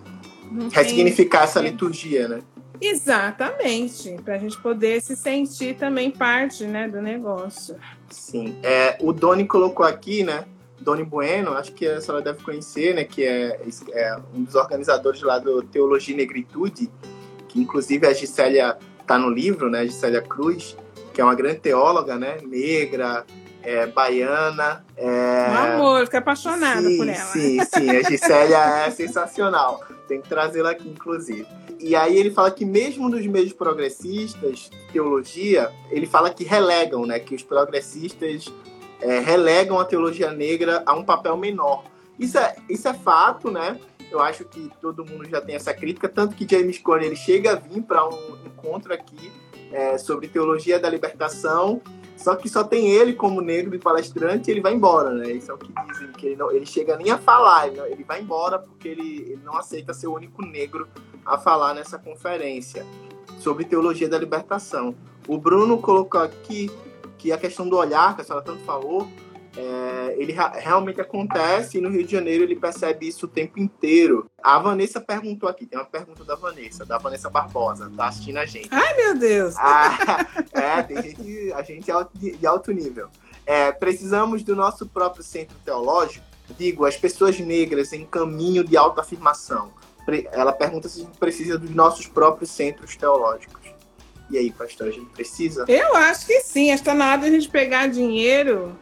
ressignificar 0.72 1.44
essa 1.44 1.62
liturgia, 1.62 2.28
né? 2.28 2.42
Exatamente, 2.82 4.18
para 4.24 4.36
a 4.36 4.38
gente 4.38 4.58
poder 4.62 5.02
se 5.02 5.16
sentir 5.16 5.76
também 5.76 6.12
parte 6.12 6.66
né, 6.66 6.88
do 6.88 7.02
negócio. 7.02 7.76
Sim. 8.10 8.58
É, 8.64 8.98
o 9.02 9.12
Doni 9.12 9.46
colocou 9.46 9.86
aqui, 9.86 10.24
né? 10.24 10.46
Doni 10.80 11.04
Bueno, 11.04 11.54
acho 11.54 11.72
que 11.72 11.88
a 11.88 12.02
senhora 12.02 12.24
deve 12.24 12.44
conhecer, 12.44 12.94
né? 12.94 13.04
Que 13.04 13.24
é, 13.26 13.60
é 13.94 14.18
um 14.34 14.44
dos 14.44 14.56
organizadores 14.56 15.22
lá 15.22 15.40
do 15.40 15.64
Teologia 15.64 16.14
e 16.14 16.18
Negritude, 16.18 16.92
que 17.48 17.60
inclusive 17.60 18.06
a 18.06 18.14
Gisélia 18.14 18.78
está 19.02 19.18
no 19.18 19.30
livro, 19.30 19.70
né? 19.70 19.80
A 19.80 19.86
Gisélia 19.86 20.22
Cruz. 20.22 20.78
que 21.14 21.22
é 21.22 21.24
uma 21.24 21.36
grande 21.36 21.60
teóloga, 21.60 22.18
né? 22.18 22.38
Negra, 22.46 23.26
é, 23.64 23.88
baiana. 23.88 24.86
É... 24.96 25.48
Um 25.50 25.58
amor, 25.58 26.06
fica 26.06 26.20
apaixonada 26.20 26.82
sim, 26.82 26.98
por 26.98 27.08
ela. 27.08 27.18
Sim, 27.18 27.60
sim, 27.64 27.90
a 27.90 28.04
Gisélia 28.04 28.58
é 28.86 28.92
sensacional. 28.92 29.84
Tem 30.08 30.22
que 30.22 30.30
trazê-la 30.30 30.72
aqui, 30.72 30.88
inclusive. 30.88 31.48
E 31.80 31.96
aí 31.96 32.18
ele 32.18 32.32
fala 32.32 32.52
que 32.52 32.66
mesmo 32.66 33.10
nos 33.10 33.26
meios 33.26 33.54
progressistas, 33.54 34.70
teologia, 34.92 35.72
ele 35.90 36.06
fala 36.06 36.30
que 36.30 36.44
relegam, 36.44 37.06
né? 37.06 37.20
Que 37.20 37.36
os 37.36 37.44
progressistas 37.44 38.46
é, 39.02 39.20
relegam 39.20 39.80
a 39.80 39.86
teologia 39.86 40.32
negra 40.32 40.84
a 40.86 40.94
um 40.94 41.04
papel 41.04 41.36
menor. 41.38 41.84
Isso 42.18 42.38
é, 42.38 42.56
isso 42.70 42.88
é 42.88 42.94
fato, 42.94 43.52
né? 43.52 43.80
Eu 44.12 44.20
acho 44.20 44.46
que 44.46 44.70
todo 44.80 45.06
mundo 45.06 45.28
já 45.28 45.42
tem 45.42 45.56
essa 45.56 45.74
crítica, 45.74 46.08
tanto 46.08 46.36
que 46.36 46.48
James 46.50 46.78
Cone 46.78 47.06
ele 47.06 47.16
chega 47.16 47.52
a 47.52 47.56
vir 47.56 47.82
para 47.82 48.08
um 48.08 48.38
encontro 48.46 48.94
aqui 48.94 49.32
é, 49.72 49.98
sobre 49.98 50.28
teologia 50.28 50.80
da 50.80 50.90
libertação 50.90 51.82
só 52.18 52.36
que 52.36 52.48
só 52.48 52.64
tem 52.64 52.90
ele 52.90 53.14
como 53.14 53.42
negro 53.42 53.76
e 53.76 53.80
palestrante 53.80 54.50
e 54.50 54.54
ele 54.54 54.62
vai 54.62 54.74
embora, 54.74 55.12
né? 55.12 55.32
Isso 55.32 55.52
é 55.52 55.54
o 55.54 55.58
que 55.58 55.72
dizem, 55.88 56.12
que 56.14 56.28
ele, 56.28 56.36
não, 56.36 56.52
ele 56.52 56.66
chega 56.66 56.98
nem 56.98 57.12
a 57.12 57.18
falar, 57.18 57.68
ele, 57.68 57.80
ele 57.92 58.04
vai 58.04 58.22
embora 58.22 58.60
porque 58.60 58.88
ele, 58.88 59.18
ele 59.22 59.42
não 59.44 59.58
aceita 59.58 59.94
ser 59.94 60.08
o 60.08 60.16
único 60.16 60.42
negro 60.42 60.88
a 61.26 61.38
falar 61.38 61.74
nessa 61.74 61.98
conferência 61.98 62.86
sobre 63.40 63.66
teologia 63.66 64.08
da 64.08 64.18
libertação. 64.18 64.96
O 65.28 65.38
Bruno 65.38 65.78
colocou 65.80 66.22
aqui 66.22 66.72
que 67.18 67.32
a 67.32 67.38
questão 67.38 67.68
do 67.68 67.76
olhar, 67.76 68.16
que 68.16 68.22
a 68.22 68.24
senhora 68.24 68.44
tanto 68.44 68.64
falou, 68.64 69.08
é, 69.58 70.16
ele 70.18 70.34
realmente 70.34 71.00
acontece 71.00 71.78
e 71.78 71.82
no 71.82 71.90
Rio 71.90 72.06
de 72.06 72.12
Janeiro 72.12 72.44
ele 72.44 72.56
percebe 72.56 73.08
isso 73.08 73.26
o 73.26 73.30
tempo 73.30 73.60
inteiro. 73.60 74.30
A 74.44 74.60
Vanessa 74.60 75.00
perguntou 75.00 75.48
aqui, 75.48 75.66
tem 75.66 75.80
uma 75.80 75.86
pergunta 75.86 76.24
da 76.24 76.36
Vanessa, 76.36 76.86
da 76.86 76.98
Vanessa 76.98 77.30
Barbosa, 77.30 77.92
tá 77.96 78.08
assistindo 78.08 78.38
a 78.38 78.46
gente. 78.46 78.68
Ai, 78.72 78.96
meu 78.96 79.18
Deus! 79.18 79.56
Ah, 79.58 80.26
é, 80.54 80.84
tem 80.84 81.02
gente, 81.02 81.54
a 81.54 81.62
gente 81.62 81.90
é 81.90 82.06
de 82.14 82.46
alto 82.46 82.72
nível. 82.72 83.10
É, 83.46 83.72
precisamos 83.72 84.44
do 84.44 84.56
nosso 84.56 84.86
próprio 84.86 85.24
centro 85.24 85.56
teológico? 85.64 86.26
Digo, 86.58 86.86
as 86.86 86.98
pessoas 86.98 87.40
negras 87.40 87.94
em 87.94 88.06
caminho 88.06 88.64
de 88.64 88.76
autoafirmação. 88.76 89.72
Ela 90.32 90.54
pergunta 90.54 90.88
se 90.88 91.02
a 91.02 91.04
gente 91.04 91.18
precisa 91.18 91.58
dos 91.58 91.72
nossos 91.72 92.08
próprios 92.08 92.52
centros 92.52 92.96
teológicos. 92.96 93.66
E 94.30 94.38
aí, 94.38 94.52
pastor, 94.52 94.88
a 94.88 94.92
gente 94.92 95.10
precisa? 95.12 95.66
Eu 95.68 95.96
acho 95.96 96.26
que 96.26 96.40
sim. 96.42 96.72
Está 96.72 96.94
na 96.94 97.12
hora 97.12 97.22
de 97.22 97.28
a 97.28 97.32
gente 97.32 97.50
pegar 97.50 97.88
dinheiro 97.88 98.76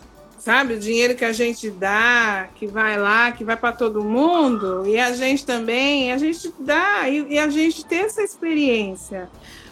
sabe? 0.43 0.73
O 0.73 0.79
dinheiro 0.79 1.15
que 1.15 1.23
a 1.23 1.31
gente 1.31 1.71
dá, 1.71 2.49
que 2.55 2.67
vai 2.67 2.99
lá, 2.99 3.31
que 3.31 3.45
vai 3.45 3.55
para 3.55 3.71
todo 3.71 4.03
mundo, 4.03 4.85
e 4.85 4.99
a 4.99 5.13
gente 5.13 5.45
também, 5.45 6.11
a 6.11 6.17
gente 6.17 6.53
dá, 6.59 7.07
e, 7.07 7.35
e 7.35 7.39
a 7.39 7.47
gente 7.47 7.85
ter 7.85 8.07
essa 8.07 8.21
experiência. 8.21 9.29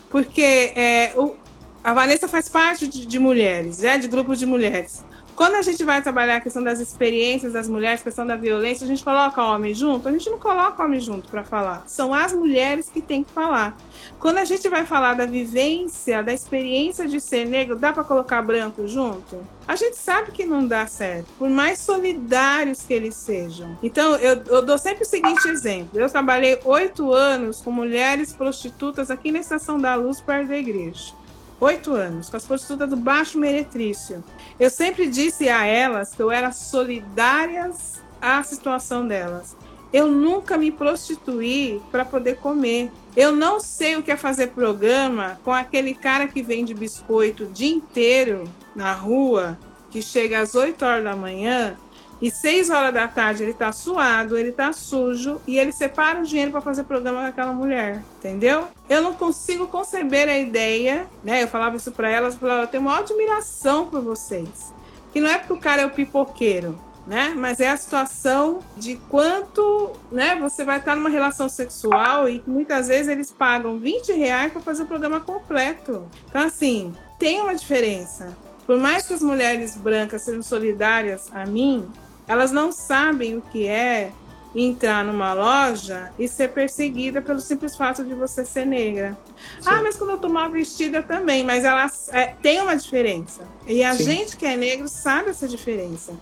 Porque 0.09 0.71
é, 0.73 1.11
o, 1.17 1.35
a 1.83 1.93
Vanessa 1.93 2.25
faz 2.25 2.47
parte 2.47 2.87
de, 2.87 3.05
de 3.05 3.19
mulheres, 3.19 3.83
é 3.83 3.97
de 3.97 4.07
grupos 4.07 4.39
de 4.39 4.45
mulheres. 4.45 5.03
Quando 5.35 5.55
a 5.55 5.61
gente 5.61 5.83
vai 5.83 6.01
trabalhar 6.01 6.37
a 6.37 6.41
questão 6.41 6.63
das 6.63 6.79
experiências 6.79 7.53
das 7.53 7.67
mulheres, 7.67 8.01
a 8.01 8.03
questão 8.03 8.25
da 8.25 8.35
violência, 8.35 8.85
a 8.85 8.87
gente 8.87 9.03
coloca 9.03 9.43
homem 9.43 9.73
junto? 9.73 10.07
A 10.07 10.11
gente 10.11 10.29
não 10.29 10.37
coloca 10.37 10.83
homem 10.83 10.99
junto 10.99 11.29
para 11.29 11.43
falar. 11.43 11.83
São 11.87 12.13
as 12.13 12.33
mulheres 12.33 12.89
que 12.89 13.01
têm 13.01 13.23
que 13.23 13.31
falar. 13.31 13.75
Quando 14.19 14.37
a 14.37 14.45
gente 14.45 14.67
vai 14.69 14.85
falar 14.85 15.15
da 15.15 15.25
vivência, 15.25 16.21
da 16.21 16.33
experiência 16.33 17.07
de 17.07 17.19
ser 17.19 17.45
negro, 17.45 17.75
dá 17.75 17.91
para 17.91 18.03
colocar 18.03 18.41
branco 18.41 18.87
junto? 18.87 19.45
A 19.67 19.75
gente 19.75 19.95
sabe 19.97 20.31
que 20.31 20.45
não 20.45 20.67
dá 20.67 20.85
certo, 20.85 21.27
por 21.39 21.49
mais 21.49 21.79
solidários 21.79 22.83
que 22.83 22.93
eles 22.93 23.15
sejam. 23.15 23.77
Então, 23.81 24.15
eu, 24.17 24.43
eu 24.45 24.61
dou 24.61 24.77
sempre 24.77 25.03
o 25.03 25.07
seguinte 25.07 25.47
exemplo: 25.47 25.99
eu 25.99 26.09
trabalhei 26.09 26.59
oito 26.65 27.13
anos 27.13 27.61
com 27.61 27.71
mulheres 27.71 28.33
prostitutas 28.33 29.09
aqui 29.09 29.31
na 29.31 29.39
Estação 29.39 29.79
da 29.79 29.95
Luz, 29.95 30.19
perto 30.19 30.49
da 30.49 30.57
igreja 30.57 31.20
oito 31.61 31.93
anos, 31.93 32.27
com 32.29 32.35
as 32.35 32.45
prostitutas 32.45 32.89
do 32.89 32.97
Baixo 32.97 33.37
Meretrício. 33.37 34.23
Eu 34.59 34.69
sempre 34.69 35.07
disse 35.07 35.47
a 35.47 35.63
elas 35.63 36.13
que 36.13 36.21
eu 36.21 36.31
era 36.31 36.51
solidárias 36.51 38.01
à 38.19 38.41
situação 38.43 39.07
delas. 39.07 39.55
Eu 39.93 40.07
nunca 40.07 40.57
me 40.57 40.71
prostituí 40.71 41.79
para 41.91 42.03
poder 42.03 42.37
comer. 42.37 42.91
Eu 43.15 43.31
não 43.31 43.59
sei 43.59 43.95
o 43.95 44.01
que 44.01 44.11
é 44.11 44.17
fazer 44.17 44.47
programa 44.47 45.39
com 45.43 45.51
aquele 45.51 45.93
cara 45.93 46.27
que 46.27 46.41
vende 46.41 46.73
biscoito 46.73 47.43
o 47.43 47.47
dia 47.47 47.71
inteiro 47.71 48.45
na 48.75 48.93
rua, 48.93 49.59
que 49.91 50.01
chega 50.01 50.39
às 50.39 50.55
8 50.55 50.83
horas 50.83 51.03
da 51.03 51.15
manhã 51.15 51.77
e 52.21 52.29
seis 52.29 52.69
horas 52.69 52.93
da 52.93 53.07
tarde 53.07 53.43
ele 53.43 53.53
tá 53.53 53.71
suado, 53.71 54.37
ele 54.37 54.51
tá 54.51 54.71
sujo 54.71 55.41
e 55.47 55.57
ele 55.57 55.71
separa 55.71 56.19
o 56.19 56.23
dinheiro 56.23 56.51
para 56.51 56.61
fazer 56.61 56.83
programa 56.83 57.21
com 57.21 57.27
aquela 57.27 57.51
mulher, 57.51 58.03
entendeu? 58.19 58.67
Eu 58.87 59.01
não 59.01 59.13
consigo 59.13 59.67
conceber 59.67 60.29
a 60.29 60.37
ideia, 60.37 61.07
né? 61.23 61.41
Eu 61.41 61.47
falava 61.47 61.77
isso 61.77 61.91
para 61.91 62.09
elas, 62.09 62.35
eu, 62.35 62.39
falava, 62.39 62.63
eu 62.63 62.67
tenho 62.67 62.83
uma 62.83 62.99
admiração 62.99 63.87
por 63.87 64.01
vocês. 64.01 64.71
Que 65.11 65.19
não 65.19 65.29
é 65.29 65.37
porque 65.39 65.53
o 65.53 65.59
cara 65.59 65.81
é 65.81 65.85
o 65.85 65.89
pipoqueiro, 65.89 66.79
né? 67.07 67.33
Mas 67.35 67.59
é 67.59 67.69
a 67.69 67.77
situação 67.77 68.59
de 68.77 68.97
quanto, 69.09 69.91
né? 70.11 70.35
Você 70.39 70.63
vai 70.63 70.77
estar 70.77 70.95
numa 70.95 71.09
relação 71.09 71.49
sexual 71.49 72.29
e 72.29 72.43
muitas 72.45 72.87
vezes 72.87 73.07
eles 73.07 73.31
pagam 73.31 73.79
20 73.79 74.13
reais 74.13 74.51
para 74.51 74.61
fazer 74.61 74.83
o 74.83 74.87
programa 74.87 75.19
completo. 75.19 76.07
Então, 76.29 76.43
assim, 76.43 76.93
tem 77.17 77.41
uma 77.41 77.55
diferença. 77.55 78.37
Por 78.65 78.77
mais 78.77 79.07
que 79.07 79.13
as 79.13 79.21
mulheres 79.21 79.75
brancas 79.75 80.21
sejam 80.21 80.43
solidárias 80.43 81.29
a 81.33 81.45
mim, 81.45 81.89
elas 82.31 82.49
não 82.49 82.71
sabem 82.71 83.35
o 83.35 83.41
que 83.41 83.67
é 83.67 84.13
entrar 84.55 85.03
numa 85.03 85.33
loja 85.33 86.11
e 86.17 86.29
ser 86.29 86.49
perseguida 86.49 87.21
pelo 87.21 87.41
simples 87.41 87.75
fato 87.75 88.05
de 88.05 88.13
você 88.13 88.45
ser 88.45 88.65
negra. 88.65 89.17
Sim. 89.59 89.69
Ah, 89.69 89.81
mas 89.83 89.97
quando 89.97 90.11
eu 90.11 90.17
tô 90.17 90.29
mal 90.29 90.49
vestida 90.49 91.03
também, 91.03 91.43
mas 91.43 91.65
elas 91.65 92.09
é, 92.13 92.27
tem 92.41 92.61
uma 92.61 92.75
diferença. 92.75 93.45
E 93.67 93.83
a 93.83 93.93
Sim. 93.93 94.03
gente 94.03 94.37
que 94.37 94.45
é 94.45 94.55
negro 94.55 94.87
sabe 94.87 95.29
essa 95.29 95.45
diferença. 95.45 96.13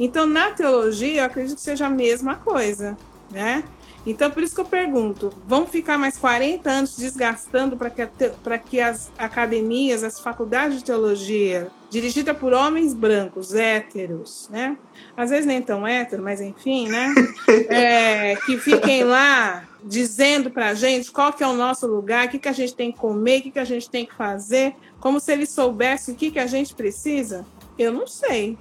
Então, 0.00 0.26
na 0.26 0.50
teologia, 0.52 1.20
eu 1.20 1.24
acredito 1.24 1.56
que 1.56 1.62
seja 1.62 1.86
a 1.86 1.90
mesma 1.90 2.36
coisa, 2.36 2.96
né? 3.30 3.62
Então, 4.06 4.30
por 4.30 4.42
isso 4.42 4.54
que 4.54 4.60
eu 4.60 4.64
pergunto: 4.64 5.32
vamos 5.46 5.70
ficar 5.70 5.98
mais 5.98 6.16
40 6.16 6.70
anos 6.70 6.96
desgastando 6.96 7.76
para 7.76 7.90
que, 7.90 8.06
que 8.68 8.80
as 8.80 9.10
academias, 9.18 10.02
as 10.02 10.20
faculdades 10.20 10.78
de 10.78 10.84
teologia, 10.84 11.68
dirigida 11.90 12.34
por 12.34 12.52
homens 12.52 12.94
brancos, 12.94 13.54
héteros, 13.54 14.48
né? 14.50 14.76
Às 15.16 15.30
vezes 15.30 15.46
nem 15.46 15.60
tão 15.60 15.86
hétero, 15.86 16.22
mas 16.22 16.40
enfim, 16.40 16.88
né? 16.88 17.12
É, 17.68 18.36
que 18.36 18.56
fiquem 18.58 19.04
lá 19.04 19.66
dizendo 19.82 20.50
para 20.50 20.68
a 20.68 20.74
gente 20.74 21.10
qual 21.10 21.32
que 21.32 21.42
é 21.42 21.46
o 21.46 21.54
nosso 21.54 21.86
lugar, 21.86 22.26
o 22.26 22.30
que, 22.30 22.38
que 22.38 22.48
a 22.48 22.52
gente 22.52 22.74
tem 22.74 22.92
que 22.92 22.98
comer, 22.98 23.40
o 23.40 23.42
que, 23.42 23.50
que 23.50 23.58
a 23.58 23.64
gente 23.64 23.88
tem 23.88 24.06
que 24.06 24.14
fazer, 24.14 24.74
como 25.00 25.20
se 25.20 25.32
eles 25.32 25.50
soubessem 25.50 26.14
o 26.14 26.16
que, 26.16 26.30
que 26.30 26.38
a 26.38 26.46
gente 26.46 26.74
precisa. 26.74 27.44
Eu 27.78 27.92
não 27.92 28.06
sei. 28.06 28.56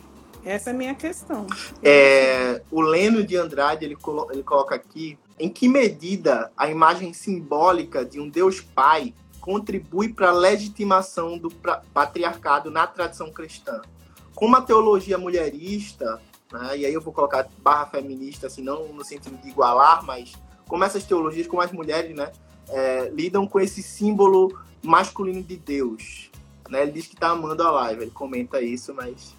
Essa 0.46 0.70
é 0.70 0.74
a 0.74 0.76
minha 0.76 0.96
questão. 0.96 1.46
É, 1.84 2.62
o 2.72 2.80
Leno 2.80 3.26
de 3.26 3.36
Andrade 3.36 3.84
ele, 3.84 3.96
colo 3.96 4.28
ele 4.32 4.44
coloca 4.44 4.76
aqui 4.76 5.18
em 5.40 5.50
que 5.50 5.68
medida 5.68 6.52
a 6.58 6.70
imagem 6.70 7.14
simbólica 7.14 8.04
de 8.04 8.20
um 8.20 8.30
Deus 8.30 8.60
Pai 8.60 9.14
contribui 9.40 10.12
para 10.12 10.30
a 10.30 10.34
legitimação 10.34 11.38
do 11.38 11.50
patriarcado 11.94 12.72
na 12.72 12.88
tradição 12.88 13.32
cristã? 13.32 13.82
Como 14.34 14.56
a 14.56 14.62
teologia 14.62 15.18
mulherista, 15.18 16.22
né, 16.52 16.78
e 16.78 16.86
aí 16.86 16.94
eu 16.94 17.02
vou 17.02 17.14
colocar 17.14 17.48
barra 17.60 17.86
feminista, 17.88 18.48
assim, 18.48 18.62
não 18.62 18.88
no 18.94 19.04
sentido 19.04 19.38
de 19.42 19.50
igualar, 19.50 20.04
mas 20.04 20.34
como 20.68 20.84
essas 20.84 21.04
teologias, 21.04 21.48
como 21.48 21.62
as 21.62 21.72
mulheres, 21.72 22.16
né, 22.16 22.32
é, 22.70 23.10
lidam 23.10 23.48
com 23.48 23.60
esse 23.60 23.82
símbolo 23.82 24.60
masculino 24.84 25.42
de 25.42 25.56
Deus. 25.56 26.30
Né? 26.70 26.82
Ele 26.82 26.92
diz 26.92 27.08
que 27.08 27.16
está 27.16 27.30
amando 27.30 27.64
a 27.64 27.72
live, 27.72 28.04
ele 28.04 28.12
comenta 28.12 28.62
isso, 28.62 28.94
mas 28.94 29.36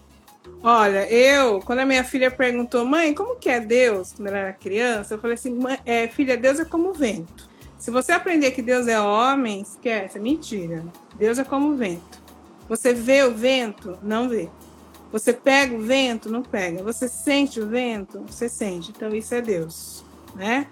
Olha, 0.63 1.09
eu, 1.11 1.61
quando 1.61 1.81
a 1.81 1.87
minha 1.87 2.03
filha 2.03 2.31
perguntou, 2.31 2.85
mãe, 2.85 3.15
como 3.15 3.37
que 3.37 3.49
é 3.49 3.61
Deus 3.61 4.13
quando 4.13 4.29
ela 4.29 4.39
era 4.39 4.53
criança, 4.53 5.15
eu 5.15 5.19
falei 5.19 5.35
assim, 5.35 5.57
é, 5.87 6.09
filha, 6.09 6.37
Deus 6.37 6.59
é 6.59 6.65
como 6.65 6.91
o 6.91 6.93
vento. 6.93 7.49
Se 7.79 7.93
você 7.93 8.11
aprender 8.11 8.51
que 8.51 8.61
Deus 8.61 8.89
é 8.89 9.01
homem, 9.01 9.61
esquece, 9.61 10.19
é 10.19 10.21
mentira. 10.21 10.85
Deus 11.17 11.39
é 11.39 11.45
como 11.45 11.69
o 11.69 11.77
vento. 11.77 12.21
Você 12.69 12.93
vê 12.93 13.23
o 13.23 13.33
vento? 13.33 13.97
Não 14.03 14.29
vê. 14.29 14.49
Você 15.13 15.33
pega 15.33 15.75
o 15.75 15.81
vento? 15.81 16.29
Não 16.29 16.43
pega. 16.43 16.83
Você 16.83 17.09
sente 17.09 17.61
o 17.61 17.67
vento? 17.67 18.21
Você 18.27 18.49
sente. 18.49 18.91
Então 18.91 19.15
isso 19.15 19.35
é 19.35 19.41
Deus, 19.41 20.05
né? 20.35 20.67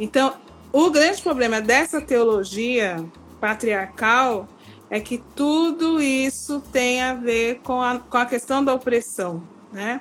Então, 0.00 0.34
o 0.72 0.90
grande 0.90 1.20
problema 1.22 1.60
dessa 1.60 2.00
teologia 2.00 3.04
patriarcal 3.40 4.48
é 4.90 5.00
que 5.00 5.18
tudo 5.34 6.00
isso 6.00 6.62
tem 6.72 7.02
a 7.02 7.14
ver 7.14 7.60
com 7.62 7.82
a, 7.82 7.98
com 7.98 8.16
a 8.16 8.26
questão 8.26 8.64
da 8.64 8.74
opressão, 8.74 9.42
né? 9.72 10.00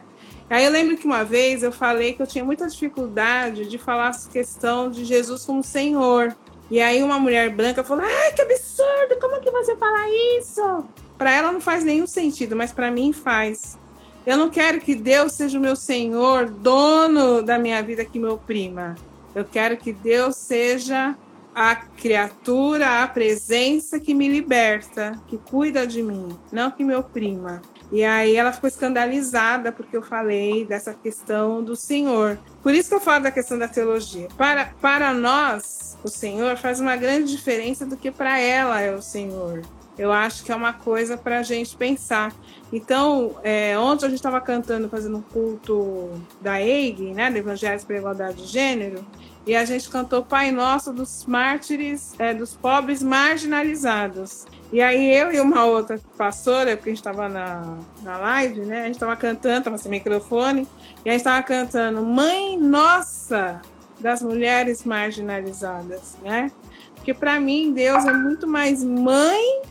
Aí 0.50 0.64
eu 0.64 0.72
lembro 0.72 0.96
que 0.96 1.06
uma 1.06 1.26
vez 1.26 1.62
eu 1.62 1.74
falei 1.74 2.14
que 2.14 2.22
eu 2.22 2.28
tinha 2.28 2.44
muita 2.44 2.68
dificuldade 2.68 3.68
de 3.68 3.78
falar 3.78 4.10
a 4.10 4.32
questão 4.32 4.90
de 4.90 5.04
Jesus 5.04 5.44
como 5.44 5.62
Senhor. 5.62 6.34
E 6.72 6.80
aí 6.80 7.04
uma 7.04 7.20
mulher 7.20 7.50
branca 7.50 7.84
falou: 7.84 8.06
"Ai, 8.06 8.32
que 8.34 8.42
absurdo! 8.42 9.20
Como 9.20 9.42
que 9.42 9.52
você 9.52 9.76
fala 9.76 10.08
isso?" 10.40 10.86
Para 11.18 11.32
ela 11.32 11.52
não 11.52 11.60
faz 11.60 11.84
nenhum 11.84 12.08
sentido, 12.08 12.56
mas 12.56 12.72
para 12.72 12.90
mim 12.90 13.12
faz. 13.12 13.78
Eu 14.26 14.38
não 14.38 14.50
quero 14.50 14.80
que 14.80 14.94
Deus 14.94 15.34
seja 15.34 15.58
o 15.58 15.62
meu 15.62 15.76
Senhor, 15.76 16.50
dono 16.50 17.42
da 17.42 17.58
minha 17.58 17.82
vida 17.82 18.06
que 18.06 18.20
me 18.20 18.28
oprima. 18.28 18.96
Eu 19.34 19.46
quero 19.46 19.78
que 19.78 19.92
Deus 19.92 20.36
seja 20.36 21.16
a 21.58 21.76
criatura, 21.76 23.02
a 23.02 23.08
presença 23.08 24.00
que 24.00 24.14
me 24.14 24.30
liberta, 24.30 25.20
que 25.28 25.40
cuida 25.40 25.88
de 25.88 26.04
mim, 26.04 26.38
não 26.52 26.70
que 26.70 26.84
me 26.84 26.94
oprima. 26.94 27.64
E 27.92 28.04
aí 28.04 28.36
ela 28.36 28.54
ficou 28.54 28.68
escandalizada 28.68 29.72
porque 29.72 29.98
eu 29.98 30.04
falei 30.04 30.64
dessa 30.64 30.94
questão 30.94 31.64
do 31.64 31.76
Senhor. 31.76 32.38
Por 32.62 32.76
isso 32.76 32.90
que 32.90 32.94
eu 32.94 33.02
falo 33.02 33.24
da 33.24 33.32
questão 33.32 33.58
da 33.58 33.68
teologia. 33.68 34.28
Para, 34.38 34.66
para 34.80 35.12
nós, 35.16 35.98
o 36.04 36.08
Senhor 36.10 36.58
faz 36.58 36.80
uma 36.80 36.96
grande 36.96 37.36
diferença 37.36 37.88
do 37.88 37.98
que 37.98 38.12
para 38.12 38.40
ela 38.40 38.80
é 38.80 38.94
o 38.94 39.02
Senhor. 39.02 39.64
Eu 39.98 40.12
acho 40.12 40.44
que 40.44 40.52
é 40.52 40.56
uma 40.56 40.74
coisa 40.74 41.18
para 41.18 41.40
a 41.40 41.44
gente 41.44 41.76
pensar. 41.76 42.36
Então, 42.72 43.36
é, 43.44 43.76
ontem 43.80 44.06
a 44.06 44.10
gente 44.10 44.20
estava 44.20 44.40
cantando, 44.40 44.88
fazendo 44.90 45.18
um 45.18 45.22
culto 45.22 46.22
da 46.40 46.62
EIG, 46.62 47.16
né, 47.16 47.32
do 47.32 47.38
Evangelho 47.38 47.84
para 47.84 47.96
a 47.96 48.00
Igualdade 48.00 48.44
de 48.44 48.48
Gênero, 48.48 49.04
e 49.48 49.56
a 49.56 49.64
gente 49.64 49.90
cantou 49.90 50.22
Pai 50.22 50.52
Nosso 50.52 50.92
dos 50.92 51.26
mártires, 51.26 52.14
é, 52.20 52.34
dos 52.34 52.54
pobres 52.54 53.02
marginalizados. 53.02 54.46
E 54.74 54.82
aí 54.82 55.10
eu 55.16 55.32
e 55.32 55.40
uma 55.40 55.64
outra 55.64 55.98
pastora, 56.18 56.76
porque 56.76 56.90
a 56.90 56.94
gente 56.94 57.00
estava 57.00 57.30
na, 57.30 57.78
na 58.04 58.18
live, 58.18 58.60
né? 58.62 58.82
A 58.82 58.86
gente 58.88 58.96
estava 58.96 59.16
cantando, 59.16 59.60
estava 59.60 59.78
sem 59.78 59.90
microfone, 59.90 60.68
e 61.06 61.10
a 61.10 61.14
gente 61.14 61.22
estava 61.22 61.42
cantando 61.42 62.04
Mãe 62.04 62.60
Nossa 62.60 63.62
das 64.02 64.22
Mulheres 64.22 64.84
Marginalizadas, 64.84 66.18
né? 66.22 66.52
Porque 66.96 67.14
para 67.14 67.40
mim 67.40 67.72
Deus 67.72 68.04
é 68.06 68.12
muito 68.12 68.46
mais 68.46 68.84
mãe 68.84 69.62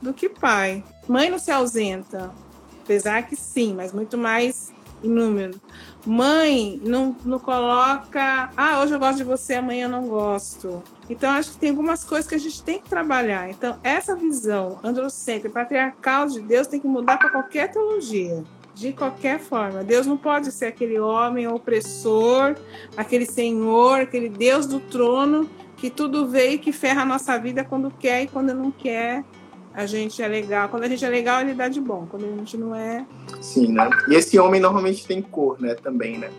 do 0.00 0.14
que 0.14 0.30
pai. 0.30 0.82
Mãe 1.06 1.28
não 1.28 1.38
se 1.38 1.50
ausenta, 1.50 2.30
apesar 2.82 3.22
que 3.24 3.36
sim, 3.36 3.74
mas 3.74 3.92
muito 3.92 4.16
mais 4.16 4.72
em 5.04 5.08
número. 5.10 5.60
Mãe 6.06 6.80
não, 6.84 7.16
não 7.24 7.38
coloca, 7.40 8.48
ah, 8.56 8.80
hoje 8.80 8.94
eu 8.94 8.98
gosto 8.98 9.16
de 9.16 9.24
você, 9.24 9.54
amanhã 9.54 9.86
eu 9.86 9.90
não 9.90 10.06
gosto. 10.06 10.80
Então, 11.10 11.30
acho 11.32 11.50
que 11.50 11.58
tem 11.58 11.70
algumas 11.70 12.04
coisas 12.04 12.28
que 12.28 12.34
a 12.36 12.38
gente 12.38 12.62
tem 12.62 12.78
que 12.80 12.88
trabalhar. 12.88 13.50
Então, 13.50 13.76
essa 13.82 14.14
visão 14.14 14.78
androcêntrica, 14.84 15.50
patriarcal 15.50 16.28
de 16.28 16.40
Deus 16.40 16.68
tem 16.68 16.78
que 16.78 16.86
mudar 16.86 17.18
para 17.18 17.30
qualquer 17.30 17.72
teologia. 17.72 18.44
De 18.72 18.92
qualquer 18.92 19.40
forma. 19.40 19.82
Deus 19.82 20.06
não 20.06 20.18
pode 20.18 20.52
ser 20.52 20.66
aquele 20.66 21.00
homem 21.00 21.48
opressor, 21.48 22.54
aquele 22.96 23.26
senhor, 23.26 24.00
aquele 24.00 24.28
Deus 24.28 24.66
do 24.66 24.78
trono 24.78 25.48
que 25.76 25.90
tudo 25.90 26.26
vê 26.26 26.50
e 26.50 26.58
que 26.58 26.72
ferra 26.72 27.02
a 27.02 27.06
nossa 27.06 27.38
vida 27.38 27.64
quando 27.64 27.90
quer 27.90 28.22
e 28.22 28.26
quando 28.28 28.54
não 28.54 28.70
quer 28.70 29.24
a 29.76 29.84
gente 29.84 30.22
é 30.22 30.26
legal. 30.26 30.70
Quando 30.70 30.84
a 30.84 30.88
gente 30.88 31.04
é 31.04 31.08
legal, 31.08 31.42
ele 31.42 31.52
dá 31.52 31.68
de 31.68 31.82
bom. 31.82 32.06
Quando 32.06 32.24
a 32.24 32.28
gente 32.28 32.56
não 32.56 32.74
é. 32.74 33.06
Sim, 33.42 33.72
né? 33.72 33.90
E 34.08 34.14
esse 34.14 34.38
homem 34.38 34.58
normalmente 34.58 35.06
tem 35.06 35.20
cor, 35.20 35.60
né? 35.60 35.74
Também, 35.74 36.16
né? 36.16 36.30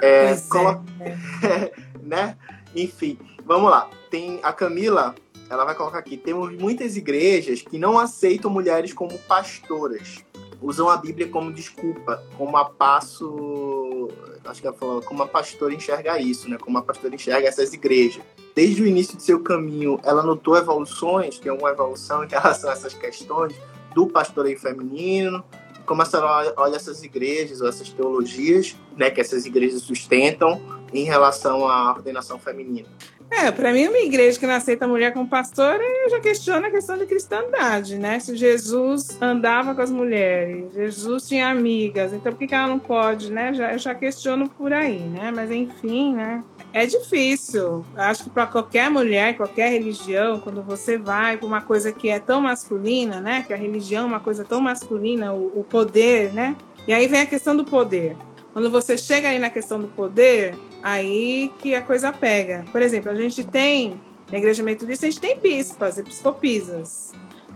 É, 0.00 0.28
pois 0.28 0.46
colo... 0.48 0.82
é. 0.98 1.72
né? 2.02 2.34
Enfim, 2.74 3.18
vamos 3.44 3.70
lá. 3.70 3.90
Tem 4.10 4.40
a 4.42 4.54
Camila, 4.54 5.14
ela 5.50 5.66
vai 5.66 5.74
colocar 5.74 5.98
aqui: 5.98 6.16
temos 6.16 6.50
muitas 6.56 6.96
igrejas 6.96 7.60
que 7.60 7.76
não 7.76 7.98
aceitam 7.98 8.50
mulheres 8.50 8.94
como 8.94 9.18
pastoras. 9.18 10.24
Usam 10.62 10.88
a 10.88 10.96
Bíblia 10.96 11.28
como 11.28 11.52
desculpa, 11.52 12.22
como 12.38 12.56
a 12.56 12.64
passo. 12.64 14.08
Acho 14.44 14.60
que 14.60 14.66
ela 14.66 14.76
falou, 14.76 15.02
como 15.02 15.22
a 15.22 15.28
pastora 15.28 15.74
enxerga 15.74 16.18
isso, 16.18 16.48
né? 16.48 16.56
Como 16.56 16.78
a 16.78 16.82
pastora 16.82 17.14
enxerga 17.14 17.48
essas 17.48 17.72
igrejas 17.72 18.22
desde 18.54 18.82
o 18.82 18.86
início 18.86 19.16
de 19.16 19.22
seu 19.22 19.40
caminho, 19.40 19.98
ela 20.02 20.22
notou 20.22 20.56
evoluções, 20.56 21.38
tem 21.38 21.50
alguma 21.50 21.70
evolução 21.70 22.24
em 22.24 22.28
relação 22.28 22.70
a 22.70 22.72
essas 22.72 22.94
questões 22.94 23.54
do 23.94 24.06
pastoreio 24.06 24.58
feminino? 24.58 25.44
Como 25.84 26.00
a 26.00 26.04
senhora 26.04 26.54
olha 26.56 26.76
essas 26.76 27.02
igrejas 27.02 27.60
ou 27.60 27.68
essas 27.68 27.88
teologias 27.88 28.76
né, 28.96 29.10
que 29.10 29.20
essas 29.20 29.44
igrejas 29.46 29.82
sustentam 29.82 30.60
em 30.92 31.04
relação 31.04 31.66
à 31.68 31.90
ordenação 31.90 32.38
feminina? 32.38 32.88
É, 33.34 33.50
para 33.50 33.72
mim, 33.72 33.88
uma 33.88 33.98
igreja 33.98 34.38
que 34.38 34.46
não 34.46 34.54
aceita 34.54 34.84
a 34.84 34.88
mulher 34.88 35.10
como 35.14 35.26
pastora, 35.26 35.82
eu 35.82 36.10
já 36.10 36.20
questiono 36.20 36.66
a 36.66 36.70
questão 36.70 36.98
de 36.98 37.06
cristandade, 37.06 37.96
né? 37.98 38.20
Se 38.20 38.36
Jesus 38.36 39.16
andava 39.22 39.74
com 39.74 39.80
as 39.80 39.90
mulheres, 39.90 40.70
Jesus 40.74 41.26
tinha 41.26 41.48
amigas, 41.48 42.12
então 42.12 42.30
por 42.30 42.38
que, 42.38 42.46
que 42.46 42.54
ela 42.54 42.68
não 42.68 42.78
pode, 42.78 43.32
né? 43.32 43.54
Já, 43.54 43.72
eu 43.72 43.78
já 43.78 43.94
questiono 43.94 44.50
por 44.50 44.70
aí, 44.70 44.98
né? 45.00 45.32
Mas 45.34 45.50
enfim, 45.50 46.14
né? 46.14 46.44
É 46.74 46.84
difícil. 46.84 47.86
Acho 47.96 48.24
que 48.24 48.30
para 48.30 48.46
qualquer 48.46 48.90
mulher, 48.90 49.34
qualquer 49.34 49.70
religião, 49.70 50.38
quando 50.38 50.62
você 50.62 50.98
vai 50.98 51.38
para 51.38 51.46
uma 51.46 51.62
coisa 51.62 51.90
que 51.90 52.10
é 52.10 52.18
tão 52.18 52.42
masculina, 52.42 53.18
né? 53.18 53.44
Que 53.46 53.54
a 53.54 53.56
religião 53.56 54.04
é 54.04 54.06
uma 54.08 54.20
coisa 54.20 54.44
tão 54.44 54.60
masculina, 54.60 55.32
o, 55.32 55.60
o 55.60 55.64
poder, 55.64 56.34
né? 56.34 56.54
E 56.86 56.92
aí 56.92 57.08
vem 57.08 57.22
a 57.22 57.26
questão 57.26 57.56
do 57.56 57.64
poder. 57.64 58.14
Quando 58.52 58.70
você 58.70 58.98
chega 58.98 59.28
aí 59.28 59.38
na 59.38 59.48
questão 59.48 59.80
do 59.80 59.88
poder, 59.88 60.54
aí 60.82 61.52
que 61.58 61.74
a 61.74 61.82
coisa 61.82 62.12
pega. 62.12 62.64
Por 62.72 62.82
exemplo, 62.82 63.10
a 63.10 63.14
gente 63.14 63.44
tem, 63.44 64.00
na 64.30 64.38
igreja 64.38 64.62
metodista, 64.62 65.06
a 65.06 65.10
gente 65.10 65.20
tem 65.20 65.38
bispas, 65.38 65.98
episcopisas. 65.98 67.12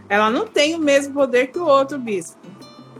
Ela 0.08 0.30
não 0.30 0.46
tem 0.46 0.74
o 0.74 0.78
mesmo 0.78 1.14
poder 1.14 1.48
que 1.48 1.58
o 1.58 1.66
outro 1.66 1.98
bispo. 1.98 2.38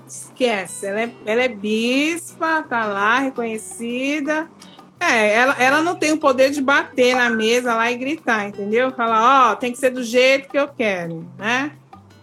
Esquece, 0.06 0.86
ela 0.86 1.00
é, 1.02 1.12
ela 1.24 1.42
é 1.42 1.48
bispa, 1.48 2.62
tá 2.62 2.86
lá, 2.86 3.18
reconhecida, 3.18 4.48
é, 4.98 5.34
ela, 5.34 5.56
ela 5.58 5.82
não 5.82 5.94
tem 5.94 6.12
o 6.12 6.18
poder 6.18 6.50
de 6.50 6.62
bater 6.62 7.14
na 7.14 7.28
mesa 7.28 7.74
lá 7.74 7.90
e 7.90 7.96
gritar, 7.96 8.48
entendeu? 8.48 8.90
Falar, 8.92 9.50
ó, 9.50 9.52
oh, 9.52 9.56
tem 9.56 9.70
que 9.72 9.78
ser 9.78 9.90
do 9.90 10.02
jeito 10.02 10.48
que 10.48 10.58
eu 10.58 10.68
quero, 10.68 11.26
né? 11.38 11.72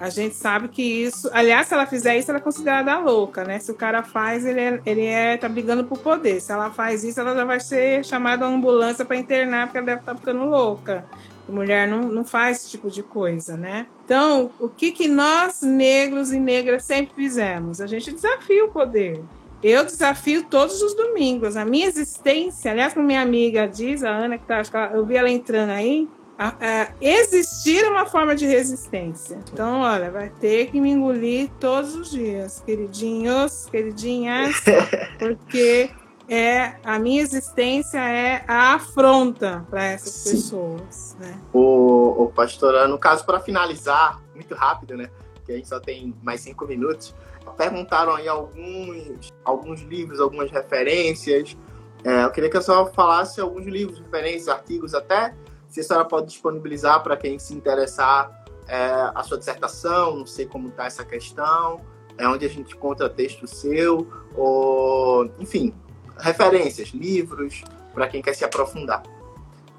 A 0.04 0.10
gente 0.10 0.36
sabe 0.36 0.68
que 0.68 0.82
isso. 0.82 1.30
Aliás, 1.32 1.66
se 1.66 1.74
ela 1.74 1.86
fizer 1.86 2.18
isso, 2.18 2.30
ela 2.30 2.38
é 2.38 2.42
considerada 2.42 3.00
louca, 3.00 3.46
né? 3.46 3.58
Se 3.60 3.72
o 3.72 3.74
cara 3.74 4.04
faz, 4.04 4.46
ele, 4.46 4.60
é, 4.60 4.82
ele 4.86 5.06
é, 5.06 5.38
tá 5.38 5.48
brigando 5.48 5.86
por 5.86 5.98
poder. 5.98 6.42
Se 6.42 6.52
ela 6.52 6.70
faz 6.70 7.06
isso, 7.06 7.22
ela 7.22 7.34
já 7.34 7.46
vai 7.46 7.62
ser 7.62 8.04
chamada 8.04 8.44
a 8.44 8.50
ambulância 8.50 9.06
para 9.06 9.16
internar, 9.16 9.68
porque 9.68 9.78
ela 9.78 9.86
deve 9.86 10.02
estar 10.02 10.12
tá 10.12 10.20
ficando 10.20 10.44
louca. 10.44 11.06
A 11.48 11.52
mulher 11.54 11.88
não, 11.88 12.02
não 12.02 12.26
faz 12.26 12.58
esse 12.58 12.72
tipo 12.72 12.92
de 12.92 13.02
coisa, 13.02 13.56
né? 13.56 13.88
Então, 14.04 14.52
o 14.60 14.68
que, 14.68 14.92
que 14.92 15.08
nós, 15.08 15.62
negros 15.62 16.34
e 16.34 16.38
negras, 16.38 16.84
sempre 16.84 17.16
fizemos? 17.16 17.80
A 17.80 17.88
gente 17.88 18.12
desafia 18.12 18.66
o 18.66 18.72
poder. 18.72 19.24
Eu 19.64 19.86
desafio 19.86 20.44
todos 20.44 20.82
os 20.82 20.94
domingos. 20.94 21.56
A 21.56 21.64
minha 21.64 21.88
existência, 21.88 22.72
aliás, 22.72 22.94
como 22.94 23.08
minha 23.08 23.22
amiga 23.22 23.66
diz, 23.66 24.04
a 24.04 24.10
Ana, 24.10 24.38
que 24.38 24.46
tá, 24.46 24.64
eu 24.94 25.06
vi 25.06 25.16
ela 25.16 25.30
entrando 25.30 25.70
aí, 25.70 26.10
a, 26.38 26.90
existir 27.00 27.84
é 27.84 27.90
uma 27.90 28.06
forma 28.06 28.36
de 28.36 28.46
resistência. 28.46 29.40
Então, 29.52 29.82
olha, 29.82 30.10
vai 30.12 30.30
ter 30.30 30.68
que 30.68 30.80
me 30.80 30.92
engolir 30.92 31.50
todos 31.60 31.96
os 31.96 32.12
dias, 32.12 32.62
queridinhos, 32.66 33.68
queridinhas, 33.70 34.56
porque 35.20 35.92
é 36.28 36.76
a 36.84 36.98
minha 36.98 37.22
existência 37.22 38.00
é 38.00 38.44
a 38.48 38.76
afronta 38.76 39.66
para 39.70 39.84
essas 39.84 40.14
Sim. 40.14 40.32
pessoas. 40.32 41.18
Né? 41.20 41.40
O, 41.54 42.24
o 42.24 42.30
pastor, 42.30 42.88
no 42.88 42.98
caso, 42.98 43.26
para 43.26 43.40
finalizar, 43.40 44.22
muito 44.34 44.56
rápido, 44.56 44.98
né? 44.98 45.10
Que 45.46 45.52
a 45.52 45.56
gente 45.56 45.68
só 45.68 45.80
tem 45.80 46.16
mais 46.24 46.42
cinco 46.42 46.66
minutos 46.66 47.14
perguntaram 47.52 48.16
aí 48.16 48.28
alguns, 48.28 49.32
alguns 49.44 49.82
livros, 49.82 50.20
algumas 50.20 50.52
referências. 50.52 51.58
É, 52.04 52.24
eu 52.24 52.32
queria 52.32 52.50
que 52.50 52.58
a 52.58 52.62
senhora 52.62 52.92
falasse 52.92 53.40
alguns 53.40 53.66
livros, 53.66 54.00
referências, 54.00 54.48
artigos, 54.48 54.94
até 54.94 55.34
se 55.74 55.80
a 55.80 55.84
senhora 55.84 56.06
pode 56.06 56.28
disponibilizar 56.28 57.02
para 57.02 57.18
quem 57.18 57.40
se 57.40 57.52
interessar 57.52 58.46
é, 58.68 58.78
a 59.16 59.24
sua 59.24 59.40
dissertação, 59.40 60.18
não 60.18 60.26
sei 60.28 60.46
como 60.46 60.68
está 60.68 60.86
essa 60.86 61.04
questão, 61.04 61.82
é 62.16 62.28
onde 62.28 62.46
a 62.46 62.48
gente 62.48 62.76
encontra 62.76 63.10
texto 63.10 63.48
seu, 63.48 64.08
ou, 64.36 65.26
enfim, 65.40 65.74
referências, 66.20 66.90
livros, 66.90 67.64
para 67.92 68.08
quem 68.08 68.22
quer 68.22 68.36
se 68.36 68.46
aprofundar. 68.46 69.02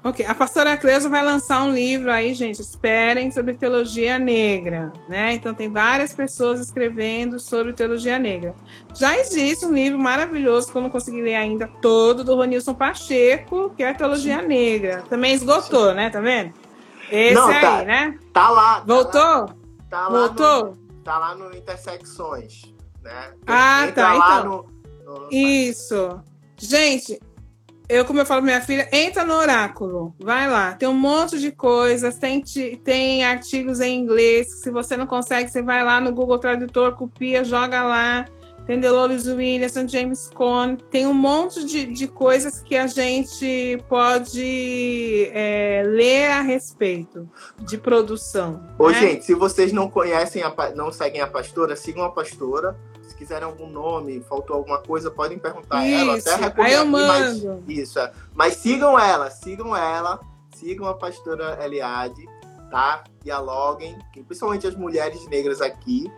Ok, 0.05 0.23
a 0.23 0.35
pastora 0.35 0.77
Cleusa 0.77 1.09
vai 1.09 1.25
lançar 1.25 1.63
um 1.63 1.73
livro 1.73 2.11
aí, 2.11 2.31
gente, 2.35 2.61
esperem, 2.61 3.31
sobre 3.31 3.55
teologia 3.55 4.19
negra, 4.19 4.93
né? 5.09 5.33
Então 5.33 5.51
tem 5.51 5.67
várias 5.67 6.13
pessoas 6.13 6.59
escrevendo 6.59 7.39
sobre 7.39 7.73
teologia 7.73 8.19
negra. 8.19 8.53
Já 8.93 9.17
existe 9.17 9.65
um 9.65 9.73
livro 9.73 9.97
maravilhoso 9.97 10.71
que 10.71 10.77
eu 10.77 10.83
não 10.83 10.91
consegui 10.91 11.23
ler 11.23 11.33
ainda 11.33 11.67
todo, 11.81 12.23
do 12.23 12.35
Ronilson 12.35 12.75
Pacheco, 12.75 13.71
que 13.75 13.81
é 13.81 13.95
Teologia 13.95 14.41
Sim. 14.41 14.47
Negra. 14.47 15.03
Também 15.09 15.33
esgotou, 15.33 15.89
Sim. 15.89 15.95
né? 15.95 16.11
Tá 16.11 16.21
vendo? 16.21 16.53
Esse 17.09 17.33
não, 17.33 17.47
tá, 17.49 17.77
aí, 17.79 17.85
né? 17.87 18.19
Tá 18.31 18.49
lá. 18.51 18.75
Tá 18.81 18.85
Voltou? 18.85 19.21
Lá, 19.21 19.55
tá 19.89 20.07
lá 20.07 20.19
Voltou? 20.19 20.65
No, 20.65 21.01
tá 21.03 21.17
lá 21.17 21.33
no 21.33 21.51
Intersecções, 21.51 22.61
né? 23.01 23.33
Ah, 23.47 23.87
Entra 23.87 24.03
tá. 24.03 24.15
Então, 24.15 24.65
no, 25.03 25.19
no... 25.21 25.29
Isso. 25.31 26.21
Gente, 26.57 27.19
eu, 27.87 28.05
como 28.05 28.19
eu 28.19 28.25
falo 28.25 28.41
pra 28.41 28.51
minha 28.51 28.61
filha, 28.61 28.89
entra 28.91 29.23
no 29.23 29.33
oráculo, 29.33 30.15
vai 30.19 30.49
lá. 30.49 30.73
Tem 30.73 30.87
um 30.87 30.93
monte 30.93 31.39
de 31.39 31.51
coisas, 31.51 32.17
tem, 32.17 32.43
tem 32.83 33.23
artigos 33.23 33.79
em 33.79 33.99
inglês. 33.99 34.61
Se 34.61 34.71
você 34.71 34.97
não 34.97 35.05
consegue, 35.05 35.51
você 35.51 35.61
vai 35.61 35.83
lá 35.83 36.01
no 36.01 36.11
Google 36.11 36.39
Tradutor, 36.39 36.95
copia, 36.95 37.43
joga 37.43 37.83
lá. 37.83 38.25
Tem 38.65 38.79
Dolores 38.79 39.27
Williams, 39.27 39.73
tem 39.73 39.87
James 39.87 40.27
Cone. 40.27 40.77
Tem 40.89 41.05
um 41.05 41.13
monte 41.13 41.63
de, 41.65 41.85
de 41.85 42.07
coisas 42.07 42.61
que 42.61 42.75
a 42.75 42.87
gente 42.87 43.77
pode 43.87 45.29
é, 45.31 45.83
ler 45.85 46.31
a 46.31 46.41
respeito 46.41 47.29
de 47.59 47.77
produção. 47.77 48.63
Ô, 48.79 48.89
né? 48.89 48.99
gente, 48.99 49.25
se 49.25 49.35
vocês 49.35 49.71
não 49.71 49.87
conhecem, 49.87 50.41
a, 50.41 50.51
não 50.75 50.91
seguem 50.91 51.21
a 51.21 51.27
pastora, 51.27 51.75
sigam 51.75 52.03
a 52.03 52.09
pastora 52.09 52.75
se 53.15 53.19
quiserem 53.19 53.45
algum 53.45 53.69
nome, 53.69 54.21
faltou 54.21 54.57
alguma 54.57 54.79
coisa, 54.79 55.09
podem 55.09 55.39
perguntar 55.39 55.85
isso, 55.85 56.29
ela. 56.29 56.47
Até 56.47 56.61
aí 56.61 56.73
eu 56.73 56.85
mando. 56.85 57.61
Mas, 57.65 57.77
isso, 57.77 57.97
é. 57.97 58.11
Mas 58.33 58.55
sigam 58.57 58.99
ela, 58.99 59.31
sigam 59.31 59.75
ela. 59.75 60.19
sigam 60.55 60.87
a 60.87 60.93
pastora 60.93 61.57
Eliade, 61.63 62.27
tá? 62.69 63.03
Dialoguem, 63.23 63.97
principalmente 64.27 64.67
as 64.67 64.75
mulheres 64.75 65.25
negras 65.27 65.61
aqui. 65.61 66.11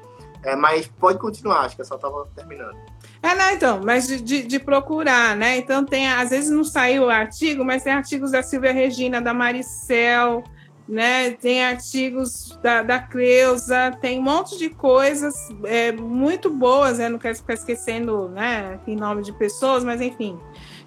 É, 0.43 0.55
mas 0.55 0.87
pode 0.87 1.17
continuar, 1.17 1.61
acho 1.61 1.75
que 1.75 1.81
eu 1.81 1.85
só 1.85 1.95
estava 1.95 2.27
terminando. 2.35 2.77
É, 3.21 3.33
não, 3.33 3.51
então, 3.51 3.81
mas 3.83 4.07
de, 4.07 4.21
de, 4.21 4.43
de, 4.43 4.59
procurar, 4.59 5.35
né? 5.35 5.57
Então 5.57 5.83
tem, 5.83 6.07
às 6.07 6.29
vezes 6.29 6.49
não 6.49 6.63
saiu 6.63 7.05
o 7.05 7.09
artigo, 7.09 7.65
mas 7.65 7.83
tem 7.83 7.91
artigos 7.91 8.31
da 8.31 8.43
Silvia 8.43 8.71
Regina, 8.71 9.19
da 9.19 9.33
Maricel, 9.33 10.43
né? 10.87 11.31
Tem 11.31 11.63
artigos 11.63 12.57
da, 12.61 12.81
da 12.81 12.99
Cleusa, 12.99 13.91
tem 13.99 14.19
um 14.19 14.23
monte 14.23 14.57
de 14.57 14.69
coisas 14.69 15.35
é, 15.65 15.91
muito 15.91 16.49
boas, 16.49 16.97
né? 16.97 17.09
Não 17.09 17.19
quero 17.19 17.35
ficar 17.35 17.55
esquecendo, 17.55 18.29
né? 18.29 18.79
Em 18.87 18.95
nome 18.95 19.21
de 19.21 19.33
pessoas, 19.33 19.83
mas 19.83 19.99
enfim. 20.01 20.39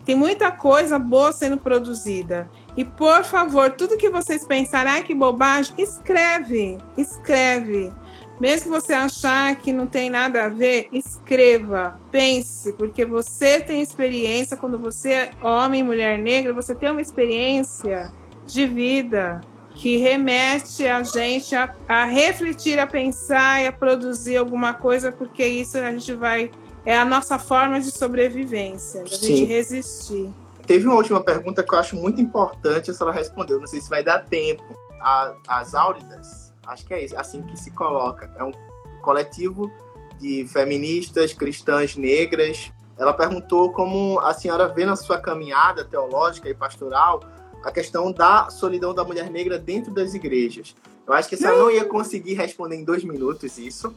Tem 0.04 0.14
muita 0.14 0.50
coisa 0.50 0.98
boa 0.98 1.32
sendo 1.32 1.58
produzida. 1.58 2.50
E 2.76 2.84
por 2.84 3.22
favor, 3.24 3.70
tudo 3.70 3.98
que 3.98 4.08
vocês 4.08 4.44
pensarem, 4.44 4.92
ah, 4.92 5.02
que 5.02 5.14
bobagem, 5.14 5.74
escreve, 5.76 6.78
escreve. 6.96 7.92
Mesmo 8.40 8.72
que 8.72 8.80
você 8.80 8.94
achar 8.94 9.54
que 9.56 9.70
não 9.70 9.86
tem 9.86 10.08
nada 10.08 10.46
a 10.46 10.48
ver, 10.48 10.88
escreva, 10.90 12.00
pense, 12.10 12.72
porque 12.72 13.04
você 13.04 13.60
tem 13.60 13.82
experiência, 13.82 14.56
quando 14.56 14.78
você 14.78 15.12
é 15.12 15.30
homem, 15.42 15.82
mulher 15.82 16.18
negra, 16.18 16.54
você 16.54 16.74
tem 16.74 16.90
uma 16.90 17.02
experiência 17.02 18.10
de 18.46 18.66
vida 18.66 19.42
que 19.80 19.96
remete 19.96 20.86
a 20.86 21.02
gente 21.02 21.56
a, 21.56 21.74
a 21.88 22.04
refletir, 22.04 22.78
a 22.78 22.86
pensar 22.86 23.62
e 23.62 23.66
a 23.66 23.72
produzir 23.72 24.36
alguma 24.36 24.74
coisa, 24.74 25.10
porque 25.10 25.42
isso 25.44 25.78
a 25.78 25.90
gente 25.90 26.12
vai. 26.14 26.50
É 26.84 26.98
a 26.98 27.04
nossa 27.04 27.38
forma 27.38 27.80
de 27.80 27.90
sobrevivência, 27.90 29.02
da 29.02 29.08
gente 29.08 29.44
resistir. 29.44 30.30
Teve 30.66 30.86
uma 30.86 30.96
última 30.96 31.22
pergunta 31.22 31.62
que 31.62 31.74
eu 31.74 31.78
acho 31.78 31.96
muito 31.96 32.20
importante, 32.20 32.90
a 32.90 32.94
senhora 32.94 33.16
respondeu, 33.16 33.58
não 33.58 33.66
sei 33.66 33.80
se 33.80 33.88
vai 33.88 34.04
dar 34.04 34.24
tempo. 34.26 34.62
A, 35.00 35.34
as 35.48 35.74
áuridas 35.74 36.52
acho 36.66 36.86
que 36.86 36.92
é 36.92 37.02
isso, 37.02 37.16
assim 37.18 37.40
que 37.42 37.56
se 37.56 37.70
coloca. 37.70 38.30
É 38.36 38.44
um 38.44 38.52
coletivo 39.00 39.70
de 40.18 40.46
feministas 40.46 41.32
cristãs 41.32 41.96
negras. 41.96 42.70
Ela 42.98 43.14
perguntou 43.14 43.72
como 43.72 44.20
a 44.20 44.34
senhora 44.34 44.68
vê 44.68 44.84
na 44.84 44.94
sua 44.94 45.18
caminhada 45.18 45.86
teológica 45.86 46.50
e 46.50 46.54
pastoral 46.54 47.20
a 47.64 47.70
questão 47.70 48.12
da 48.12 48.50
solidão 48.50 48.94
da 48.94 49.04
mulher 49.04 49.30
negra 49.30 49.58
dentro 49.58 49.92
das 49.92 50.14
igrejas. 50.14 50.74
Eu 51.06 51.12
acho 51.14 51.28
que 51.28 51.36
senhora 51.36 51.58
não 51.58 51.70
ia 51.70 51.84
conseguir 51.84 52.34
responder 52.34 52.76
em 52.76 52.84
dois 52.84 53.02
minutos 53.04 53.58
isso. 53.58 53.94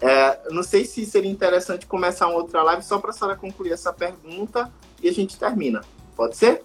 É, 0.00 0.50
não 0.50 0.62
sei 0.62 0.84
se 0.84 1.04
seria 1.04 1.30
interessante 1.30 1.86
começar 1.86 2.26
uma 2.26 2.36
outra 2.36 2.62
live 2.62 2.82
só 2.82 2.98
para 2.98 3.10
a 3.10 3.12
senhora 3.12 3.36
concluir 3.36 3.72
essa 3.72 3.92
pergunta 3.92 4.70
e 5.02 5.08
a 5.08 5.12
gente 5.12 5.38
termina. 5.38 5.82
Pode 6.16 6.36
ser? 6.36 6.62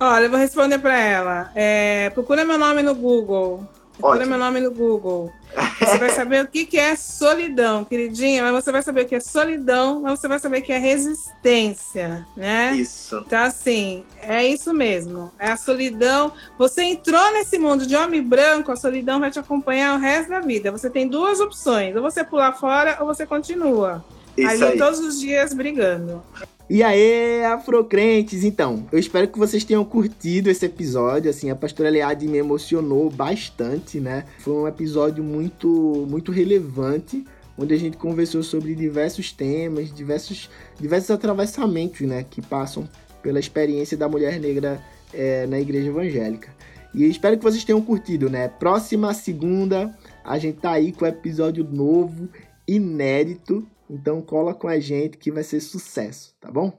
Olha, 0.00 0.24
eu 0.24 0.30
vou 0.30 0.38
responder 0.38 0.78
para 0.78 0.96
ela. 0.96 1.50
É, 1.54 2.10
procura 2.10 2.44
meu 2.44 2.56
nome 2.56 2.82
no 2.82 2.94
Google. 2.94 3.66
Procura 3.98 4.24
meu 4.24 4.38
nome 4.38 4.60
no 4.60 4.70
Google. 4.70 5.32
Você 5.80 5.98
vai 5.98 6.10
saber 6.10 6.44
o 6.44 6.48
que 6.48 6.78
é 6.78 6.94
solidão, 6.94 7.84
queridinha, 7.84 8.42
mas 8.42 8.64
você 8.64 8.70
vai 8.70 8.82
saber 8.82 9.02
o 9.04 9.06
que 9.06 9.14
é 9.14 9.20
solidão, 9.20 10.00
mas 10.00 10.20
você 10.20 10.28
vai 10.28 10.38
saber 10.38 10.58
o 10.58 10.62
que 10.62 10.72
é 10.72 10.78
resistência, 10.78 12.26
né? 12.36 12.76
Isso. 12.76 13.22
Então, 13.26 13.42
assim, 13.42 14.04
é 14.22 14.46
isso 14.46 14.72
mesmo. 14.72 15.32
É 15.38 15.50
a 15.50 15.56
solidão. 15.56 16.32
Você 16.56 16.82
entrou 16.84 17.32
nesse 17.32 17.58
mundo 17.58 17.86
de 17.86 17.96
homem 17.96 18.22
branco, 18.22 18.70
a 18.70 18.76
solidão 18.76 19.18
vai 19.18 19.30
te 19.30 19.38
acompanhar 19.38 19.96
o 19.96 19.98
resto 19.98 20.30
da 20.30 20.40
vida. 20.40 20.70
Você 20.70 20.88
tem 20.88 21.08
duas 21.08 21.40
opções: 21.40 21.96
ou 21.96 22.02
você 22.02 22.22
pula 22.22 22.52
fora 22.52 22.98
ou 23.00 23.06
você 23.06 23.26
continua. 23.26 24.04
Isso 24.36 24.64
aí. 24.64 24.78
todos 24.78 25.00
os 25.00 25.18
dias 25.18 25.52
brigando. 25.52 26.22
E 26.70 26.82
aí, 26.82 27.42
afrocrentes, 27.46 28.44
então, 28.44 28.86
eu 28.92 28.98
espero 28.98 29.26
que 29.26 29.38
vocês 29.38 29.64
tenham 29.64 29.82
curtido 29.86 30.50
esse 30.50 30.66
episódio, 30.66 31.30
assim, 31.30 31.48
a 31.48 31.56
pastora 31.56 31.88
Leade 31.88 32.28
me 32.28 32.36
emocionou 32.36 33.08
bastante, 33.08 33.98
né? 33.98 34.26
Foi 34.40 34.52
um 34.52 34.68
episódio 34.68 35.24
muito, 35.24 36.06
muito 36.06 36.30
relevante, 36.30 37.24
onde 37.56 37.72
a 37.72 37.78
gente 37.78 37.96
conversou 37.96 38.42
sobre 38.42 38.74
diversos 38.74 39.32
temas, 39.32 39.90
diversos, 39.94 40.50
diversos 40.78 41.10
atravessamentos, 41.10 42.02
né, 42.02 42.22
que 42.28 42.42
passam 42.42 42.86
pela 43.22 43.40
experiência 43.40 43.96
da 43.96 44.06
mulher 44.06 44.38
negra 44.38 44.78
é, 45.14 45.46
na 45.46 45.58
igreja 45.58 45.88
evangélica. 45.88 46.50
E 46.94 47.04
espero 47.04 47.38
que 47.38 47.44
vocês 47.44 47.64
tenham 47.64 47.80
curtido, 47.80 48.28
né? 48.28 48.46
Próxima 48.46 49.14
segunda, 49.14 49.96
a 50.22 50.38
gente 50.38 50.58
tá 50.58 50.72
aí 50.72 50.92
com 50.92 51.06
um 51.06 51.08
episódio 51.08 51.64
novo, 51.64 52.28
inédito, 52.66 53.66
então 53.90 54.20
cola 54.20 54.54
com 54.54 54.68
a 54.68 54.78
gente 54.78 55.16
que 55.16 55.30
vai 55.30 55.42
ser 55.42 55.60
sucesso, 55.60 56.34
tá 56.40 56.50
bom? 56.50 56.72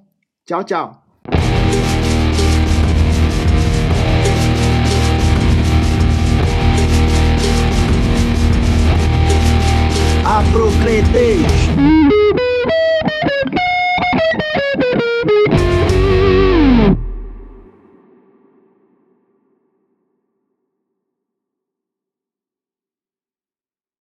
Tchau, 0.45 0.63
tchau. 0.63 1.03
Afrocretez. 10.25 11.41